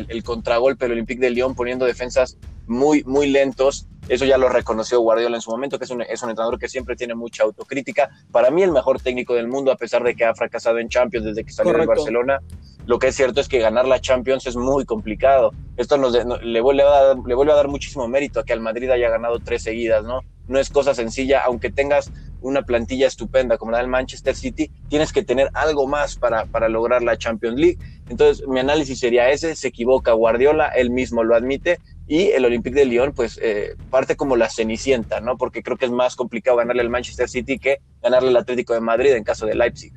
el, 0.10 0.24
contragolpe 0.24 0.84
del 0.84 0.92
Olympique 0.94 1.22
de 1.22 1.30
Lyon 1.30 1.56
poniendo 1.56 1.86
defensas 1.86 2.36
muy, 2.68 3.06
muy 3.06 3.28
lentos 3.28 3.88
eso 4.10 4.26
ya 4.26 4.38
lo 4.38 4.50
reconoció 4.50 5.00
Guardiola 5.02 5.36
en 5.38 5.42
su 5.42 5.52
momento, 5.52 5.78
que 5.78 5.86
es 5.86 5.92
un, 5.92 6.02
es 6.02 6.22
un, 6.24 6.30
entrenador 6.30 6.60
que 6.60 6.68
siempre 6.68 6.96
tiene 6.96 7.16
mucha 7.16 7.44
autocrítica. 7.44 8.10
Para 8.32 8.52
mí, 8.52 8.64
el 8.64 8.72
mejor 8.72 9.02
técnico 9.02 9.34
del 9.36 9.48
mundo, 9.48 9.72
a 9.72 9.76
pesar 9.76 10.04
de 10.04 10.16
que 10.16 10.26
ha 10.26 10.34
fracasado 10.34 10.80
en 10.80 10.90
Champions 10.90 11.26
desde 11.26 11.44
que 11.44 11.52
salió 11.52 11.74
Correcto. 11.74 11.92
de 11.92 11.98
Barcelona. 11.98 12.40
Lo 12.86 13.00
que 13.00 13.08
es 13.08 13.16
cierto 13.16 13.42
es 13.42 13.50
que 13.50 13.60
ganar 13.60 13.86
la 13.86 14.00
Champions 14.00 14.48
es 14.48 14.56
muy 14.56 14.86
complicado. 14.86 15.52
Esto 15.76 15.98
nos 15.98 16.26
no, 16.26 16.38
le, 16.38 16.62
vuelve 16.62 16.84
a 16.84 16.86
dar, 16.86 17.18
le 17.18 17.36
vuelve 17.36 17.52
a 17.52 17.56
dar 17.56 17.68
muchísimo 17.68 18.08
mérito 18.08 18.40
a 18.40 18.46
que 18.46 18.54
al 18.54 18.62
Madrid 18.62 18.90
haya 18.90 19.10
ganado 19.10 19.40
tres 19.40 19.64
seguidas, 19.64 20.06
¿no? 20.06 20.22
No 20.48 20.58
es 20.58 20.70
cosa 20.70 20.94
sencilla, 20.94 21.42
aunque 21.44 21.70
tengas 21.70 22.10
una 22.42 22.62
plantilla 22.62 23.08
estupenda 23.08 23.58
como 23.58 23.72
la 23.72 23.80
del 23.80 23.88
Manchester 23.88 24.36
City, 24.36 24.72
tienes 24.88 25.12
que 25.12 25.24
tener 25.24 25.50
algo 25.54 25.88
más 25.88 26.16
para, 26.16 26.46
para 26.46 26.70
lograr 26.70 27.04
la 27.04 27.18
Champions 27.18 27.60
League. 27.60 27.78
Entonces, 28.10 28.48
mi 28.48 28.60
análisis 28.60 29.00
sería 29.00 29.30
ese, 29.32 29.56
se 29.56 29.68
equivoca 29.68 30.14
Guardiola, 30.14 30.70
él 30.70 30.90
mismo 30.90 31.24
lo 31.24 31.36
admite, 31.36 31.80
y 32.08 32.30
el 32.30 32.46
Olympique 32.46 32.76
de 32.76 32.86
Lyon 32.86 33.14
pues 33.14 33.40
eh, 33.42 33.76
parte 33.90 34.16
como 34.16 34.36
la 34.36 34.50
cenicienta, 34.50 35.20
¿no? 35.20 35.38
Porque 35.38 35.62
creo 35.62 35.78
que 35.78 35.86
es 35.86 35.92
más 35.92 36.16
complicado 36.16 36.58
ganarle 36.58 36.82
al 36.82 36.90
Manchester 36.90 37.28
City 37.28 37.60
que 37.60 37.80
ganarle 38.02 38.30
al 38.30 38.38
Atlético 38.38 38.74
de 38.74 38.80
Madrid 38.80 39.12
en 39.12 39.24
caso 39.24 39.46
de 39.46 39.56
Leipzig. 39.56 39.94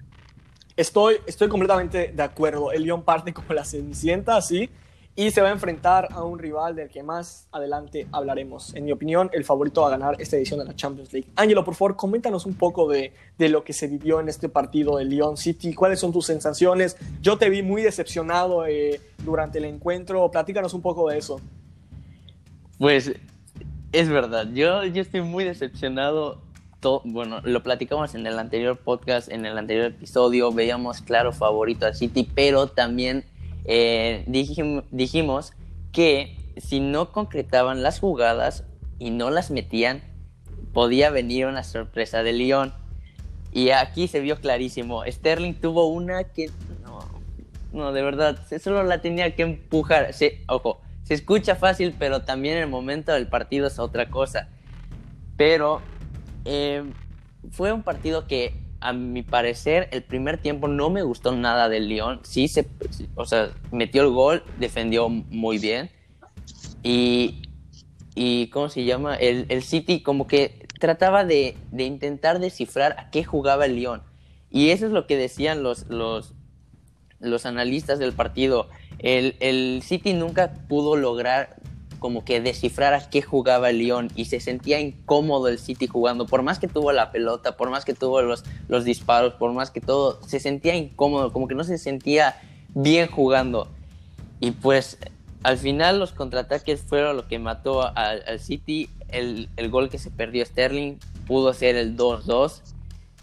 Estoy, 0.77 1.17
estoy 1.27 1.49
completamente 1.49 2.13
de 2.15 2.23
acuerdo. 2.23 2.73
El 2.73 2.83
Lyon 2.83 3.03
parte 3.03 3.33
como 3.33 3.53
la 3.53 3.65
cenicienta, 3.65 4.41
sí, 4.41 4.71
y 5.15 5.31
se 5.31 5.43
va 5.43 5.49
a 5.49 5.53
enfrentar 5.53 6.09
a 6.13 6.23
un 6.23 6.39
rival 6.39 6.75
del 6.75 6.89
que 6.89 7.03
más 7.03 7.47
adelante 7.53 8.07
hablaremos. 8.13 8.75
En 8.75 8.87
mi 8.87 8.93
opinión, 8.93 9.29
el 9.33 9.45
favorito 9.45 9.85
a 9.85 9.91
ganar 9.91 10.17
esta 10.19 10.37
edición 10.37 10.61
de 10.61 10.65
la 10.65 10.75
Champions 10.75 11.13
League. 11.13 11.29
Ángelo, 11.37 11.65
por 11.65 11.75
favor, 11.75 11.97
coméntanos 11.97 12.47
un 12.47 12.55
poco 12.55 12.89
de, 12.89 13.13
de 13.37 13.49
lo 13.49 13.63
que 13.63 13.73
se 13.73 13.87
vivió 13.89 14.21
en 14.21 14.29
este 14.29 14.49
partido 14.49 14.97
del 14.97 15.11
Lyon 15.11 15.37
City. 15.37 15.75
¿Cuáles 15.75 16.01
son 16.01 16.13
tus 16.13 16.27
sensaciones? 16.27 16.97
Yo 17.21 17.37
te 17.37 17.51
vi 17.51 17.63
muy 17.63 17.83
decepcionado 17.83 18.67
eh, 18.67 19.01
durante 19.25 19.59
el 19.59 19.67
encuentro. 19.67 20.31
Platícanos 20.31 20.73
un 20.73 20.81
poco 20.81 21.11
de 21.11 21.19
eso. 21.19 21.41
Pues 22.81 23.13
es 23.93 24.09
verdad, 24.09 24.49
yo, 24.55 24.87
yo 24.87 25.03
estoy 25.03 25.21
muy 25.21 25.45
decepcionado. 25.45 26.41
Bueno, 27.05 27.43
lo 27.45 27.63
platicamos 27.63 28.15
en 28.15 28.27
el 28.27 28.39
anterior 28.39 28.79
podcast, 28.79 29.31
en 29.31 29.45
el 29.45 29.59
anterior 29.59 29.89
episodio, 29.89 30.51
veíamos 30.51 31.03
claro 31.03 31.31
favorito 31.33 31.85
a 31.85 31.93
City, 31.93 32.27
pero 32.35 32.69
también 32.69 33.27
eh, 33.67 34.25
dijim, 34.27 34.81
dijimos 34.93 35.53
que 35.93 36.39
si 36.57 36.81
no 36.81 37.13
concretaban 37.13 37.83
las 37.83 38.01
jugadas 38.01 38.65
y 38.99 39.11
no 39.11 39.29
las 39.29 39.51
metían, 39.51 40.01
podía 40.73 41.11
venir 41.11 41.45
una 41.45 41.65
sorpresa 41.65 42.23
de 42.23 42.33
Lyon. 42.33 42.73
Y 43.53 43.73
aquí 43.73 44.09
se 44.09 44.21
vio 44.21 44.41
clarísimo. 44.41 45.03
Sterling 45.07 45.53
tuvo 45.53 45.89
una 45.89 46.25
que 46.25 46.47
no, 46.83 47.01
no, 47.75 47.93
de 47.93 48.01
verdad, 48.01 48.39
solo 48.59 48.85
la 48.85 49.03
tenía 49.03 49.37
que 49.37 49.43
empujar. 49.43 50.15
Sí, 50.15 50.31
ojo, 50.49 50.81
se 51.11 51.15
escucha 51.15 51.57
fácil, 51.57 51.93
pero 51.99 52.23
también 52.23 52.57
el 52.57 52.69
momento 52.69 53.11
del 53.11 53.27
partido 53.27 53.67
es 53.67 53.81
otra 53.81 54.11
cosa. 54.11 54.47
Pero 55.37 55.83
eh, 56.45 56.85
fue 57.51 57.73
un 57.73 57.83
partido 57.83 58.29
que, 58.29 58.55
a 58.79 58.93
mi 58.93 59.25
parecer, 59.25 59.89
el 59.91 60.05
primer 60.05 60.39
tiempo 60.39 60.69
no 60.69 60.89
me 60.89 61.03
gustó 61.03 61.35
nada 61.35 61.69
del 61.69 61.89
Lyon. 61.89 62.21
Sí, 62.23 62.47
se, 62.47 62.65
o 63.17 63.25
sea, 63.25 63.51
metió 63.73 64.03
el 64.03 64.11
gol, 64.11 64.45
defendió 64.61 65.09
muy 65.09 65.59
bien. 65.59 65.91
Y, 66.85 67.43
y 68.15 68.47
¿cómo 68.51 68.69
se 68.69 68.85
llama? 68.85 69.17
El, 69.17 69.47
el 69.49 69.65
City 69.65 70.05
como 70.05 70.29
que 70.29 70.65
trataba 70.79 71.25
de, 71.25 71.57
de, 71.73 71.87
intentar 71.87 72.39
descifrar 72.39 72.95
a 72.97 73.11
qué 73.11 73.25
jugaba 73.25 73.67
el 73.67 73.75
Lyon. 73.75 74.01
Y 74.49 74.71
eso 74.71 74.87
es 74.87 74.93
lo 74.93 75.09
que 75.09 75.17
decían 75.17 75.65
los, 75.65 75.89
los, 75.89 76.35
los 77.19 77.47
analistas 77.47 77.99
del 77.99 78.13
partido 78.13 78.69
el, 79.03 79.83
City 79.83 80.13
nunca 80.13 80.53
pudo 80.69 80.97
lograr 80.97 81.57
como 81.99 82.25
que 82.25 82.41
descifrar 82.41 82.95
a 82.95 83.11
qué 83.11 83.21
jugaba 83.21 83.71
el 83.71 83.79
Lyon 83.79 84.11
y 84.15 84.27
se 84.27 84.41
sentía 84.41 84.81
incómodo 84.81 85.49
el 85.49 85.59
City 85.59 85.87
jugando, 85.87 86.27
por 86.27 86.43
más 86.43 86.59
que 86.59 86.69
tuvo 86.69 86.93
la 86.93 87.11
pelota, 87.13 87.57
por 87.57 87.71
más 87.71 87.85
que 87.85 87.93
tuvo 87.93 88.23
los, 88.23 88.45
los 88.69 88.85
disparos, 88.85 89.35
por 89.35 89.53
más 89.53 89.71
que 89.71 89.81
todo, 89.81 90.19
se 90.27 90.41
sentía 90.41 90.75
incómodo, 90.75 91.33
como 91.33 91.47
que 91.47 91.55
no 91.55 91.65
se 91.65 91.77
sentía 91.77 92.41
bien 92.75 93.07
jugando. 93.09 93.69
Y 94.41 94.53
pues 94.53 94.99
al 95.43 95.59
final 95.59 95.99
los 95.99 96.13
contraataques 96.13 96.81
fueron 96.81 97.17
lo 97.17 97.29
que 97.29 97.39
mató 97.39 97.83
al, 97.95 98.23
al 98.27 98.41
City, 98.41 98.89
el, 99.09 99.51
el 99.57 99.71
gol 99.71 99.91
que 99.91 99.99
se 99.99 100.11
perdió 100.11 100.45
Sterling 100.47 100.97
pudo 101.27 101.53
ser 101.53 101.77
el 101.77 101.97
2-2 101.97 102.63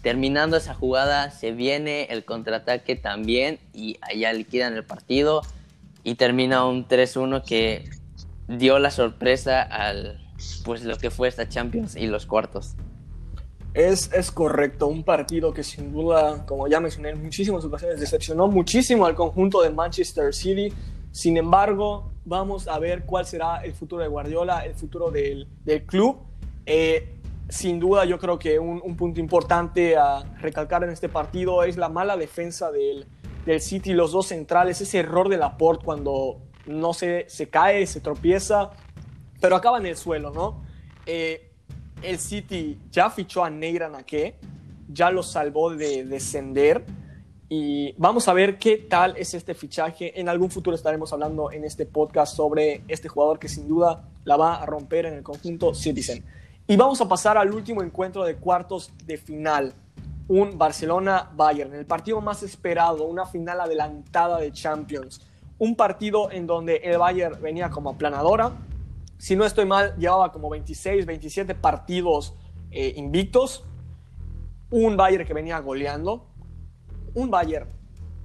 terminando 0.02 0.56
esa 0.56 0.74
jugada 0.74 1.30
se 1.30 1.52
viene 1.52 2.04
el 2.04 2.24
contraataque 2.24 2.94
también 2.96 3.58
y 3.74 3.98
allá 4.00 4.32
liquidan 4.32 4.74
el 4.74 4.84
partido 4.84 5.42
y 6.08 6.14
termina 6.14 6.64
un 6.64 6.88
3-1 6.88 7.44
que 7.44 7.84
dio 8.48 8.78
la 8.78 8.90
sorpresa 8.90 9.60
al 9.60 10.18
pues 10.64 10.82
lo 10.82 10.96
que 10.96 11.10
fue 11.10 11.28
esta 11.28 11.50
Champions 11.50 11.96
y 11.96 12.06
los 12.06 12.24
cuartos. 12.24 12.76
Es, 13.74 14.10
es 14.14 14.30
correcto, 14.30 14.86
un 14.86 15.04
partido 15.04 15.52
que 15.52 15.62
sin 15.62 15.92
duda, 15.92 16.46
como 16.46 16.66
ya 16.66 16.80
mencioné 16.80 17.10
en 17.10 17.22
muchísimas 17.22 17.62
ocasiones, 17.62 18.00
decepcionó 18.00 18.48
muchísimo 18.48 19.04
al 19.04 19.14
conjunto 19.14 19.60
de 19.60 19.68
Manchester 19.68 20.32
City. 20.32 20.72
Sin 21.12 21.36
embargo, 21.36 22.10
vamos 22.24 22.68
a 22.68 22.78
ver 22.78 23.04
cuál 23.04 23.26
será 23.26 23.58
el 23.58 23.74
futuro 23.74 24.02
de 24.02 24.08
Guardiola, 24.08 24.64
el 24.64 24.74
futuro 24.74 25.10
del, 25.10 25.46
del 25.66 25.84
club. 25.84 26.20
Eh, 26.64 27.16
sin 27.50 27.78
duda 27.78 28.06
yo 28.06 28.18
creo 28.18 28.38
que 28.38 28.58
un, 28.58 28.80
un, 28.82 28.96
punto 28.96 29.20
importante 29.20 29.96
a 29.96 30.22
recalcar 30.40 30.84
en 30.84 30.90
este 30.90 31.10
partido 31.10 31.64
es 31.64 31.76
la 31.76 31.90
mala 31.90 32.16
defensa 32.16 32.70
del, 32.70 33.06
del 33.48 33.62
City, 33.62 33.94
los 33.94 34.12
dos 34.12 34.26
centrales, 34.26 34.78
ese 34.82 34.98
error 34.98 35.30
de 35.30 35.38
Laporte 35.38 35.82
cuando 35.82 36.42
no 36.66 36.92
se, 36.92 37.24
se 37.30 37.48
cae, 37.48 37.86
se 37.86 38.00
tropieza, 38.00 38.72
pero 39.40 39.56
acaba 39.56 39.78
en 39.78 39.86
el 39.86 39.96
suelo, 39.96 40.30
¿no? 40.30 40.62
Eh, 41.06 41.50
el 42.02 42.18
City 42.18 42.78
ya 42.90 43.08
fichó 43.08 43.42
a 43.42 43.48
Neyra 43.48 43.88
Naké, 43.88 44.34
ya 44.92 45.10
lo 45.10 45.22
salvó 45.22 45.74
de 45.74 46.04
descender 46.04 46.84
y 47.48 47.94
vamos 47.96 48.28
a 48.28 48.34
ver 48.34 48.58
qué 48.58 48.76
tal 48.76 49.16
es 49.16 49.32
este 49.32 49.54
fichaje. 49.54 50.20
En 50.20 50.28
algún 50.28 50.50
futuro 50.50 50.76
estaremos 50.76 51.10
hablando 51.14 51.50
en 51.50 51.64
este 51.64 51.86
podcast 51.86 52.36
sobre 52.36 52.82
este 52.86 53.08
jugador 53.08 53.38
que 53.38 53.48
sin 53.48 53.66
duda 53.66 54.10
la 54.24 54.36
va 54.36 54.56
a 54.56 54.66
romper 54.66 55.06
en 55.06 55.14
el 55.14 55.22
conjunto 55.22 55.74
Citizen. 55.74 56.22
Y 56.66 56.76
vamos 56.76 57.00
a 57.00 57.08
pasar 57.08 57.38
al 57.38 57.50
último 57.54 57.82
encuentro 57.82 58.24
de 58.24 58.36
cuartos 58.36 58.92
de 59.06 59.16
final, 59.16 59.72
un 60.28 60.58
Barcelona-Bayern, 60.58 61.74
el 61.74 61.86
partido 61.86 62.20
más 62.20 62.42
esperado, 62.42 63.04
una 63.04 63.26
final 63.26 63.60
adelantada 63.60 64.38
de 64.38 64.52
Champions, 64.52 65.26
un 65.58 65.74
partido 65.74 66.30
en 66.30 66.46
donde 66.46 66.76
el 66.76 66.98
Bayern 66.98 67.40
venía 67.42 67.70
como 67.70 67.90
aplanadora, 67.90 68.52
si 69.16 69.34
no 69.34 69.44
estoy 69.44 69.64
mal, 69.64 69.96
llevaba 69.96 70.30
como 70.30 70.48
26, 70.50 71.04
27 71.04 71.54
partidos 71.56 72.34
eh, 72.70 72.92
invictos, 72.96 73.64
un 74.70 74.96
Bayern 74.96 75.26
que 75.26 75.34
venía 75.34 75.58
goleando, 75.58 76.28
un 77.14 77.30
Bayern 77.30 77.68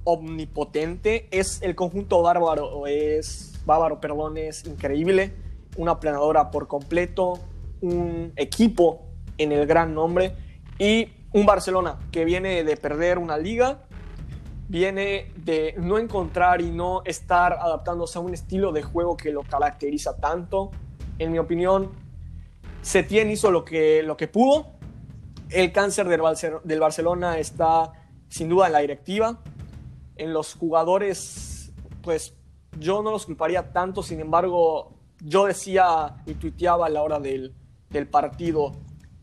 omnipotente, 0.04 1.26
es 1.30 1.62
el 1.62 1.74
conjunto 1.74 2.22
bárbaro, 2.22 2.86
es 2.86 3.60
bávaro, 3.64 4.00
perdón, 4.00 4.36
es 4.36 4.66
increíble, 4.66 5.32
una 5.76 5.92
aplanadora 5.92 6.50
por 6.50 6.68
completo, 6.68 7.40
un 7.80 8.32
equipo 8.36 9.06
en 9.38 9.52
el 9.52 9.66
gran 9.66 9.94
nombre. 9.94 10.36
Y 10.78 11.08
un 11.34 11.46
Barcelona 11.46 11.98
que 12.12 12.24
viene 12.24 12.62
de 12.62 12.76
perder 12.76 13.18
una 13.18 13.36
liga, 13.36 13.82
viene 14.68 15.32
de 15.36 15.74
no 15.76 15.98
encontrar 15.98 16.60
y 16.60 16.70
no 16.70 17.02
estar 17.04 17.54
adaptándose 17.54 18.18
a 18.18 18.20
un 18.20 18.32
estilo 18.32 18.70
de 18.70 18.82
juego 18.82 19.16
que 19.16 19.32
lo 19.32 19.42
caracteriza 19.42 20.16
tanto. 20.16 20.70
En 21.18 21.32
mi 21.32 21.38
opinión, 21.38 21.90
Setién 22.82 23.30
hizo 23.30 23.50
lo 23.50 23.64
que, 23.64 24.04
lo 24.04 24.16
que 24.16 24.28
pudo. 24.28 24.74
El 25.50 25.72
cáncer 25.72 26.06
del, 26.06 26.80
Barcelona 26.80 27.38
está 27.38 27.92
sin 28.28 28.48
duda 28.48 28.68
en 28.68 28.72
la 28.72 28.78
directiva. 28.78 29.40
En 30.14 30.32
los 30.32 30.54
jugadores, 30.54 31.72
pues 32.00 32.36
yo 32.78 33.02
no 33.02 33.10
los 33.10 33.26
culparía 33.26 33.72
tanto, 33.72 34.04
sin 34.04 34.20
embargo, 34.20 34.94
yo 35.20 35.46
decía 35.46 36.22
y 36.26 36.34
tuiteaba 36.34 36.86
a 36.86 36.90
la 36.90 37.02
hora 37.02 37.18
del, 37.18 37.56
del 37.90 38.06
partido. 38.06 38.70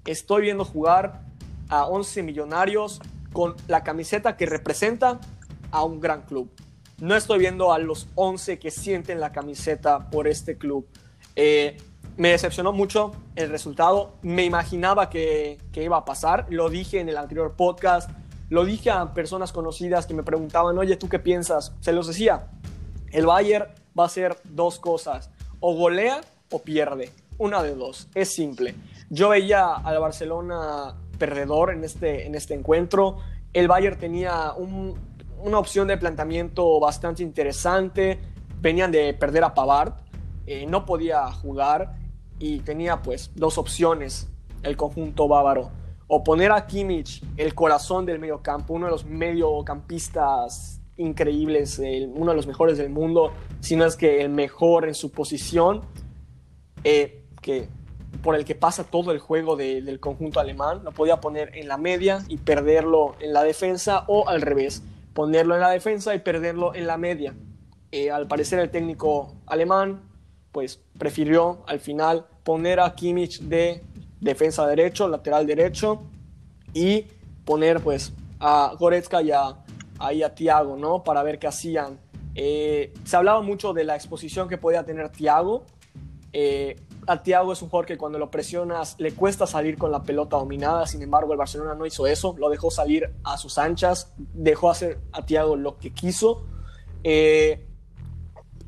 Estoy 0.04 0.42
viendo 0.42 0.66
jugar 0.66 1.31
a 1.72 1.88
11 1.88 2.22
millonarios 2.22 3.02
con 3.34 3.56
la 3.68 3.84
camiseta 3.84 4.38
que 4.38 4.46
representa 4.46 5.20
a 5.72 5.84
un 5.84 6.00
gran 6.00 6.22
club. 6.22 6.52
No 7.00 7.16
estoy 7.16 7.40
viendo 7.40 7.74
a 7.74 7.80
los 7.80 8.08
11 8.14 8.60
que 8.60 8.70
sienten 8.70 9.20
la 9.20 9.32
camiseta 9.32 10.12
por 10.12 10.28
este 10.28 10.58
club. 10.58 10.88
Eh, 11.36 11.78
me 12.18 12.30
decepcionó 12.30 12.74
mucho 12.74 13.14
el 13.36 13.50
resultado. 13.50 14.14
Me 14.22 14.46
imaginaba 14.46 15.10
que, 15.10 15.58
que, 15.72 15.84
iba 15.84 15.98
a 15.98 16.06
pasar. 16.06 16.46
Lo 16.50 16.70
dije 16.70 17.00
en 17.00 17.10
el 17.10 17.18
anterior 17.18 17.56
podcast. 17.56 18.12
Lo 18.50 18.66
dije 18.66 18.92
a 18.92 19.14
personas 19.16 19.52
conocidas 19.52 20.06
que 20.06 20.14
me 20.14 20.22
preguntaban, 20.22 20.78
oye, 20.78 20.98
¿tú 20.98 21.10
qué 21.10 21.18
piensas? 21.18 21.74
Se 21.80 21.94
los 21.94 22.06
decía. 22.06 22.50
El 23.12 23.26
Bayern 23.26 23.68
va 23.98 24.04
a 24.04 24.08
hacer 24.08 24.38
dos 24.44 24.78
cosas. 24.78 25.32
O 25.60 25.74
golea 25.74 26.22
o 26.52 26.60
pierde 26.60 27.12
una 27.42 27.64
de 27.64 27.74
dos, 27.74 28.08
es 28.14 28.30
simple. 28.30 28.76
Yo 29.10 29.30
veía 29.30 29.74
al 29.74 30.00
Barcelona 30.00 30.96
perdedor 31.22 31.70
en 31.70 31.84
este, 31.84 32.26
en 32.26 32.34
este 32.34 32.56
encuentro. 32.56 33.18
El 33.54 33.68
Bayern 33.68 34.00
tenía 34.00 34.54
un, 34.54 34.98
una 35.38 35.60
opción 35.60 35.88
de 35.88 35.96
planteamiento 35.98 36.80
bastante 36.80 37.22
interesante. 37.22 38.18
Venían 38.60 38.92
de 38.92 39.14
perder 39.14 39.44
a 39.44 39.54
Pavard, 39.54 39.94
eh, 40.48 40.66
no 40.66 40.84
podía 40.84 41.32
jugar 41.32 41.94
y 42.40 42.62
tenía 42.62 43.04
pues 43.04 43.32
dos 43.36 43.60
opciones 43.60 44.32
el 44.64 44.76
conjunto 44.76 45.28
bávaro. 45.28 45.70
O 46.08 46.24
poner 46.24 46.52
a 46.52 46.66
Kimmich, 46.66 47.24
el 47.38 47.54
corazón 47.54 48.08
del 48.08 48.18
mediocampo, 48.18 48.74
uno 48.74 48.88
de 48.88 48.92
los 48.92 49.06
mediocampistas 49.06 50.82
increíbles, 50.98 51.80
uno 52.16 52.32
de 52.32 52.36
los 52.36 52.48
mejores 52.48 52.80
del 52.80 52.90
mundo, 52.90 53.32
si 53.60 53.76
no 53.76 53.86
es 53.86 53.96
que 53.96 54.22
el 54.22 54.30
mejor 54.30 54.88
en 54.88 54.96
su 54.96 55.12
posición. 55.12 55.82
Eh, 56.84 57.24
que, 57.42 57.70
por 58.24 58.36
el 58.36 58.46
que 58.46 58.56
pasa 58.56 58.84
todo 58.84 59.12
el 59.12 59.20
juego 59.20 59.56
de, 59.56 59.82
del 59.82 60.00
conjunto 60.00 60.40
alemán. 60.40 60.82
Lo 60.84 60.92
podía 60.92 61.22
poner 61.22 61.58
en 61.58 61.68
la 61.68 61.78
media 61.78 62.20
y 62.28 62.38
perderlo 62.38 63.16
en 63.20 63.34
la 63.34 63.44
defensa 63.44 64.06
o 64.08 64.28
al 64.28 64.42
revés, 64.42 64.84
ponerlo 65.14 65.56
en 65.56 65.62
la 65.62 65.70
defensa 65.70 66.14
y 66.16 66.20
perderlo 66.20 66.76
en 66.76 66.88
la 66.88 66.98
media. 66.98 67.34
Eh, 67.92 68.10
al 68.10 68.28
parecer 68.28 68.60
el 68.60 68.70
técnico 68.70 69.36
alemán 69.48 70.02
pues 70.52 70.82
prefirió 70.98 71.64
al 71.68 71.80
final 71.80 72.26
poner 72.44 72.80
a 72.80 72.94
Kimmich 72.94 73.42
de 73.42 73.84
defensa 74.20 74.68
derecho, 74.68 75.08
lateral 75.08 75.48
derecho 75.48 76.04
y 76.74 77.08
poner 77.46 77.82
pues 77.82 78.14
a 78.40 78.74
Goretzka 78.78 79.22
y 79.22 79.32
a, 79.32 79.58
ahí 80.00 80.24
a 80.24 80.34
Thiago, 80.34 80.78
¿no? 80.78 81.04
Para 81.04 81.24
ver 81.24 81.40
qué 81.40 81.48
hacían. 81.48 82.00
Eh, 82.36 82.94
se 83.04 83.16
hablaba 83.16 83.42
mucho 83.42 83.74
de 83.74 83.84
la 83.84 83.96
exposición 83.96 84.48
que 84.48 84.58
podía 84.58 84.84
tener 84.84 85.10
Thiago. 85.10 85.64
Eh, 86.34 86.78
a 87.08 87.24
Thiago 87.24 87.54
es 87.54 87.62
un 87.62 87.70
jugador 87.70 87.86
que 87.86 87.98
cuando 87.98 88.20
lo 88.20 88.30
presionas 88.30 88.96
le 89.00 89.14
cuesta 89.14 89.48
salir 89.48 89.78
con 89.78 89.92
la 89.92 90.04
pelota 90.04 90.38
dominada, 90.38 90.86
sin 90.86 91.02
embargo 91.02 91.32
el 91.32 91.38
Barcelona 91.38 91.74
no 91.74 91.86
hizo 91.86 92.08
eso, 92.08 92.36
lo 92.38 92.50
dejó 92.50 92.70
salir 92.70 93.12
a 93.24 93.38
sus 93.38 93.58
anchas, 93.58 94.14
dejó 94.18 94.70
hacer 94.70 95.00
a 95.12 95.26
Thiago 95.26 95.56
lo 95.56 95.78
que 95.78 95.92
quiso. 95.94 96.46
Eh, 97.04 97.66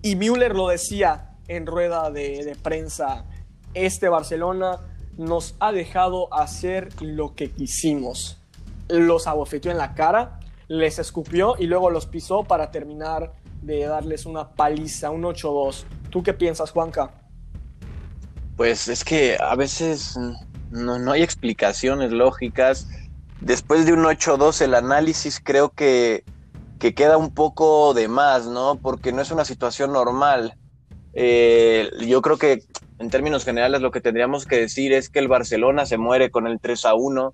y 0.02 0.16
Müller 0.16 0.56
lo 0.56 0.68
decía 0.68 1.36
en 1.48 1.66
rueda 1.66 2.10
de, 2.10 2.44
de, 2.44 2.56
prensa, 2.56 3.26
este 3.74 4.10
Barcelona 4.10 4.80
nos 5.18 5.56
ha 5.60 5.72
dejado 5.72 6.34
hacer 6.34 6.90
lo 7.02 7.36
que 7.36 7.52
quisimos. 7.52 8.40
Los 8.88 9.28
abofeteó 9.28 9.72
en 9.72 9.78
la 9.78 9.94
cara, 9.94 10.40
les 10.68 10.98
escupió 11.00 11.56
y 11.60 11.68
luego 11.68 11.90
los 11.90 12.06
pisó 12.08 12.44
para 12.44 12.72
terminar 12.72 13.34
de 13.62 13.86
darles 13.86 14.26
una 14.26 14.50
paliza, 14.50 15.10
un 15.12 15.24
8-2. 15.24 15.84
¿Tú 16.10 16.24
qué 16.24 16.34
piensas, 16.34 16.72
Juanca? 16.72 17.23
Pues 18.56 18.88
es 18.88 19.04
que 19.04 19.38
a 19.40 19.56
veces 19.56 20.18
no, 20.70 21.00
no 21.00 21.12
hay 21.12 21.24
explicaciones 21.24 22.12
lógicas. 22.12 22.88
Después 23.42 23.86
de 23.86 23.94
un 23.94 24.04
8-2 24.04 24.62
el 24.62 24.76
análisis 24.76 25.42
creo 25.44 25.70
que, 25.70 26.24
que, 26.80 26.94
queda 26.94 27.18
un 27.18 27.34
poco 27.34 27.94
de 27.94 28.08
más, 28.08 28.46
¿no? 28.46 28.80
Porque 28.82 29.12
no 29.12 29.22
es 29.22 29.32
una 29.32 29.46
situación 29.46 29.92
normal. 29.92 30.56
Eh, 31.14 31.90
yo 32.08 32.22
creo 32.22 32.38
que 32.38 32.64
en 33.00 33.10
términos 33.10 33.44
generales 33.44 33.82
lo 33.82 33.92
que 33.92 34.02
tendríamos 34.02 34.46
que 34.46 34.58
decir 34.58 34.94
es 34.94 35.10
que 35.10 35.20
el 35.20 35.28
Barcelona 35.28 35.86
se 35.86 35.98
muere 35.98 36.30
con 36.30 36.48
el 36.48 36.60
3 36.60 36.86
a 36.86 36.94
1. 36.94 37.34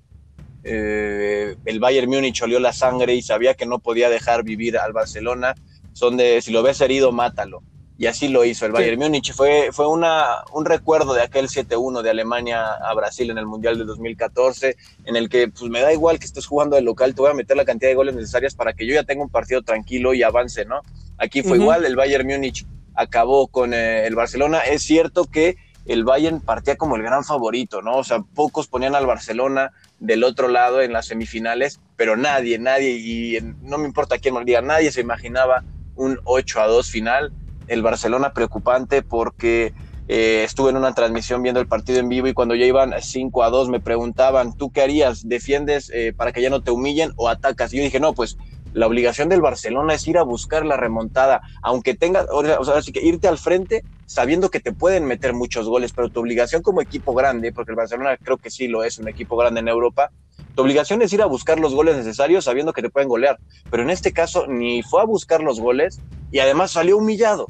Eh, 0.63 1.55
el 1.65 1.79
Bayern 1.79 2.09
Múnich 2.09 2.41
olió 2.41 2.59
la 2.59 2.73
sangre 2.73 3.13
y 3.13 3.21
sabía 3.21 3.55
que 3.55 3.65
no 3.65 3.79
podía 3.79 4.09
dejar 4.09 4.43
vivir 4.43 4.77
al 4.77 4.93
Barcelona. 4.93 5.53
Son 5.91 6.15
de, 6.15 6.41
si 6.41 6.51
lo 6.51 6.63
ves 6.63 6.79
herido, 6.79 7.11
mátalo 7.11 7.61
y 7.99 8.07
así 8.07 8.29
lo 8.29 8.45
hizo 8.45 8.65
el 8.65 8.71
Bayern 8.71 8.97
sí. 8.97 9.03
Múnich. 9.03 9.33
Fue, 9.33 9.71
fue 9.73 9.85
una, 9.85 10.45
un 10.53 10.63
recuerdo 10.63 11.13
de 11.13 11.21
aquel 11.21 11.49
7-1 11.49 12.01
de 12.01 12.09
Alemania 12.09 12.63
a 12.65 12.93
Brasil 12.93 13.29
en 13.29 13.37
el 13.37 13.45
Mundial 13.45 13.77
de 13.77 13.83
2014, 13.83 14.77
en 15.03 15.17
el 15.17 15.27
que 15.27 15.49
pues 15.49 15.69
me 15.69 15.81
da 15.81 15.91
igual 15.91 16.17
que 16.17 16.25
estés 16.25 16.47
jugando 16.47 16.77
de 16.77 16.81
local, 16.81 17.13
te 17.13 17.21
voy 17.21 17.31
a 17.31 17.33
meter 17.33 17.57
la 17.57 17.65
cantidad 17.65 17.91
de 17.91 17.95
goles 17.95 18.15
necesarias 18.15 18.55
para 18.55 18.71
que 18.71 18.87
yo 18.87 18.93
ya 18.93 19.03
tenga 19.03 19.21
un 19.21 19.29
partido 19.29 19.63
tranquilo 19.63 20.13
y 20.13 20.23
avance, 20.23 20.63
¿no? 20.63 20.79
Aquí 21.17 21.41
fue 21.41 21.57
uh 21.57 21.59
-huh. 21.59 21.63
igual, 21.63 21.85
el 21.85 21.97
Bayern 21.97 22.25
Múnich 22.25 22.65
acabó 22.95 23.47
con 23.47 23.73
eh, 23.73 24.07
el 24.07 24.15
Barcelona. 24.15 24.59
Es 24.59 24.81
cierto 24.83 25.25
que 25.25 25.57
el 25.85 26.05
Bayern 26.05 26.39
partía 26.39 26.77
como 26.77 26.95
el 26.95 27.03
gran 27.03 27.25
favorito, 27.25 27.81
¿no? 27.81 27.97
O 27.97 28.05
sea, 28.05 28.19
pocos 28.21 28.67
ponían 28.67 28.95
al 28.95 29.07
Barcelona 29.07 29.73
del 29.99 30.23
otro 30.23 30.47
lado 30.47 30.81
en 30.81 30.93
las 30.93 31.07
semifinales, 31.07 31.81
pero 31.97 32.15
nadie, 32.15 32.59
nadie, 32.59 32.91
y 32.91 33.39
no 33.61 33.77
me 33.77 33.87
importa 33.87 34.19
quién 34.19 34.35
me 34.35 34.45
diga, 34.45 34.61
nadie 34.61 34.89
se 34.89 35.01
imaginaba 35.01 35.65
un 35.97 36.17
8 36.23 36.61
a 36.61 36.67
2 36.67 36.89
final. 36.89 37.33
El 37.69 37.81
Barcelona 37.81 38.31
preocupante 38.31 39.01
porque 39.01 39.73
eh, 40.07 40.43
estuve 40.43 40.71
en 40.71 40.77
una 40.77 40.93
transmisión 40.93 41.43
viendo 41.43 41.61
el 41.61 41.67
partido 41.67 41.99
en 41.99 42.09
vivo 42.09 42.27
y 42.27 42.33
cuando 42.33 42.55
ya 42.55 42.65
iban 42.65 42.93
5 42.99 43.43
a 43.43 43.49
2 43.49 43.69
me 43.69 43.79
preguntaban, 43.79 44.53
¿tú 44.53 44.71
qué 44.71 44.81
harías? 44.81 45.27
¿Defiendes 45.27 45.91
eh, 45.93 46.13
para 46.15 46.31
que 46.31 46.41
ya 46.41 46.49
no 46.49 46.61
te 46.61 46.71
humillen 46.71 47.11
o 47.15 47.29
atacas? 47.29 47.71
Y 47.73 47.77
yo 47.77 47.83
dije, 47.83 47.99
no, 47.99 48.13
pues 48.13 48.35
la 48.71 48.87
obligación 48.87 49.29
del 49.29 49.41
Barcelona 49.41 49.93
es 49.93 50.07
ir 50.07 50.17
a 50.17 50.23
buscar 50.23 50.65
la 50.65 50.77
remontada, 50.77 51.41
aunque 51.61 51.95
tengas, 51.95 52.25
o 52.31 52.43
sea, 52.43 52.75
así 52.75 52.91
que 52.91 53.01
irte 53.01 53.27
al 53.27 53.37
frente 53.37 53.85
sabiendo 54.05 54.49
que 54.49 54.59
te 54.59 54.73
pueden 54.73 55.05
meter 55.05 55.33
muchos 55.33 55.67
goles, 55.67 55.93
pero 55.93 56.09
tu 56.09 56.21
obligación 56.21 56.63
como 56.63 56.81
equipo 56.81 57.13
grande, 57.13 57.53
porque 57.53 57.71
el 57.71 57.75
Barcelona 57.75 58.17
creo 58.17 58.39
que 58.39 58.49
sí 58.49 58.67
lo 58.67 58.83
es, 58.83 58.97
un 58.97 59.07
equipo 59.07 59.37
grande 59.37 59.59
en 59.59 59.67
Europa, 59.67 60.11
tu 60.59 60.63
obligación 60.63 61.01
es 61.01 61.13
ir 61.13 61.21
a 61.21 61.25
buscar 61.25 61.57
los 61.57 61.73
goles 61.73 61.95
necesarios 61.95 62.43
sabiendo 62.43 62.73
que 62.73 62.81
te 62.81 62.89
pueden 62.89 63.07
golear, 63.07 63.39
pero 63.71 63.81
en 63.81 63.89
este 63.89 64.11
caso 64.11 64.45
ni 64.45 64.83
fue 64.83 65.01
a 65.01 65.05
buscar 65.05 65.39
los 65.39 65.57
goles 65.61 66.01
y 66.33 66.39
además 66.39 66.71
salió 66.71 66.97
humillado. 66.97 67.47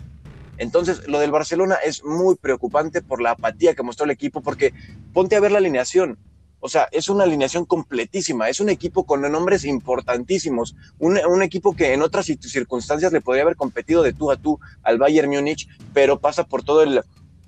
Entonces, 0.59 1.07
lo 1.07 1.17
del 1.17 1.31
Barcelona 1.31 1.77
es 1.83 2.03
muy 2.03 2.35
preocupante 2.35 3.01
por 3.01 3.19
la 3.19 3.31
apatía 3.31 3.73
que 3.73 3.81
mostró 3.81 4.05
el 4.05 4.11
equipo, 4.11 4.41
porque 4.41 4.75
ponte 5.11 5.35
a 5.35 5.39
ver 5.39 5.51
la 5.51 5.57
alineación. 5.57 6.19
O 6.59 6.69
sea, 6.69 6.87
es 6.91 7.09
una 7.09 7.23
alineación 7.23 7.65
completísima, 7.65 8.47
es 8.47 8.59
un 8.59 8.69
equipo 8.69 9.03
con 9.07 9.23
nombres 9.23 9.65
importantísimos, 9.65 10.75
un, 10.99 11.41
equipo 11.41 11.75
que 11.75 11.93
en 11.93 12.03
otras 12.03 12.27
circunstancias 12.27 13.11
le 13.11 13.21
podría 13.21 13.41
haber 13.41 13.55
competido 13.55 14.03
de 14.03 14.13
tú 14.13 14.29
a 14.29 14.37
tú 14.37 14.59
al 14.83 14.99
Bayern 14.99 15.31
Múnich, 15.31 15.67
pero 15.95 16.19
pasa 16.19 16.43
por 16.43 16.61
todo 16.61 16.83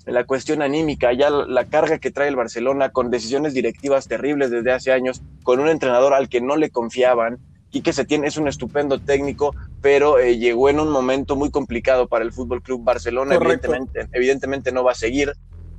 la 0.06 0.24
cuestión 0.24 0.62
anímica, 0.62 1.12
ya 1.12 1.30
la 1.30 1.66
carga 1.66 1.98
que 1.98 2.10
trae 2.10 2.28
el 2.28 2.36
Barcelona 2.36 2.90
con 2.90 3.10
decisiones 3.10 3.54
directivas 3.54 4.08
terribles 4.08 4.50
desde 4.50 4.72
hace 4.72 4.92
años, 4.92 5.22
con 5.42 5.60
un 5.60 5.68
entrenador 5.68 6.14
al 6.14 6.28
que 6.28 6.40
no 6.40 6.56
le 6.56 6.70
confiaban, 6.70 7.38
y 7.72 7.80
que 7.80 7.92
se 7.92 8.04
tiene 8.04 8.26
es 8.26 8.36
un 8.36 8.48
estupendo 8.48 9.00
técnico, 9.00 9.54
pero 9.80 10.18
eh, 10.18 10.36
llegó 10.36 10.68
en 10.68 10.78
un 10.78 10.90
momento 10.90 11.36
muy 11.36 11.50
complicado 11.50 12.06
para 12.06 12.24
el 12.24 12.32
Fútbol 12.32 12.62
Club 12.62 12.84
Barcelona. 12.84 13.34
Evidentemente, 13.34 14.08
evidentemente 14.12 14.72
no 14.72 14.84
va 14.84 14.92
a 14.92 14.94
seguir, 14.94 15.32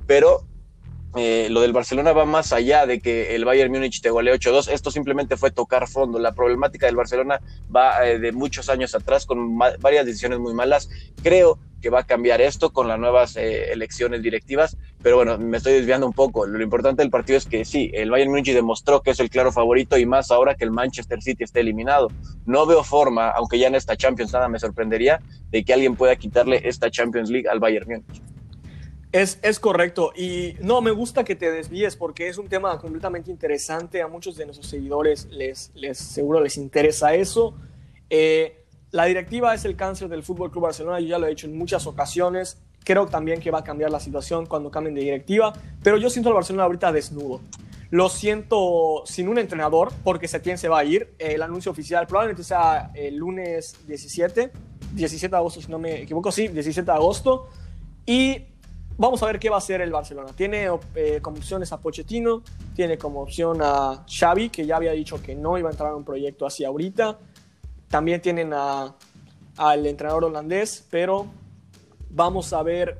pero 0.06 0.42
eh, 1.16 1.48
lo 1.50 1.60
del 1.60 1.72
Barcelona 1.72 2.12
va 2.12 2.24
más 2.24 2.52
allá 2.52 2.86
de 2.86 3.00
que 3.00 3.34
el 3.36 3.44
Bayern 3.44 3.72
Múnich 3.72 4.00
te 4.00 4.10
golee 4.10 4.32
8-2. 4.32 4.68
Esto 4.68 4.90
simplemente 4.90 5.36
fue 5.36 5.50
tocar 5.50 5.88
fondo. 5.88 6.18
La 6.18 6.32
problemática 6.32 6.86
del 6.86 6.96
Barcelona 6.96 7.40
va 7.74 8.06
eh, 8.06 8.18
de 8.18 8.32
muchos 8.32 8.68
años 8.68 8.94
atrás 8.94 9.24
con 9.26 9.56
varias 9.56 10.06
decisiones 10.06 10.40
muy 10.40 10.54
malas. 10.54 10.88
Creo 11.22 11.58
que 11.80 11.90
va 11.90 12.00
a 12.00 12.06
cambiar 12.06 12.40
esto 12.40 12.72
con 12.72 12.88
las 12.88 12.98
nuevas 12.98 13.36
eh, 13.36 13.70
elecciones 13.70 14.22
directivas, 14.22 14.78
pero 15.02 15.16
bueno, 15.16 15.36
me 15.36 15.58
estoy 15.58 15.74
desviando 15.74 16.06
un 16.06 16.14
poco. 16.14 16.46
Lo 16.46 16.62
importante 16.62 17.02
del 17.02 17.10
partido 17.10 17.36
es 17.36 17.44
que 17.44 17.66
sí, 17.66 17.90
el 17.92 18.10
Bayern 18.10 18.30
Múnich 18.30 18.54
demostró 18.54 19.02
que 19.02 19.10
es 19.10 19.20
el 19.20 19.28
claro 19.28 19.52
favorito 19.52 19.98
y 19.98 20.06
más 20.06 20.30
ahora 20.30 20.54
que 20.54 20.64
el 20.64 20.70
Manchester 20.70 21.20
City 21.20 21.44
esté 21.44 21.60
eliminado. 21.60 22.08
No 22.46 22.64
veo 22.64 22.82
forma, 22.82 23.28
aunque 23.28 23.58
ya 23.58 23.68
en 23.68 23.74
esta 23.74 23.96
Champions 23.96 24.32
nada 24.32 24.48
me 24.48 24.58
sorprendería, 24.58 25.20
de 25.50 25.62
que 25.62 25.74
alguien 25.74 25.94
pueda 25.94 26.16
quitarle 26.16 26.62
esta 26.64 26.90
Champions 26.90 27.28
League 27.28 27.48
al 27.50 27.60
Bayern 27.60 27.86
Múnich. 27.86 28.33
Es, 29.14 29.38
es, 29.42 29.60
correcto. 29.60 30.12
Y 30.16 30.56
no, 30.60 30.80
me 30.80 30.90
gusta 30.90 31.22
que 31.22 31.36
te 31.36 31.52
desvíes 31.52 31.94
porque 31.94 32.26
es 32.26 32.36
un 32.36 32.48
tema 32.48 32.76
completamente 32.80 33.30
interesante. 33.30 34.02
A 34.02 34.08
muchos 34.08 34.36
de 34.36 34.44
nuestros 34.44 34.68
seguidores 34.68 35.26
les, 35.30 35.70
les 35.76 35.98
seguro 35.98 36.40
les 36.40 36.56
interesa 36.56 37.14
eso. 37.14 37.54
Eh, 38.10 38.64
la 38.90 39.04
directiva 39.04 39.54
es 39.54 39.64
el 39.66 39.76
cáncer 39.76 40.08
del 40.08 40.24
Fútbol 40.24 40.50
Club 40.50 40.64
Barcelona. 40.64 40.98
Yo 40.98 41.06
ya 41.06 41.18
lo 41.20 41.28
he 41.28 41.30
dicho 41.30 41.46
en 41.46 41.56
muchas 41.56 41.86
ocasiones. 41.86 42.60
Creo 42.82 43.06
también 43.06 43.38
que 43.38 43.52
va 43.52 43.60
a 43.60 43.62
cambiar 43.62 43.92
la 43.92 44.00
situación 44.00 44.46
cuando 44.46 44.68
cambien 44.72 44.96
de 44.96 45.02
directiva. 45.02 45.52
Pero 45.84 45.96
yo 45.96 46.10
siento 46.10 46.30
al 46.30 46.34
Barcelona 46.34 46.64
ahorita 46.64 46.90
desnudo. 46.90 47.40
Lo 47.90 48.08
siento 48.08 49.04
sin 49.06 49.28
un 49.28 49.38
entrenador 49.38 49.92
porque 50.02 50.26
Setién 50.26 50.58
se 50.58 50.68
va 50.68 50.80
a 50.80 50.84
ir. 50.84 51.14
El 51.20 51.40
anuncio 51.42 51.70
oficial 51.70 52.08
probablemente 52.08 52.42
sea 52.42 52.90
el 52.96 53.14
lunes 53.14 53.76
17, 53.86 54.50
17 54.92 55.30
de 55.30 55.36
agosto, 55.36 55.60
si 55.60 55.70
no 55.70 55.78
me 55.78 56.02
equivoco. 56.02 56.32
Sí, 56.32 56.48
17 56.48 56.84
de 56.84 56.96
agosto. 56.96 57.48
Y 58.06 58.53
Vamos 58.96 59.20
a 59.24 59.26
ver 59.26 59.40
qué 59.40 59.50
va 59.50 59.56
a 59.56 59.58
hacer 59.58 59.80
el 59.80 59.90
Barcelona. 59.90 60.30
Tiene 60.36 60.68
eh, 60.94 61.18
como 61.20 61.38
opciones 61.38 61.72
a 61.72 61.80
Pochettino, 61.80 62.42
tiene 62.76 62.96
como 62.96 63.22
opción 63.22 63.58
a 63.60 64.04
Xavi, 64.06 64.50
que 64.50 64.66
ya 64.66 64.76
había 64.76 64.92
dicho 64.92 65.20
que 65.20 65.34
no 65.34 65.58
iba 65.58 65.68
a 65.68 65.72
entrar 65.72 65.90
en 65.90 65.96
un 65.96 66.04
proyecto 66.04 66.46
así 66.46 66.64
ahorita. 66.64 67.18
También 67.88 68.22
tienen 68.22 68.52
al 68.52 69.86
entrenador 69.86 70.24
holandés, 70.24 70.86
pero 70.90 71.26
vamos 72.10 72.52
a 72.52 72.62
ver 72.62 72.98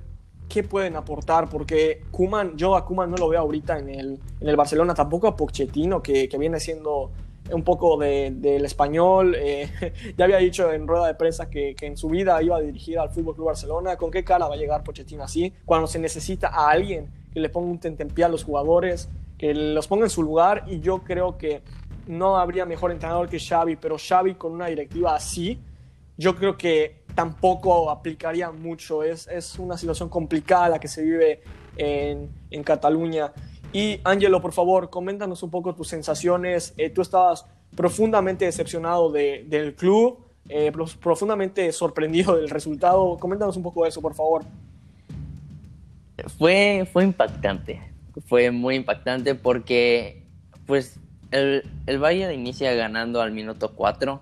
qué 0.48 0.64
pueden 0.64 0.96
aportar, 0.96 1.48
porque 1.48 2.02
Kuman, 2.10 2.56
yo 2.56 2.74
a 2.74 2.84
Kuman 2.84 3.10
no 3.10 3.16
lo 3.16 3.28
veo 3.28 3.40
ahorita 3.40 3.78
en 3.78 3.88
el, 3.88 4.20
en 4.40 4.48
el 4.48 4.56
Barcelona, 4.56 4.94
tampoco 4.94 5.28
a 5.28 5.36
Pochettino, 5.36 6.02
que, 6.02 6.28
que 6.28 6.38
viene 6.38 6.58
siendo 6.58 7.12
un 7.52 7.62
poco 7.62 7.98
del 7.98 8.64
español. 8.64 9.36
Eh, 9.38 9.68
ya 10.16 10.24
había 10.24 10.38
dicho 10.38 10.72
en 10.72 10.86
rueda 10.86 11.06
de 11.06 11.14
prensa 11.14 11.50
que, 11.50 11.74
en 11.80 11.96
su 11.96 12.08
vida 12.08 12.42
iba 12.42 12.56
a 12.56 12.60
dirigir 12.60 12.98
al 12.98 13.10
Fútbol 13.10 13.34
Club 13.34 13.46
Barcelona. 13.46 13.96
¿Con 13.96 14.10
qué 14.10 14.24
cara 14.24 14.48
va 14.48 14.54
a 14.54 14.56
llegar 14.56 14.82
Pochettino 14.82 15.22
así? 15.24 15.52
Cuando 15.64 15.86
se 15.86 15.98
necesita 15.98 16.48
a 16.48 16.70
alguien 16.70 17.08
que 17.32 17.40
le 17.40 17.48
ponga 17.48 17.70
un 17.70 17.78
tentempié 17.78 18.24
a 18.24 18.28
los 18.28 18.44
jugadores, 18.44 19.08
que 19.36 19.54
los 19.54 19.86
ponga 19.86 20.04
en 20.04 20.10
su 20.10 20.22
lugar. 20.22 20.64
Y 20.66 20.80
yo 20.80 21.00
creo 21.02 21.36
que 21.36 21.62
no 22.06 22.36
habría 22.38 22.64
mejor 22.66 22.92
entrenador 22.92 23.28
que 23.28 23.38
Xavi, 23.38 23.76
pero 23.76 23.96
Xavi 23.98 24.34
con 24.34 24.52
una 24.52 24.66
directiva 24.66 25.14
así, 25.14 25.58
yo 26.16 26.36
creo 26.36 26.56
que 26.56 27.02
tampoco 27.14 27.90
aplicaría 27.90 28.50
mucho. 28.50 29.02
Es, 29.02 29.26
es 29.28 29.58
una 29.58 29.76
situación 29.76 30.08
complicada 30.08 30.68
la 30.68 30.78
que 30.78 30.88
se 30.88 31.02
vive 31.02 31.42
en, 31.76 32.30
en 32.50 32.62
Cataluña. 32.62 33.32
Y 33.74 34.00
Angelo, 34.04 34.40
por 34.40 34.52
favor, 34.52 34.88
coméntanos 34.88 35.42
un 35.42 35.50
poco 35.50 35.74
tus 35.74 35.88
sensaciones. 35.88 36.74
Eh, 36.76 36.90
tú 36.90 37.02
estabas 37.02 37.44
profundamente 37.74 38.44
decepcionado 38.44 39.10
del 39.10 39.74
club, 39.74 40.20
eh, 40.48 40.70
profundamente 41.00 41.72
sorprendido 41.72 42.36
del 42.36 42.50
resultado. 42.50 43.18
Coméntanos 43.18 43.56
un 43.56 43.64
poco 43.64 43.82
de 43.82 43.88
eso, 43.88 44.00
por 44.00 44.14
favor. 44.14 44.44
Fue, 46.38 46.88
fue 46.92 47.02
impactante, 47.02 47.82
fue 48.28 48.52
muy 48.52 48.76
impactante 48.76 49.34
porque 49.34 50.22
pues 50.66 51.00
el, 51.32 51.68
el 51.86 51.98
Bayern 51.98 52.32
inicia 52.32 52.72
ganando 52.74 53.20
al 53.20 53.32
minuto 53.32 53.72
4 53.74 54.20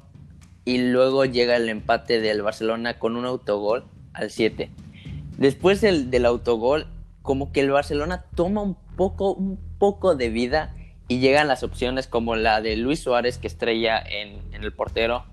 y 0.65 0.79
luego 0.79 1.27
llega 1.27 1.57
el 1.57 1.69
empate 1.69 2.23
del 2.23 2.41
Barcelona 2.41 2.99
con 2.99 3.17
un 3.17 3.27
autogol 3.27 3.85
al 4.15 4.31
7. 4.31 4.71
Después 5.37 5.83
del, 5.83 6.11
del 6.11 6.25
autogol, 6.25 6.87
como 7.21 7.53
que 7.53 7.61
el 7.61 7.71
Barcelona 7.71 8.25
toma 8.35 8.63
un 8.63 8.75
poco, 8.97 9.33
un 9.35 9.59
poco 9.79 10.15
de 10.15 10.29
vida 10.29 10.75
y 11.09 11.19
llegan 11.19 11.49
las 11.49 11.63
opciones 11.63 12.07
como 12.07 12.37
la 12.37 12.61
de 12.61 12.77
Luis 12.77 13.01
Suárez 13.01 13.39
que 13.39 13.47
estrella 13.47 14.03
en, 14.03 14.41
el 14.53 14.73
portero, 14.73 15.25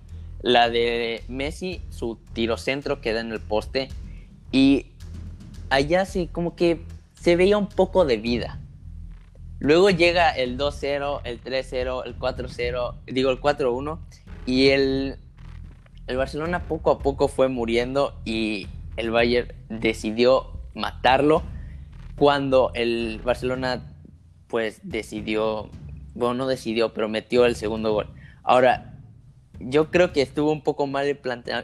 la 0.42 0.70
de 0.70 1.24
Messi, 1.28 1.82
su 1.90 2.20
tiro 2.34 2.58
centro 2.58 3.02
queda 3.02 3.22
en 3.22 3.32
el 3.32 3.40
poste 3.40 3.90
y 4.52 4.88
allá 5.70 6.06
sí 6.06 6.28
como 6.32 6.56
que 6.56 6.82
se 7.14 7.36
veía 7.36 7.58
un 7.58 7.70
poco 7.70 8.06
de 8.06 8.18
vida. 8.18 8.60
Luego 9.60 9.90
llega 9.90 10.32
el 10.32 10.58
2-0, 10.58 11.22
el 11.26 11.44
3-0, 11.44 12.04
el 12.06 12.18
4-0, 12.18 12.96
digo 13.08 13.30
el 13.30 13.42
4-1 13.42 14.00
y 14.46 14.70
el, 14.70 15.18
el 16.08 16.18
Barcelona 16.18 16.64
poco 16.64 16.92
a 16.92 17.00
poco 17.00 17.28
fue 17.28 17.50
muriendo 17.50 18.20
y 18.24 18.68
el 18.96 19.12
Bayern 19.12 19.54
decidió 19.70 20.48
matarlo 20.74 21.44
cuando 22.20 22.72
el 22.76 23.22
Barcelona 23.24 23.82
pues 24.48 24.82
decidió, 24.84 25.70
bueno, 26.14 26.34
no 26.34 26.48
decidió, 26.48 26.94
pero 26.94 27.08
metió 27.08 27.46
el 27.46 27.56
segundo 27.56 27.94
gol. 27.94 28.08
Ahora, 28.44 28.98
yo 29.60 29.90
creo 29.90 30.12
que 30.12 30.22
estuvo 30.22 30.52
un 30.52 30.62
poco 30.62 30.86
mal 30.86 31.08
el, 31.08 31.20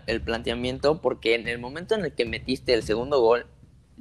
el 0.07 0.21
planteamiento 0.21 1.01
porque 1.01 1.35
en 1.35 1.49
el 1.49 1.59
momento 1.59 1.93
en 1.95 2.05
el 2.05 2.13
que 2.13 2.25
metiste 2.25 2.73
el 2.73 2.83
segundo 2.83 3.19
gol, 3.19 3.47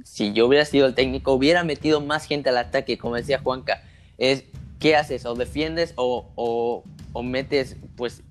si 0.03 0.31
yo 0.31 0.47
hubiera 0.47 0.63
sido 0.63 0.87
el 0.87 0.95
técnico, 0.95 1.33
hubiera 1.33 1.63
metido 1.65 1.99
más 1.99 2.25
gente 2.25 2.49
al 2.49 2.57
ataque, 2.57 2.97
como 2.97 3.15
decía 3.15 3.39
Juanca. 3.39 3.83
Es, 4.17 4.45
¿qué 4.79 4.95
haces? 4.95 5.25
O 5.25 5.35
defiendes 5.35 5.93
o, 5.97 6.31
o, 6.35 6.83
o 7.11 7.23
metes, 7.23 7.75
pues 7.97 8.23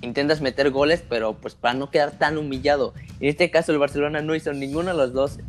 intentas 0.00 0.40
meter 0.40 0.70
goles, 0.70 1.02
pero 1.08 1.34
pues 1.34 1.56
para 1.56 1.74
no 1.74 1.90
quedar 1.90 2.12
tan 2.12 2.38
humillado. 2.38 2.94
En 3.18 3.28
este 3.28 3.50
caso 3.50 3.72
el 3.72 3.78
Barcelona 3.78 4.22
no 4.22 4.34
hizo 4.36 4.52
ninguno 4.52 4.90
de 4.90 4.96
los 4.96 5.12
dos 5.12 5.40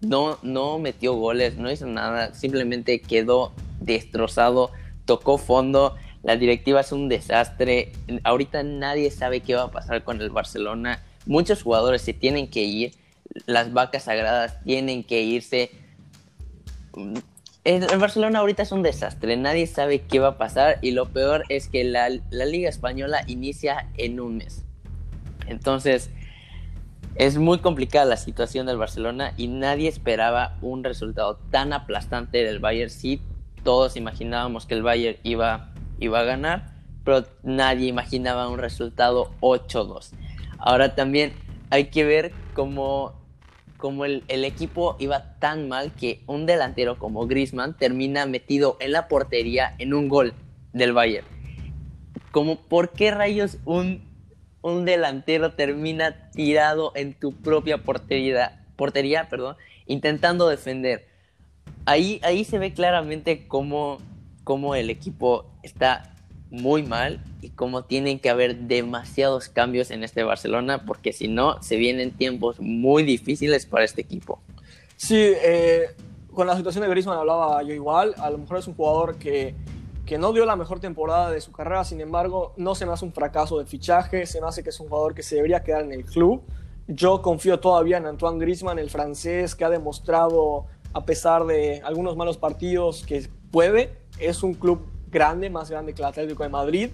no, 0.00 0.38
no 0.42 0.78
metió 0.78 1.14
goles, 1.14 1.56
no 1.56 1.70
hizo 1.70 1.86
nada, 1.86 2.34
simplemente 2.34 3.00
quedó 3.00 3.52
destrozado, 3.80 4.70
tocó 5.04 5.38
fondo, 5.38 5.96
la 6.22 6.36
directiva 6.36 6.80
es 6.80 6.92
un 6.92 7.08
desastre, 7.08 7.92
ahorita 8.24 8.62
nadie 8.62 9.10
sabe 9.10 9.40
qué 9.40 9.54
va 9.54 9.64
a 9.64 9.70
pasar 9.70 10.04
con 10.04 10.20
el 10.20 10.30
Barcelona, 10.30 11.02
muchos 11.26 11.62
jugadores 11.62 12.02
se 12.02 12.12
tienen 12.12 12.48
que 12.48 12.62
ir, 12.62 12.94
las 13.46 13.72
vacas 13.72 14.04
sagradas 14.04 14.62
tienen 14.64 15.04
que 15.04 15.22
irse. 15.22 15.70
El 17.64 17.98
Barcelona 17.98 18.40
ahorita 18.40 18.62
es 18.62 18.72
un 18.72 18.82
desastre, 18.82 19.36
nadie 19.36 19.66
sabe 19.66 20.00
qué 20.00 20.18
va 20.18 20.28
a 20.28 20.38
pasar 20.38 20.78
y 20.80 20.92
lo 20.92 21.06
peor 21.06 21.44
es 21.48 21.68
que 21.68 21.84
la, 21.84 22.08
la 22.30 22.44
Liga 22.44 22.68
Española 22.68 23.22
inicia 23.26 23.88
en 23.96 24.20
un 24.20 24.38
mes. 24.38 24.64
Entonces, 25.46 26.10
es 27.14 27.36
muy 27.36 27.58
complicada 27.58 28.04
la 28.04 28.16
situación 28.16 28.66
del 28.66 28.76
Barcelona 28.76 29.34
y 29.36 29.48
nadie 29.48 29.88
esperaba 29.88 30.56
un 30.62 30.84
resultado 30.84 31.36
tan 31.50 31.72
aplastante 31.72 32.44
del 32.44 32.60
Bayern. 32.60 32.90
Sí, 32.90 33.20
todos 33.64 33.96
imaginábamos 33.96 34.66
que 34.66 34.74
el 34.74 34.82
Bayern 34.82 35.18
iba, 35.24 35.72
iba 35.98 36.20
a 36.20 36.24
ganar, 36.24 36.74
pero 37.04 37.24
nadie 37.42 37.88
imaginaba 37.88 38.48
un 38.48 38.58
resultado 38.58 39.32
8-2. 39.40 40.12
Ahora 40.58 40.94
también 40.94 41.32
hay 41.70 41.86
que 41.86 42.04
ver 42.04 42.32
cómo, 42.54 43.12
cómo 43.76 44.04
el, 44.04 44.24
el, 44.28 44.44
equipo 44.44 44.96
iba 44.98 45.38
tan 45.38 45.68
mal 45.68 45.92
que 45.92 46.22
un 46.26 46.46
delantero 46.46 46.98
como 46.98 47.26
Griezmann 47.26 47.76
termina 47.76 48.26
metido 48.26 48.76
en 48.80 48.92
la 48.92 49.08
portería 49.08 49.74
en 49.78 49.92
un 49.92 50.08
gol 50.08 50.34
del 50.72 50.92
Bayern. 50.92 51.26
Como, 52.30 52.56
¿por 52.56 52.90
qué 52.90 53.10
rayos 53.10 53.58
un 53.64 54.07
un 54.62 54.84
delantero 54.84 55.52
termina 55.52 56.30
tirado 56.30 56.92
en 56.94 57.14
tu 57.14 57.32
propia 57.32 57.78
portería, 57.78 58.64
portería 58.76 59.28
perdón, 59.28 59.56
intentando 59.86 60.48
defender. 60.48 61.06
Ahí, 61.84 62.20
ahí 62.22 62.44
se 62.44 62.58
ve 62.58 62.72
claramente 62.72 63.46
cómo, 63.46 63.98
cómo 64.44 64.74
el 64.74 64.90
equipo 64.90 65.46
está 65.62 66.14
muy 66.50 66.82
mal 66.82 67.20
y 67.42 67.50
cómo 67.50 67.84
tienen 67.84 68.18
que 68.18 68.30
haber 68.30 68.56
demasiados 68.56 69.48
cambios 69.48 69.90
en 69.90 70.02
este 70.02 70.22
Barcelona, 70.22 70.84
porque 70.84 71.12
si 71.12 71.28
no, 71.28 71.62
se 71.62 71.76
vienen 71.76 72.10
tiempos 72.10 72.60
muy 72.60 73.02
difíciles 73.02 73.66
para 73.66 73.84
este 73.84 74.00
equipo. 74.00 74.40
Sí, 74.96 75.16
eh, 75.16 75.88
con 76.32 76.46
la 76.46 76.56
situación 76.56 76.82
de 76.82 76.90
Griezmann 76.90 77.18
hablaba 77.18 77.62
yo 77.62 77.74
igual, 77.74 78.14
a 78.18 78.30
lo 78.30 78.38
mejor 78.38 78.58
es 78.58 78.66
un 78.66 78.74
jugador 78.74 79.16
que 79.16 79.54
que 80.08 80.16
no 80.16 80.32
dio 80.32 80.46
la 80.46 80.56
mejor 80.56 80.80
temporada 80.80 81.30
de 81.30 81.38
su 81.42 81.52
carrera, 81.52 81.84
sin 81.84 82.00
embargo, 82.00 82.54
no 82.56 82.74
se 82.74 82.86
me 82.86 82.92
hace 82.94 83.04
un 83.04 83.12
fracaso 83.12 83.58
de 83.58 83.66
fichaje, 83.66 84.24
se 84.24 84.40
me 84.40 84.46
hace 84.46 84.62
que 84.62 84.70
es 84.70 84.80
un 84.80 84.88
jugador 84.88 85.14
que 85.14 85.22
se 85.22 85.36
debería 85.36 85.62
quedar 85.62 85.84
en 85.84 85.92
el 85.92 86.06
club. 86.06 86.42
Yo 86.86 87.20
confío 87.20 87.60
todavía 87.60 87.98
en 87.98 88.06
Antoine 88.06 88.38
Griezmann, 88.38 88.78
el 88.78 88.88
francés, 88.88 89.54
que 89.54 89.66
ha 89.66 89.68
demostrado, 89.68 90.64
a 90.94 91.04
pesar 91.04 91.44
de 91.44 91.82
algunos 91.84 92.16
malos 92.16 92.38
partidos, 92.38 93.04
que 93.06 93.28
puede. 93.50 93.98
Es 94.18 94.42
un 94.42 94.54
club 94.54 94.80
grande, 95.10 95.50
más 95.50 95.70
grande 95.70 95.92
que 95.92 96.00
el 96.00 96.08
Atlético 96.08 96.42
de 96.42 96.48
Madrid. 96.48 96.88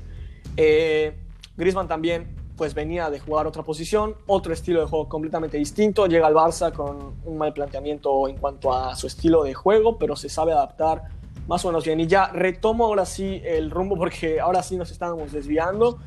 Eh, 0.56 1.16
Griezmann 1.56 1.86
también 1.86 2.34
pues 2.56 2.74
venía 2.74 3.10
de 3.10 3.20
jugar 3.20 3.46
otra 3.46 3.62
posición, 3.62 4.16
otro 4.26 4.52
estilo 4.52 4.80
de 4.80 4.86
juego 4.86 5.08
completamente 5.08 5.56
distinto. 5.56 6.06
Llega 6.06 6.26
al 6.26 6.34
Barça 6.34 6.72
con 6.72 7.14
un 7.24 7.38
mal 7.38 7.52
planteamiento 7.52 8.26
en 8.26 8.38
cuanto 8.38 8.72
a 8.72 8.96
su 8.96 9.06
estilo 9.06 9.44
de 9.44 9.54
juego, 9.54 9.98
pero 9.98 10.16
se 10.16 10.28
sabe 10.28 10.50
adaptar 10.50 11.14
más 11.46 11.64
o 11.64 11.68
menos 11.68 11.84
bien. 11.84 12.00
Y 12.00 12.06
ya 12.06 12.28
retomo 12.28 12.86
ahora 12.86 13.04
sí 13.06 13.40
el 13.44 13.70
rumbo 13.70 13.96
porque 13.96 14.40
ahora 14.40 14.62
sí 14.62 14.76
nos 14.76 14.90
estábamos 14.90 15.32
desviando. 15.32 15.98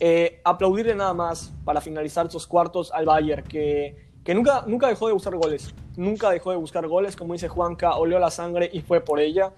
Eh, 0.00 0.40
aplaudirle 0.44 0.94
nada 0.94 1.14
más 1.14 1.52
para 1.64 1.80
finalizar 1.80 2.26
estos 2.26 2.46
cuartos 2.46 2.90
al 2.92 3.06
Bayern, 3.06 3.44
que, 3.44 4.10
que 4.24 4.34
nunca, 4.34 4.64
nunca 4.66 4.88
dejó 4.88 5.06
de 5.06 5.12
buscar 5.12 5.36
goles. 5.36 5.74
Nunca 5.96 6.30
dejó 6.30 6.50
de 6.50 6.56
buscar 6.56 6.86
goles, 6.88 7.14
como 7.14 7.34
dice 7.34 7.48
Juanca, 7.48 7.96
olió 7.96 8.18
la 8.18 8.30
sangre 8.30 8.68
y 8.72 8.80
fue 8.80 9.00
por 9.00 9.20
ella. 9.20 9.52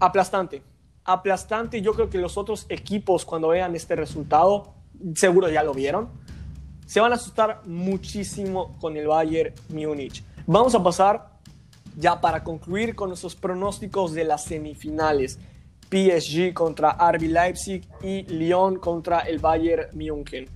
Aplastante, 0.00 0.62
aplastante. 1.04 1.80
Yo 1.80 1.94
creo 1.94 2.10
que 2.10 2.18
los 2.18 2.36
otros 2.36 2.66
equipos 2.68 3.24
cuando 3.24 3.48
vean 3.48 3.74
este 3.76 3.94
resultado, 3.94 4.74
seguro 5.14 5.48
ya 5.48 5.62
lo 5.62 5.72
vieron, 5.72 6.08
se 6.86 7.00
van 7.00 7.12
a 7.12 7.14
asustar 7.14 7.62
muchísimo 7.64 8.76
con 8.80 8.96
el 8.96 9.06
Bayern 9.06 9.54
Múnich. 9.68 10.24
Vamos 10.46 10.74
a 10.74 10.82
pasar 10.82 11.33
ya 11.96 12.20
para 12.20 12.42
concluir 12.42 12.94
con 12.94 13.08
nuestros 13.08 13.34
pronósticos 13.34 14.12
de 14.14 14.24
las 14.24 14.44
semifinales. 14.44 15.38
PSG 15.90 16.52
contra 16.54 16.92
RB 16.92 17.22
Leipzig 17.28 17.86
y 18.02 18.22
Lyon 18.22 18.78
contra 18.78 19.20
el 19.20 19.38
Bayern 19.38 19.86
München. 19.92 20.48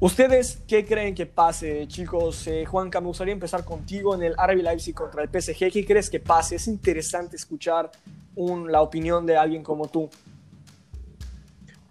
¿Ustedes 0.00 0.62
qué 0.68 0.84
creen 0.84 1.14
que 1.14 1.26
pase, 1.26 1.88
chicos? 1.88 2.46
Eh, 2.46 2.64
Juanca, 2.66 3.00
me 3.00 3.08
gustaría 3.08 3.32
empezar 3.32 3.64
contigo 3.64 4.14
en 4.14 4.22
el 4.22 4.34
RB 4.34 4.62
Leipzig 4.62 4.94
contra 4.94 5.22
el 5.22 5.28
PSG. 5.28 5.72
¿Qué 5.72 5.84
crees 5.86 6.08
que 6.08 6.20
pase? 6.20 6.56
Es 6.56 6.68
interesante 6.68 7.36
escuchar 7.36 7.90
la 8.36 8.82
opinión 8.82 9.26
de 9.26 9.36
alguien 9.36 9.62
como 9.64 9.88
tú. 9.88 10.08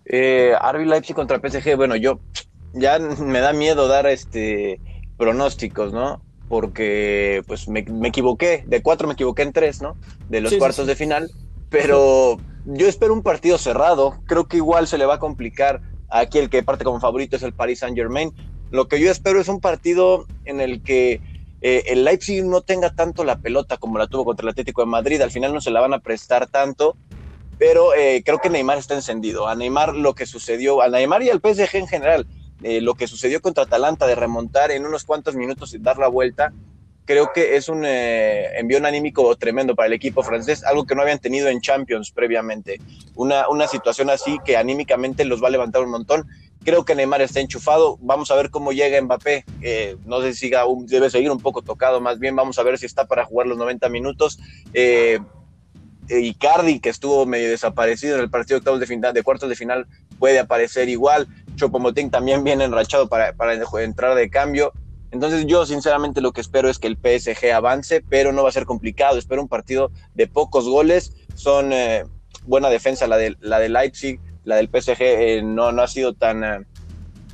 Eh, 0.06 0.56
Leipzig 0.86 1.16
contra 1.16 1.38
el 1.38 1.52
PSG, 1.52 1.76
bueno, 1.76 1.98
yo 1.98 2.20
ya 2.74 2.98
me 3.00 3.40
da 3.40 3.52
miedo 3.52 3.90
dar 3.90 4.08
este 4.08 4.80
pronósticos, 5.18 5.92
¿no? 5.92 6.22
Porque 6.50 7.44
pues 7.48 7.68
me, 7.68 7.86
equivoqué, 8.04 8.64
de 8.68 8.82
cuatro 8.82 9.08
me 9.08 9.14
equivoqué 9.14 9.42
en 9.42 9.54
tres, 9.54 9.82
¿no? 9.82 9.96
De 10.30 10.42
los 10.42 10.54
cuartos 10.56 10.88
de 10.88 10.96
final, 10.96 11.32
pero 11.70 12.38
yo 12.66 12.88
espero 12.88 13.14
un 13.14 13.24
partido 13.24 13.58
cerrado, 13.58 14.20
creo 14.26 14.48
que 14.48 14.58
igual 14.58 14.88
se 14.88 14.98
le 14.98 15.06
va 15.06 15.16
a 15.16 15.20
complicar, 15.20 15.82
aquí 16.10 16.38
el 16.38 16.50
que 16.50 16.64
parte 16.64 16.84
como 16.84 17.00
favorito 17.00 17.36
es 17.36 17.44
el 17.44 17.54
Paris 17.54 17.80
Saint 17.80 17.98
Germain, 17.98 18.32
lo 18.72 18.88
que 18.88 19.00
yo 19.00 19.12
espero 19.12 19.40
es 19.40 19.48
un 19.48 19.60
partido 19.60 20.26
en 20.46 20.62
el 20.62 20.82
que 20.84 21.22
eh, 21.62 21.84
el 21.88 22.04
Leipzig 22.04 22.44
no 22.44 22.62
tenga 22.62 22.94
tanto 22.94 23.24
la 23.24 23.40
pelota 23.40 23.78
como 23.78 23.98
la 23.98 24.08
tuvo 24.08 24.26
contra 24.26 24.44
el 24.44 24.50
Atlético 24.50 24.82
de 24.82 24.88
Madrid, 24.88 25.22
al 25.22 25.32
final 25.32 25.54
no 25.54 25.62
se 25.62 25.72
la 25.72 25.82
van 25.82 25.94
a 25.94 26.00
prestar 26.00 26.48
tanto, 26.48 26.96
pero 27.58 27.94
eh, 27.96 28.22
creo 28.26 28.40
que 28.40 28.50
Neymar 28.50 28.78
está 28.78 28.94
encendido, 28.94 29.48
a 29.48 29.56
Neymar 29.56 29.96
lo 29.96 30.14
que 30.14 30.26
sucedió, 30.26 30.82
a 30.82 30.90
Neymar 30.90 31.24
y 31.24 31.30
al 31.30 31.42
PSG 31.42 31.76
en 31.78 31.88
general, 31.88 32.28
eh, 32.64 32.82
lo 32.82 32.96
que 32.96 33.08
sucedió 33.08 33.42
contra 33.42 33.64
Atalanta 33.64 34.08
de 34.08 34.16
remontar 34.16 34.72
en 34.72 34.86
unos 34.86 35.04
cuantos 35.04 35.36
minutos 35.36 35.74
y 35.74 35.78
dar 35.78 35.98
la 35.98 36.08
vuelta, 36.08 36.54
creo 37.06 37.32
que 37.34 37.56
es 37.56 37.70
un 37.70 37.84
eh, 37.86 38.58
envío 38.58 38.86
anímico 38.86 39.36
tremendo 39.36 39.76
para 39.76 39.88
el 39.88 39.94
equipo 39.94 40.24
francés, 40.24 40.64
algo 40.64 40.86
que 40.86 40.96
no 40.96 41.02
habían 41.02 41.20
tenido 41.20 41.48
en 41.48 41.62
Champions 41.62 42.12
previamente. 42.12 42.80
Una, 43.16 43.48
una 43.50 43.68
situación 43.68 44.10
así 44.10 44.38
que 44.44 44.58
anímicamente 44.58 45.24
los 45.26 45.42
va 45.42 45.48
a 45.48 45.52
levantar 45.52 45.84
un 45.84 45.92
montón. 45.92 46.28
Creo 46.64 46.84
que 46.84 46.96
Neymar 46.96 47.22
está 47.22 47.40
enchufado. 47.40 47.98
Vamos 48.02 48.30
a 48.32 48.36
ver 48.36 48.50
cómo 48.50 48.74
llega 48.74 49.02
Mbappé. 49.02 49.46
no 50.06 50.22
sé 50.22 50.34
si 50.34 50.52
debe 50.88 51.10
seguir 51.10 51.32
un 51.32 51.40
poco 51.40 51.62
tocado. 51.62 52.02
Más 52.02 52.20
bien, 52.20 52.36
vamos 52.36 52.60
a 52.60 52.64
ver 52.64 52.78
si 52.78 52.86
está 52.86 53.06
para 53.06 53.24
jugar 53.24 53.48
los 53.48 53.58
90 53.58 53.88
minutos. 53.88 54.40
Eh, 54.74 55.20
Icardi, 56.10 56.80
que 56.80 56.90
estuvo 56.90 57.26
medio 57.26 57.50
desaparecido 57.50 58.16
en 58.16 58.22
el 58.22 58.30
partido 58.30 58.60
de, 58.60 58.80
de, 58.80 58.86
final, 58.86 59.14
de 59.14 59.24
cuartos 59.24 59.50
de 59.50 59.56
final, 59.56 59.88
puede 60.20 60.40
aparecer 60.40 60.90
igual. 60.90 61.28
Chopomotín 61.56 62.10
también 62.10 62.44
viene 62.44 62.64
enrachado 62.64 63.08
para, 63.08 63.34
para 63.34 63.54
entrar 63.54 64.16
de 64.16 64.30
cambio. 64.30 64.74
Entonces 65.12 65.46
yo 65.46 65.66
sinceramente 65.66 66.22
lo 66.22 66.34
que 66.34 66.42
espero 66.42 66.70
es 66.70 66.80
que 66.80 66.88
el 66.88 66.98
PSG 66.98 67.52
avance, 67.52 68.04
pero 68.08 68.32
no 68.32 68.44
va 68.44 68.50
a 68.50 68.54
ser 68.54 68.66
complicado. 68.66 69.18
Espero 69.18 69.42
un 69.42 69.48
partido 69.48 69.92
de 70.16 70.28
pocos 70.28 70.68
goles. 70.68 71.14
Son 71.36 71.72
eh, 71.72 72.04
buena 72.46 72.70
defensa 72.70 73.08
la 73.08 73.18
de, 73.18 73.36
la 73.40 73.60
de 73.60 73.70
Leipzig, 73.70 74.20
la 74.44 74.56
del 74.56 74.70
PSG 74.70 75.02
eh, 75.02 75.42
no, 75.44 75.72
no 75.72 75.82
ha 75.82 75.88
sido 75.88 76.14
tan, 76.14 76.66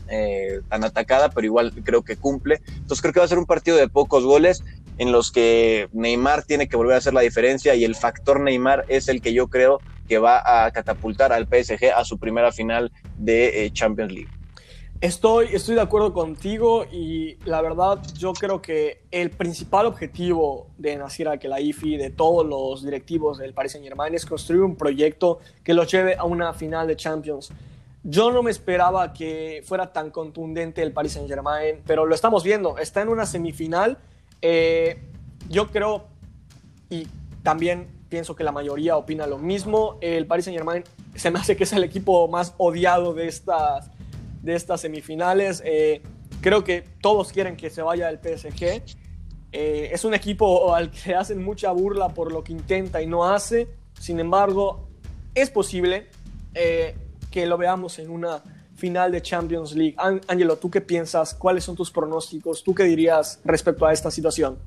eh, 0.09 0.61
tan 0.69 0.83
atacada, 0.83 1.29
pero 1.29 1.45
igual 1.45 1.73
creo 1.83 2.03
que 2.03 2.17
cumple. 2.17 2.61
Entonces 2.67 3.01
creo 3.01 3.13
que 3.13 3.19
va 3.19 3.25
a 3.25 3.29
ser 3.29 3.39
un 3.39 3.45
partido 3.45 3.77
de 3.77 3.87
pocos 3.87 4.23
goles 4.23 4.63
en 4.97 5.11
los 5.11 5.31
que 5.31 5.89
Neymar 5.93 6.43
tiene 6.43 6.67
que 6.67 6.77
volver 6.77 6.95
a 6.95 6.97
hacer 6.97 7.13
la 7.13 7.21
diferencia 7.21 7.75
y 7.75 7.83
el 7.83 7.95
factor 7.95 8.39
Neymar 8.39 8.85
es 8.87 9.07
el 9.07 9.21
que 9.21 9.33
yo 9.33 9.47
creo 9.47 9.81
que 10.07 10.17
va 10.17 10.65
a 10.65 10.71
catapultar 10.71 11.31
al 11.33 11.47
PSG 11.47 11.91
a 11.95 12.03
su 12.05 12.17
primera 12.17 12.51
final 12.51 12.91
de 13.17 13.65
eh, 13.65 13.71
Champions 13.71 14.11
League. 14.11 14.29
Estoy, 15.03 15.49
estoy 15.51 15.75
de 15.75 15.81
acuerdo 15.81 16.13
contigo 16.13 16.85
y 16.89 17.35
la 17.43 17.61
verdad 17.61 17.99
yo 18.17 18.31
creo 18.31 18.61
que 18.61 19.01
el 19.11 19.31
principal 19.31 19.85
objetivo 19.85 20.67
de 20.77 20.95
Nasir 20.95 21.27
Al-Khelaifi, 21.27 21.97
de 21.97 22.09
todos 22.09 22.45
los 22.45 22.85
directivos 22.85 23.37
del 23.37 23.53
Paris 23.53 23.73
Saint 23.73 23.85
Germain, 23.85 24.13
es 24.13 24.25
construir 24.25 24.61
un 24.61 24.77
proyecto 24.77 25.39
que 25.61 25.73
los 25.73 25.91
lleve 25.91 26.15
a 26.15 26.23
una 26.23 26.53
final 26.53 26.87
de 26.87 26.95
Champions. 26.95 27.51
Yo 28.05 28.31
no 28.31 28.43
me 28.43 28.51
esperaba 28.51 29.11
que 29.11 29.61
fuera 29.65 29.91
tan 29.91 30.09
contundente 30.09 30.81
el 30.81 30.93
Paris 30.93 31.11
Saint 31.11 31.27
Germain, 31.27 31.81
pero 31.85 32.05
lo 32.05 32.15
estamos 32.15 32.41
viendo, 32.41 32.77
está 32.77 33.01
en 33.01 33.09
una 33.09 33.25
semifinal. 33.25 33.97
Eh, 34.43 35.01
yo 35.49 35.71
creo, 35.71 36.09
y 36.89 37.07
también 37.41 37.87
pienso 38.09 38.35
que 38.35 38.43
la 38.43 38.51
mayoría 38.51 38.95
opina 38.95 39.25
lo 39.25 39.39
mismo. 39.39 39.97
El 40.01 40.27
Paris 40.27 40.45
Saint 40.45 40.59
Germain 40.59 40.83
se 41.15 41.31
me 41.31 41.39
hace 41.39 41.55
que 41.55 41.63
es 41.63 41.73
el 41.73 41.83
equipo 41.83 42.27
más 42.27 42.53
odiado 42.57 43.15
de 43.15 43.27
estas, 43.27 43.89
de 44.43 44.53
estas 44.53 44.81
semifinales. 44.81 45.63
Eh, 45.65 46.03
creo 46.41 46.63
que 46.63 46.83
todos 47.01 47.31
quieren 47.31 47.55
que 47.55 47.71
se 47.71 47.81
vaya 47.81 48.09
el 48.09 48.19
PSG. 48.19 48.83
Eh, 49.51 49.89
es 49.91 50.03
un 50.05 50.13
equipo 50.13 50.75
al 50.75 50.91
que 50.91 51.15
hacen 51.15 51.43
mucha 51.43 51.71
burla 51.71 52.09
por 52.09 52.31
lo 52.31 52.43
que 52.43 52.51
intenta 52.51 53.01
y 53.01 53.07
no 53.07 53.25
hace. 53.25 53.67
Sin 53.99 54.19
embargo, 54.19 54.89
es 55.33 55.49
posible 55.49 56.09
eh, 56.53 56.95
que 57.31 57.45
lo 57.45 57.57
veamos 57.57 57.97
en 57.97 58.11
una 58.11 58.43
final 58.83 59.13
de 59.13 59.21
Champions 59.21 59.73
League. 59.77 59.95
Angelo, 60.27 60.57
¿tú 60.57 60.69
qué 60.69 60.81
piensas? 60.81 61.33
¿Cuáles 61.33 61.63
son 61.63 61.73
tus 61.73 61.89
pronósticos? 61.89 62.65
¿Tú 62.65 62.75
qué 62.75 62.83
dirías 62.83 63.39
respecto 63.45 63.85
a 63.85 63.93
esta 63.93 64.11
situación? 64.11 64.57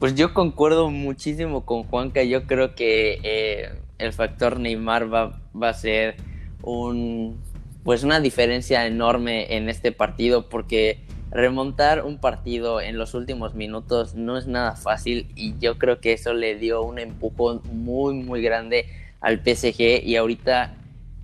Pues 0.00 0.16
yo 0.16 0.34
concuerdo 0.34 0.90
muchísimo 0.90 1.64
con 1.64 1.84
Juanca. 1.84 2.24
Yo 2.24 2.48
creo 2.48 2.74
que 2.74 3.20
eh, 3.22 3.78
el 3.98 4.12
factor 4.12 4.58
Neymar 4.58 5.14
va, 5.14 5.40
va, 5.54 5.68
a 5.68 5.74
ser 5.74 6.16
un, 6.64 7.40
pues 7.84 8.02
una 8.02 8.18
diferencia 8.18 8.84
enorme 8.88 9.54
en 9.56 9.68
este 9.68 9.92
partido 9.92 10.48
porque 10.48 10.98
remontar 11.30 12.04
un 12.04 12.18
partido 12.18 12.80
en 12.80 12.98
los 12.98 13.14
últimos 13.14 13.54
minutos 13.54 14.16
no 14.16 14.36
es 14.36 14.48
nada 14.48 14.74
fácil 14.74 15.28
y 15.36 15.56
yo 15.60 15.78
creo 15.78 16.00
que 16.00 16.12
eso 16.12 16.34
le 16.34 16.56
dio 16.56 16.82
un 16.82 16.98
empujón 16.98 17.62
muy 17.70 18.14
muy 18.14 18.42
grande 18.42 18.86
al 19.20 19.38
PSG 19.38 20.02
y 20.04 20.16
ahorita 20.16 20.74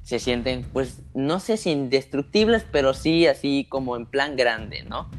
se 0.02 0.18
sienten 0.18 0.64
pues 0.72 1.02
no 1.14 1.40
sé 1.40 1.56
si 1.56 1.70
indestructibles 1.70 2.66
pero 2.70 2.92
sí 2.94 3.26
así 3.26 3.66
como 3.68 3.96
en 3.96 4.06
plan 4.06 4.36
grande, 4.36 4.82
¿no? 4.82 5.10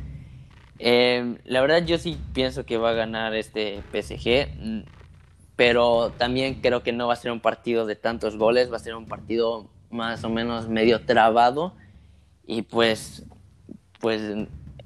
Eh, 0.79 1.37
la 1.45 1.61
verdad 1.61 1.85
yo 1.85 1.97
sí 1.97 2.17
pienso 2.33 2.65
que 2.65 2.77
va 2.77 2.89
a 2.89 2.93
ganar 2.93 3.33
este 3.35 3.83
PSG, 3.91 4.49
mm, 4.59 4.81
pero 5.55 6.11
también 6.17 6.55
creo 6.55 6.83
que 6.83 6.91
no 6.91 7.07
va 7.07 7.13
a 7.13 7.17
ser 7.17 7.31
un 7.31 7.39
partido 7.39 7.85
de 7.85 7.95
tantos 7.95 8.37
goles, 8.37 8.71
va 8.71 8.77
a 8.77 8.79
ser 8.79 8.95
un 8.95 9.05
partido 9.05 9.69
más 9.91 10.23
o 10.23 10.29
menos 10.29 10.67
medio 10.67 11.05
trabado 11.05 11.73
y 12.45 12.63
pues, 12.63 13.25
pues 13.99 14.21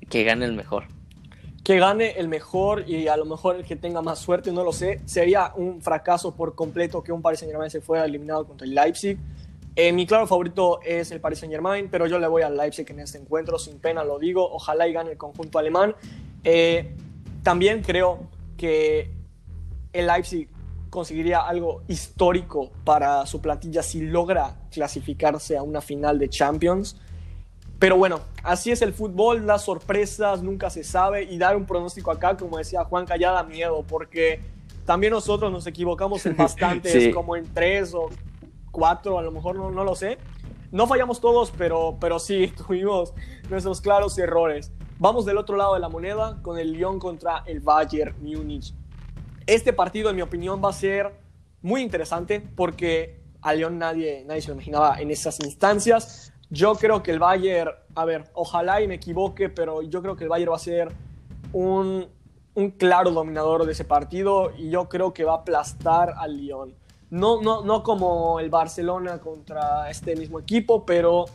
que 0.10 0.24
gane 0.24 0.46
el 0.46 0.54
mejor. 0.54 0.86
Que 1.64 1.80
gane 1.80 2.12
el 2.12 2.28
mejor 2.28 2.88
y 2.88 3.08
a 3.08 3.18
lo 3.18 3.26
mejor 3.26 3.56
el 3.58 3.66
que 3.66 3.76
tenga 3.76 4.02
más 4.02 4.20
suerte, 4.20 4.52
no 4.52 4.64
lo 4.64 4.72
sé. 4.72 5.02
Sería 5.06 5.52
un 5.56 5.82
fracaso 5.82 6.36
por 6.36 6.56
completo 6.56 7.04
que 7.04 7.12
un 7.12 7.22
Paris 7.22 7.40
Saint 7.40 7.52
Germain 7.52 7.72
se 7.72 7.82
fuera 7.82 8.06
eliminado 8.06 8.46
contra 8.46 8.66
el 8.66 8.74
Leipzig. 8.74 9.18
Eh, 9.80 9.94
mi 9.94 10.08
claro 10.08 10.26
favorito 10.26 10.80
es 10.82 11.12
el 11.12 11.22
Paris 11.22 11.38
Saint 11.38 11.54
Germain, 11.54 11.88
pero 11.92 12.08
yo 12.08 12.18
le 12.18 12.26
voy 12.26 12.42
al 12.42 12.58
Leipzig 12.58 12.90
en 12.90 13.00
este 13.00 13.20
encuentro, 13.20 13.60
sin 13.60 13.78
pena 13.78 14.04
lo 14.04 14.18
digo. 14.18 14.52
Ojalá 14.52 14.88
y 14.88 14.94
gane 14.94 15.12
el 15.12 15.18
conjunto 15.18 15.60
alemán. 15.60 15.96
Eh, 16.44 16.96
también 17.44 17.84
creo 17.84 18.28
que 18.58 19.12
el 19.94 20.08
Leipzig 20.08 20.50
conseguiría 20.90 21.42
algo 21.42 21.84
histórico 21.88 22.72
para 22.84 23.24
su 23.28 23.40
plantilla 23.40 23.84
si 23.84 24.02
logra 24.02 24.56
clasificarse 24.72 25.56
a 25.56 25.62
una 25.62 25.80
final 25.80 26.18
de 26.18 26.28
Champions. 26.28 27.00
Pero 27.78 27.98
bueno, 27.98 28.22
así 28.42 28.72
es 28.72 28.82
el 28.82 28.94
fútbol, 28.94 29.46
las 29.46 29.66
sorpresas, 29.66 30.42
nunca 30.42 30.72
se 30.72 30.84
sabe 30.84 31.22
y 31.22 31.38
dar 31.38 31.56
un 31.56 31.68
pronóstico 31.68 32.10
acá, 32.10 32.36
como 32.36 32.58
decía 32.58 32.84
Juan, 32.84 33.06
ya 33.20 33.32
da 33.32 33.44
miedo 33.44 33.86
porque 33.88 34.42
también 34.88 35.14
nosotros 35.14 35.52
nos 35.52 35.68
equivocamos 35.68 36.26
en 36.26 36.36
bastantes, 36.36 36.92
sí. 36.92 37.12
como 37.12 37.36
en 37.36 37.46
tres 37.54 37.94
o 37.94 38.10
cuatro, 38.78 39.18
a 39.18 39.24
lo 39.24 39.32
mejor 39.32 39.56
no, 39.56 39.72
no 39.72 39.84
lo 39.84 39.96
sé. 39.96 40.20
No 40.72 40.86
fallamos 40.86 41.20
todos, 41.20 41.52
pero, 41.58 41.98
pero 42.00 42.20
sí 42.20 42.54
tuvimos 42.68 43.12
nuestros 43.50 43.82
claros 43.82 44.16
errores. 44.20 44.72
Vamos 45.00 45.26
del 45.26 45.38
otro 45.38 45.58
lado 45.58 45.74
de 45.74 45.80
la 45.80 45.90
moneda 45.90 46.40
con 46.44 46.60
el 46.60 46.74
Lyon 46.74 47.00
contra 47.00 47.44
el 47.48 47.60
Bayern 47.60 48.16
Múnich. 48.22 48.76
Este 49.48 49.74
partido, 49.74 50.12
en 50.12 50.16
mi 50.16 50.22
opinión, 50.22 50.62
va 50.64 50.70
a 50.70 50.74
ser 50.74 51.12
muy 51.64 51.82
interesante 51.82 52.40
porque 52.40 53.20
a 53.42 53.56
Lyon 53.56 53.80
nadie, 53.80 54.24
nadie 54.28 54.42
se 54.42 54.50
lo 54.50 54.54
imaginaba 54.54 55.02
en 55.02 55.10
esas 55.10 55.40
instancias. 55.40 56.32
Yo 56.52 56.76
creo 56.76 57.02
que 57.02 57.10
el 57.10 57.18
Bayern, 57.18 57.72
a 57.96 58.06
ver, 58.06 58.26
ojalá 58.34 58.80
y 58.82 58.88
me 58.88 58.96
equivoque, 58.96 59.50
pero 59.50 59.82
yo 59.82 60.04
creo 60.04 60.16
que 60.16 60.26
el 60.26 60.30
Bayern 60.30 60.52
va 60.52 60.58
a 60.58 60.60
ser 60.60 60.90
un, 61.52 62.06
un 62.54 62.70
claro 62.70 63.10
dominador 63.10 63.66
de 63.66 63.72
ese 63.72 63.86
partido 63.86 64.52
y 64.56 64.70
yo 64.70 64.88
creo 64.88 65.16
que 65.16 65.24
va 65.24 65.34
a 65.34 65.38
aplastar 65.38 66.14
al 66.16 66.38
Lyon. 66.38 66.76
No, 67.10 67.42
no, 67.42 67.64
no 67.64 67.84
como 67.84 68.40
el 68.40 68.50
Barcelona 68.50 69.20
contra 69.20 69.90
este 69.90 70.16
mismo 70.16 70.40
equipo, 70.40 70.86
pero 70.86 71.26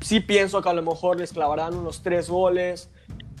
sí 0.00 0.20
pienso 0.20 0.60
que 0.60 0.68
a 0.68 0.72
lo 0.72 0.82
mejor 0.82 1.18
les 1.18 1.32
clavarán 1.32 1.74
unos 1.74 2.02
tres 2.02 2.28
goles, 2.28 2.90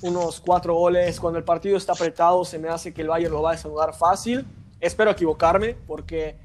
unos 0.02 0.40
cuatro 0.40 0.74
goles. 0.74 1.18
Cuando 1.18 1.38
el 1.38 1.44
partido 1.44 1.76
está 1.76 1.92
apretado, 1.92 2.44
se 2.44 2.58
me 2.58 2.68
hace 2.68 2.94
que 2.94 3.02
el 3.02 3.08
Bayern 3.08 3.32
lo 3.32 3.42
va 3.42 3.50
a 3.50 3.54
desnudar 3.54 3.94
fácil. 3.94 4.46
Espero 4.80 5.10
equivocarme, 5.10 5.74
porque 5.86 6.36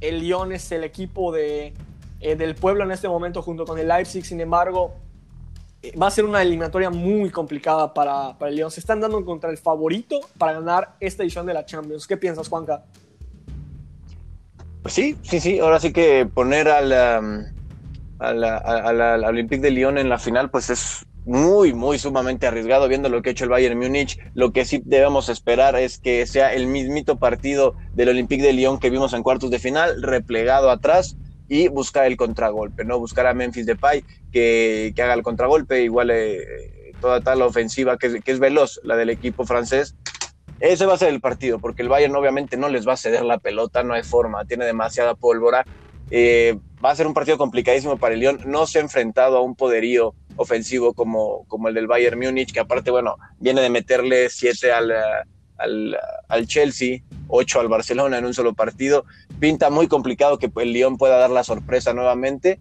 el 0.00 0.20
Lyon 0.20 0.52
es 0.52 0.70
el 0.72 0.84
equipo 0.84 1.32
de, 1.32 1.74
eh, 2.20 2.36
del 2.36 2.54
pueblo 2.54 2.84
en 2.84 2.90
este 2.90 3.08
momento 3.08 3.42
junto 3.42 3.64
con 3.64 3.78
el 3.78 3.88
Leipzig. 3.88 4.24
Sin 4.24 4.40
embargo, 4.40 4.92
eh, 5.82 5.96
va 5.96 6.08
a 6.08 6.10
ser 6.10 6.26
una 6.26 6.42
eliminatoria 6.42 6.90
muy 6.90 7.30
complicada 7.30 7.94
para, 7.94 8.36
para 8.38 8.50
el 8.50 8.56
Lyon. 8.56 8.70
Se 8.70 8.80
están 8.80 9.00
dando 9.00 9.24
contra 9.24 9.50
el 9.50 9.58
favorito 9.58 10.20
para 10.36 10.52
ganar 10.52 10.96
esta 11.00 11.22
edición 11.22 11.46
de 11.46 11.54
la 11.54 11.64
Champions. 11.64 12.06
¿Qué 12.06 12.16
piensas, 12.16 12.48
Juanca? 12.48 12.84
Pues 14.82 14.94
sí, 14.94 15.18
sí, 15.22 15.40
sí. 15.40 15.58
Ahora 15.58 15.78
sí 15.80 15.92
que 15.92 16.26
poner 16.32 16.68
al 16.68 16.92
Olympique 19.24 19.62
de 19.62 19.70
Lyon 19.70 19.98
en 19.98 20.08
la 20.08 20.18
final, 20.18 20.50
pues 20.50 20.70
es 20.70 21.06
muy, 21.24 21.74
muy 21.74 21.98
sumamente 21.98 22.46
arriesgado 22.46 22.88
viendo 22.88 23.08
lo 23.08 23.20
que 23.20 23.30
ha 23.30 23.32
hecho 23.32 23.44
el 23.44 23.50
Bayern 23.50 23.78
Múnich. 23.78 24.18
Lo 24.32 24.52
que 24.52 24.64
sí 24.64 24.82
debemos 24.84 25.28
esperar 25.28 25.76
es 25.76 25.98
que 25.98 26.26
sea 26.26 26.54
el 26.54 26.66
mismito 26.66 27.18
partido 27.18 27.76
del 27.92 28.08
Olympique 28.08 28.42
de 28.42 28.54
Lyon 28.54 28.78
que 28.78 28.90
vimos 28.90 29.12
en 29.12 29.22
cuartos 29.22 29.50
de 29.50 29.58
final, 29.58 30.02
replegado 30.02 30.70
atrás 30.70 31.18
y 31.46 31.68
buscar 31.68 32.06
el 32.06 32.16
contragolpe, 32.16 32.84
¿no? 32.84 32.98
Buscar 32.98 33.26
a 33.26 33.34
Memphis 33.34 33.66
Depay 33.66 34.04
que, 34.30 34.92
que 34.94 35.02
haga 35.02 35.14
el 35.14 35.22
contragolpe, 35.22 35.82
igual 35.82 36.10
eh, 36.10 36.46
toda 37.00 37.20
tal 37.20 37.42
ofensiva 37.42 37.98
que, 37.98 38.20
que 38.22 38.32
es 38.32 38.38
veloz, 38.38 38.80
la 38.84 38.96
del 38.96 39.10
equipo 39.10 39.44
francés, 39.44 39.96
ese 40.60 40.84
va 40.84 40.94
a 40.94 40.98
ser 40.98 41.08
el 41.08 41.20
partido, 41.20 41.58
porque 41.58 41.82
el 41.82 41.88
Bayern 41.88 42.14
obviamente 42.14 42.56
no 42.56 42.68
les 42.68 42.86
va 42.86 42.92
a 42.92 42.98
ceder 42.98 43.24
la 43.24 43.38
pelota, 43.38 43.82
no 43.82 43.94
hay 43.94 44.02
forma, 44.02 44.44
tiene 44.44 44.66
demasiada 44.66 45.14
pólvora. 45.14 45.64
Eh, 46.10 46.58
va 46.84 46.90
a 46.90 46.96
ser 46.96 47.06
un 47.06 47.14
partido 47.14 47.38
complicadísimo 47.38 47.96
para 47.96 48.14
el 48.14 48.20
Lyon. 48.20 48.40
No 48.46 48.66
se 48.66 48.78
ha 48.78 48.82
enfrentado 48.82 49.38
a 49.38 49.42
un 49.42 49.54
poderío 49.54 50.14
ofensivo 50.36 50.92
como, 50.92 51.44
como 51.48 51.68
el 51.68 51.74
del 51.74 51.86
Bayern 51.86 52.18
Múnich, 52.18 52.52
que 52.52 52.60
aparte, 52.60 52.90
bueno, 52.90 53.16
viene 53.38 53.60
de 53.60 53.70
meterle 53.70 54.28
siete 54.28 54.72
al, 54.72 54.92
al, 55.56 55.96
al, 56.28 56.46
Chelsea, 56.46 56.98
ocho 57.28 57.60
al 57.60 57.68
Barcelona 57.68 58.18
en 58.18 58.26
un 58.26 58.34
solo 58.34 58.54
partido. 58.54 59.04
Pinta 59.38 59.70
muy 59.70 59.88
complicado 59.88 60.38
que 60.38 60.50
el 60.54 60.72
Lyon 60.72 60.98
pueda 60.98 61.16
dar 61.16 61.30
la 61.30 61.44
sorpresa 61.44 61.94
nuevamente, 61.94 62.60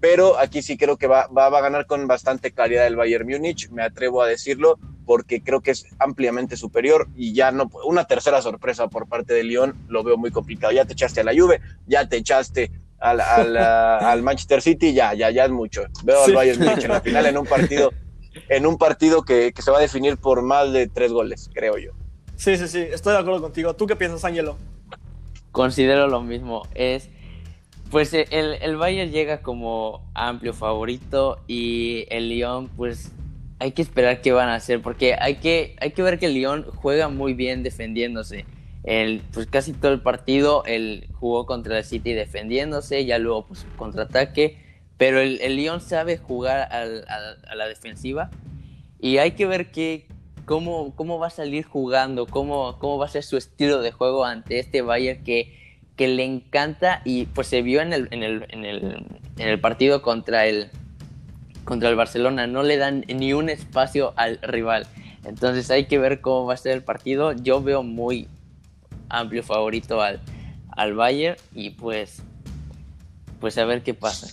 pero 0.00 0.38
aquí 0.38 0.62
sí 0.62 0.76
creo 0.76 0.96
que 0.96 1.06
va, 1.06 1.26
va, 1.28 1.48
va 1.48 1.58
a 1.58 1.62
ganar 1.62 1.86
con 1.86 2.06
bastante 2.06 2.52
claridad 2.52 2.86
el 2.86 2.96
Bayern 2.96 3.26
Múnich, 3.26 3.70
me 3.70 3.82
atrevo 3.82 4.22
a 4.22 4.26
decirlo, 4.26 4.78
porque 5.10 5.42
creo 5.42 5.60
que 5.60 5.72
es 5.72 5.86
ampliamente 5.98 6.56
superior 6.56 7.08
y 7.16 7.34
ya 7.34 7.50
no 7.50 7.68
una 7.84 8.04
tercera 8.04 8.40
sorpresa 8.42 8.86
por 8.86 9.08
parte 9.08 9.34
de 9.34 9.42
Lyon 9.42 9.74
lo 9.88 10.04
veo 10.04 10.16
muy 10.16 10.30
complicado. 10.30 10.72
Ya 10.72 10.84
te 10.84 10.92
echaste 10.92 11.20
a 11.20 11.24
la 11.24 11.32
Juve, 11.36 11.60
ya 11.88 12.08
te 12.08 12.16
echaste 12.16 12.70
al, 13.00 13.20
al, 13.20 13.56
al 13.56 14.22
Manchester 14.22 14.62
City, 14.62 14.94
ya, 14.94 15.12
ya, 15.14 15.32
ya 15.32 15.46
es 15.46 15.50
mucho. 15.50 15.82
Veo 16.04 16.24
sí. 16.24 16.30
al 16.30 16.36
Bayern 16.36 16.60
Múnich 16.60 16.84
en 16.84 16.90
la 16.92 17.00
final 17.00 17.26
en 17.26 17.38
un 17.38 17.46
partido, 17.56 17.92
en 18.48 18.66
un 18.66 18.78
partido 18.78 19.24
que, 19.24 19.52
que, 19.52 19.62
se 19.62 19.72
va 19.72 19.78
a 19.78 19.80
definir 19.80 20.16
por 20.16 20.42
más 20.42 20.72
de 20.72 20.86
tres 20.86 21.10
goles, 21.10 21.50
creo 21.52 21.76
yo. 21.76 21.90
Sí, 22.36 22.56
sí, 22.56 22.68
sí, 22.68 22.78
estoy 22.78 23.14
de 23.14 23.18
acuerdo 23.18 23.42
contigo. 23.42 23.74
¿Tú 23.74 23.88
qué 23.88 23.96
piensas, 23.96 24.24
Ángelo? 24.24 24.58
Considero 25.50 26.06
lo 26.06 26.22
mismo. 26.22 26.62
Es 26.72 27.10
pues 27.90 28.14
el, 28.14 28.28
el 28.30 28.76
Bayern 28.76 29.10
llega 29.10 29.42
como 29.42 30.08
amplio 30.14 30.54
favorito 30.54 31.40
y 31.48 32.06
el 32.10 32.28
Lyon 32.28 32.68
pues 32.68 33.10
hay 33.60 33.72
que 33.72 33.82
esperar 33.82 34.22
qué 34.22 34.32
van 34.32 34.48
a 34.48 34.54
hacer, 34.54 34.80
porque 34.80 35.14
hay 35.20 35.36
que, 35.36 35.76
hay 35.80 35.90
que 35.92 36.02
ver 36.02 36.18
que 36.18 36.28
Lyon 36.28 36.64
juega 36.74 37.08
muy 37.08 37.34
bien 37.34 37.62
defendiéndose. 37.62 38.46
El, 38.84 39.20
pues 39.34 39.46
casi 39.46 39.74
todo 39.74 39.92
el 39.92 40.00
partido 40.00 40.64
él 40.64 41.06
jugó 41.12 41.44
contra 41.44 41.76
el 41.76 41.84
City 41.84 42.14
defendiéndose, 42.14 43.04
ya 43.04 43.18
luego 43.18 43.46
pues 43.46 43.66
contraataque, 43.76 44.56
pero 44.96 45.20
el, 45.20 45.38
el 45.42 45.56
Lyon 45.56 45.82
sabe 45.82 46.16
jugar 46.16 46.72
al, 46.72 47.04
a, 47.06 47.54
la 47.54 47.66
defensiva 47.68 48.30
y 48.98 49.18
hay 49.18 49.32
que 49.32 49.44
ver 49.44 49.70
qué, 49.70 50.06
cómo, 50.46 50.96
cómo 50.96 51.18
va 51.18 51.26
a 51.26 51.30
salir 51.30 51.66
jugando, 51.66 52.24
cómo, 52.26 52.78
cómo 52.78 52.96
va 52.96 53.04
a 53.04 53.10
ser 53.10 53.22
su 53.22 53.36
estilo 53.36 53.82
de 53.82 53.92
juego 53.92 54.24
ante 54.24 54.58
este 54.58 54.80
Bayern 54.80 55.22
que, 55.22 55.54
que 55.96 56.08
le 56.08 56.24
encanta 56.24 57.02
y 57.04 57.26
pues 57.26 57.48
se 57.48 57.60
vio 57.60 57.82
en 57.82 57.92
el, 57.92 58.08
en 58.10 58.22
el, 58.22 58.46
en 58.48 58.64
el, 58.64 59.06
en 59.36 59.48
el 59.48 59.60
partido 59.60 60.00
contra 60.00 60.46
el, 60.46 60.70
contra 61.70 61.88
el 61.88 61.94
Barcelona, 61.94 62.48
no 62.48 62.64
le 62.64 62.78
dan 62.78 63.04
ni 63.06 63.32
un 63.32 63.48
espacio 63.48 64.12
al 64.16 64.40
rival. 64.42 64.88
Entonces 65.24 65.70
hay 65.70 65.86
que 65.86 66.00
ver 66.00 66.20
cómo 66.20 66.46
va 66.46 66.54
a 66.54 66.56
ser 66.56 66.72
el 66.72 66.82
partido. 66.82 67.30
Yo 67.32 67.62
veo 67.62 67.84
muy 67.84 68.26
amplio 69.08 69.44
favorito 69.44 70.02
al, 70.02 70.20
al 70.70 70.94
Bayern 70.94 71.36
y 71.54 71.70
pues, 71.70 72.24
pues 73.38 73.56
a 73.56 73.64
ver 73.66 73.84
qué 73.84 73.94
pasa. 73.94 74.26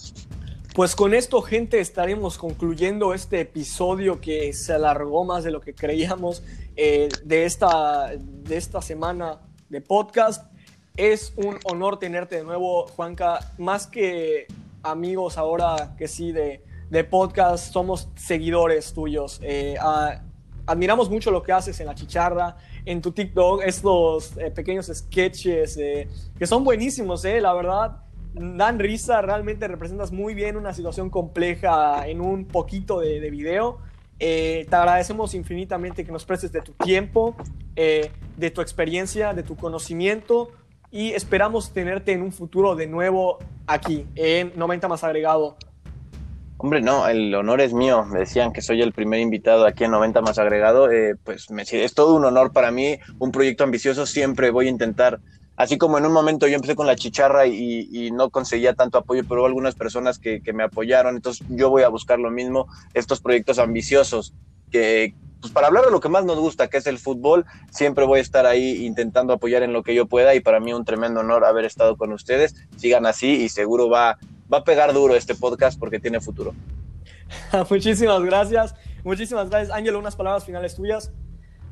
Pues 0.74 0.96
con 0.96 1.14
esto, 1.14 1.44
gente, 1.44 1.80
estaremos 1.80 2.40
concluyendo 2.40 3.14
este 3.14 3.42
episodio 3.42 4.20
que 4.20 4.52
se 4.54 4.74
alargó 4.74 5.24
más 5.24 5.44
de 5.44 5.52
lo 5.52 5.62
que 5.62 5.76
creíamos 5.76 6.42
eh, 6.76 7.08
de, 7.24 7.46
esta, 7.46 8.14
de 8.18 8.58
esta 8.58 8.82
semana 8.82 9.42
de 9.70 9.82
podcast. 9.82 10.52
Es 10.96 11.34
un 11.36 11.60
honor 11.66 12.00
tenerte 12.00 12.38
de 12.38 12.44
nuevo, 12.44 12.88
Juanca, 12.88 13.54
más 13.60 13.86
que 13.86 14.48
amigos 14.82 15.38
ahora 15.38 15.94
que 16.00 16.08
sí 16.08 16.32
de, 16.32 16.66
de 16.90 17.04
podcast, 17.04 17.72
somos 17.72 18.10
seguidores 18.16 18.94
tuyos. 18.94 19.40
Eh, 19.44 19.76
a, 19.80 20.22
admiramos 20.68 21.10
mucho 21.10 21.32
lo 21.32 21.42
que 21.42 21.54
haces 21.54 21.80
en 21.80 21.88
la 21.88 21.96
chicharra, 21.96 22.58
en 22.86 23.02
tu 23.02 23.12
TikTok, 23.12 23.64
estos 23.64 24.38
eh, 24.38 24.52
pequeños 24.52 24.92
sketches 24.94 25.78
eh, 25.78 26.08
que 26.38 26.46
son 26.46 26.64
buenísimos, 26.64 27.26
eh, 27.26 27.42
la 27.42 27.54
verdad. 27.54 28.04
Dan 28.34 28.78
risa, 28.78 29.22
realmente 29.22 29.68
representas 29.68 30.12
muy 30.12 30.36
bien 30.36 30.58
una 30.58 30.74
situación 30.74 31.10
compleja 31.10 32.08
en 32.08 32.22
un 32.22 32.46
poquito 32.46 33.00
de, 33.00 33.20
de 33.20 33.32
video. 33.32 33.80
te 34.20 34.68
agradecemos 34.70 35.34
infinitamente 35.34 36.06
que 36.06 36.12
nos 36.12 36.24
prestes 36.24 36.52
de 36.52 36.62
tu 36.62 36.74
tiempo, 36.74 37.36
de 37.76 38.52
tu 38.54 38.62
experiencia, 38.62 39.34
de 39.34 39.42
tu 39.42 39.56
conocimiento 39.56 40.52
y 40.92 41.14
esperamos 41.14 41.72
tenerte 41.74 42.12
en 42.12 42.22
un 42.22 42.32
futuro 42.32 42.76
de 42.76 42.86
nuevo 42.86 43.40
aquí 43.66 44.06
en 44.16 44.54
90 44.56 44.88
más 44.88 45.04
agregado. 45.04 45.58
Hombre, 46.60 46.82
no, 46.82 47.08
el 47.08 47.34
honor 47.36 47.62
es 47.62 47.74
mío. 47.74 48.04
Me 48.06 48.20
decían 48.20 48.52
que 48.52 48.62
soy 48.62 48.82
el 48.82 48.92
primer 48.92 49.20
invitado 49.20 49.66
aquí 49.66 49.84
en 49.84 49.92
90 49.92 50.22
más 50.22 50.40
agregado. 50.40 50.92
Eh, 50.92 51.16
pues 51.24 51.52
me, 51.52 51.64
es 51.64 51.94
todo 51.94 52.16
un 52.16 52.26
honor 52.26 52.52
para 52.52 52.72
mí, 52.72 52.98
un 53.20 53.32
proyecto 53.32 53.64
ambicioso. 53.64 54.08
Siempre 54.08 54.50
voy 54.50 54.66
a 54.66 54.72
intentar, 54.72 55.20
así 55.56 55.78
como 55.78 56.00
en 56.00 56.06
un 56.08 56.14
momento 56.14 56.48
yo 56.48 56.56
empecé 56.56 56.76
con 56.76 56.88
la 56.88 56.96
chicharra 56.96 57.46
y, 57.46 58.10
no 58.12 58.32
conseguía 58.32 58.74
tanto 58.74 58.98
apoyo, 58.98 59.24
pero 59.28 59.42
hubo 59.42 59.48
algunas 59.48 59.76
personas 59.76 60.18
que, 60.18 60.42
que, 60.42 60.52
me 60.52 60.64
apoyaron. 60.64 61.16
Entonces 61.16 61.46
yo 61.50 61.70
voy 61.70 61.84
a 61.84 61.90
buscar 61.90 62.18
lo 62.18 62.32
mismo, 62.32 62.68
estos 62.96 63.22
proyectos 63.22 63.60
ambiciosos 63.60 64.34
que, 64.72 65.14
pues 65.40 65.54
para 65.54 65.68
hablar 65.68 65.86
de 65.86 65.92
lo 65.92 66.00
que 66.00 66.10
más 66.10 66.26
nos 66.26 66.40
gusta, 66.40 66.68
que 66.68 66.78
es 66.78 66.88
el 66.88 66.98
fútbol, 66.98 67.46
siempre 67.72 68.06
voy 68.06 68.20
a 68.20 68.22
estar 68.22 68.46
ahí 68.46 68.86
intentando 68.86 69.34
apoyar 69.34 69.64
en 69.64 69.74
lo 69.74 69.84
que 69.84 69.94
yo 69.94 70.08
pueda 70.08 70.34
y 70.36 70.40
para 70.40 70.60
mí 70.60 70.74
un 70.74 70.86
tremendo 70.86 71.20
honor 71.20 71.46
haber 71.46 71.66
estado 71.66 71.98
con 71.98 72.12
ustedes. 72.12 72.56
Sigan 72.78 73.06
así 73.06 73.44
y 73.44 73.50
seguro 73.50 73.90
va, 73.90 74.18
va 74.52 74.60
a 74.60 74.64
pegar 74.64 74.94
duro 74.94 75.16
este 75.16 75.36
podcast 75.36 75.80
porque 75.80 76.00
tiene 76.00 76.20
futuro. 76.20 76.54
Muchísimas 77.70 78.22
gracias. 78.24 78.76
Muchísimas 79.04 79.50
gracias. 79.50 79.76
Ángel, 79.76 79.96
unas 79.96 80.16
palabras 80.16 80.46
finales 80.46 80.76
tuyas. 80.76 81.12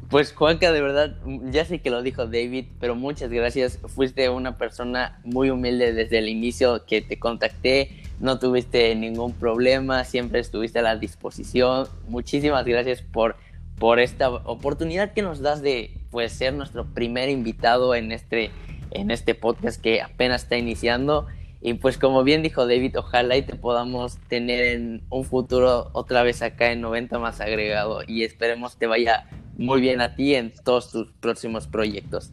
Pues 0.09 0.33
Juanca, 0.33 0.71
de 0.71 0.81
verdad, 0.81 1.15
ya 1.49 1.65
sé 1.65 1.79
que 1.79 1.89
lo 1.89 2.03
dijo 2.03 2.25
David, 2.27 2.65
pero 2.79 2.95
muchas 2.95 3.31
gracias. 3.31 3.79
Fuiste 3.87 4.29
una 4.29 4.55
persona 4.55 5.19
muy 5.23 5.49
humilde 5.49 5.93
desde 5.93 6.19
el 6.19 6.29
inicio 6.29 6.85
que 6.85 7.01
te 7.01 7.17
contacté. 7.17 8.03
No 8.19 8.37
tuviste 8.37 8.93
ningún 8.93 9.33
problema, 9.33 10.03
siempre 10.03 10.39
estuviste 10.39 10.79
a 10.79 10.83
la 10.83 10.95
disposición. 10.95 11.87
Muchísimas 12.07 12.65
gracias 12.65 13.01
por, 13.01 13.35
por 13.79 13.99
esta 13.99 14.29
oportunidad 14.29 15.13
que 15.13 15.23
nos 15.23 15.41
das 15.41 15.63
de 15.63 15.97
pues, 16.11 16.31
ser 16.33 16.53
nuestro 16.53 16.85
primer 16.85 17.29
invitado 17.29 17.95
en 17.95 18.11
este, 18.11 18.51
en 18.91 19.09
este 19.09 19.33
podcast 19.33 19.81
que 19.81 20.03
apenas 20.03 20.43
está 20.43 20.55
iniciando. 20.55 21.25
Y 21.67 21.73
pues 21.73 21.97
como 21.97 22.23
bien 22.23 22.43
dijo 22.43 22.67
David, 22.67 22.99
ojalá 22.99 23.37
y 23.37 23.41
te 23.41 23.55
podamos 23.55 24.19
tener 24.27 24.65
en 24.65 25.01
un 25.09 25.25
futuro 25.25 25.89
otra 25.93 26.21
vez 26.21 26.43
acá 26.43 26.71
en 26.71 26.79
90 26.81 27.17
más 27.17 27.41
agregado 27.41 28.01
y 28.05 28.23
esperemos 28.23 28.77
te 28.77 28.85
vaya 28.85 29.27
muy 29.57 29.81
bien 29.81 29.99
a 29.99 30.13
ti 30.13 30.35
en 30.35 30.53
todos 30.63 30.91
tus 30.91 31.11
próximos 31.13 31.65
proyectos. 31.65 32.31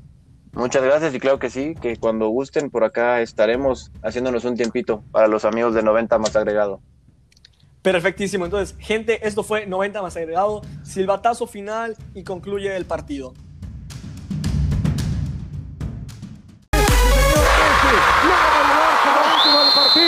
Muchas 0.52 0.84
gracias 0.84 1.14
y 1.14 1.18
claro 1.18 1.38
que 1.38 1.48
sí, 1.48 1.74
que 1.80 1.96
cuando 1.96 2.28
gusten 2.28 2.68
por 2.68 2.84
acá 2.84 3.22
estaremos 3.22 3.90
haciéndonos 4.02 4.44
un 4.44 4.54
tiempito 4.54 5.02
para 5.12 5.28
los 5.28 5.46
amigos 5.46 5.72
de 5.72 5.82
90 5.82 6.18
más 6.18 6.36
agregado. 6.36 6.82
Perfectísimo, 7.80 8.44
entonces 8.44 8.76
gente, 8.80 9.26
esto 9.26 9.42
fue 9.42 9.64
90 9.64 10.02
más 10.02 10.14
agregado, 10.14 10.60
silbatazo 10.82 11.46
final 11.46 11.96
y 12.14 12.22
concluye 12.22 12.76
el 12.76 12.84
partido. 12.84 13.32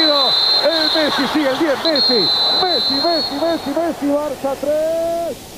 Partido. 0.04 0.30
El 0.64 0.86
Messi, 0.94 1.22
sí, 1.32 1.40
el 1.40 1.58
10, 1.58 1.84
Messi. 1.84 2.28
Messi, 2.62 2.94
Messi, 2.94 3.34
Messi, 3.34 3.70
Messi, 3.70 4.06
Barça 4.06 4.56
3. 4.60 4.74
Real 4.74 5.22
Madrid 5.24 5.44
2. 5.44 5.53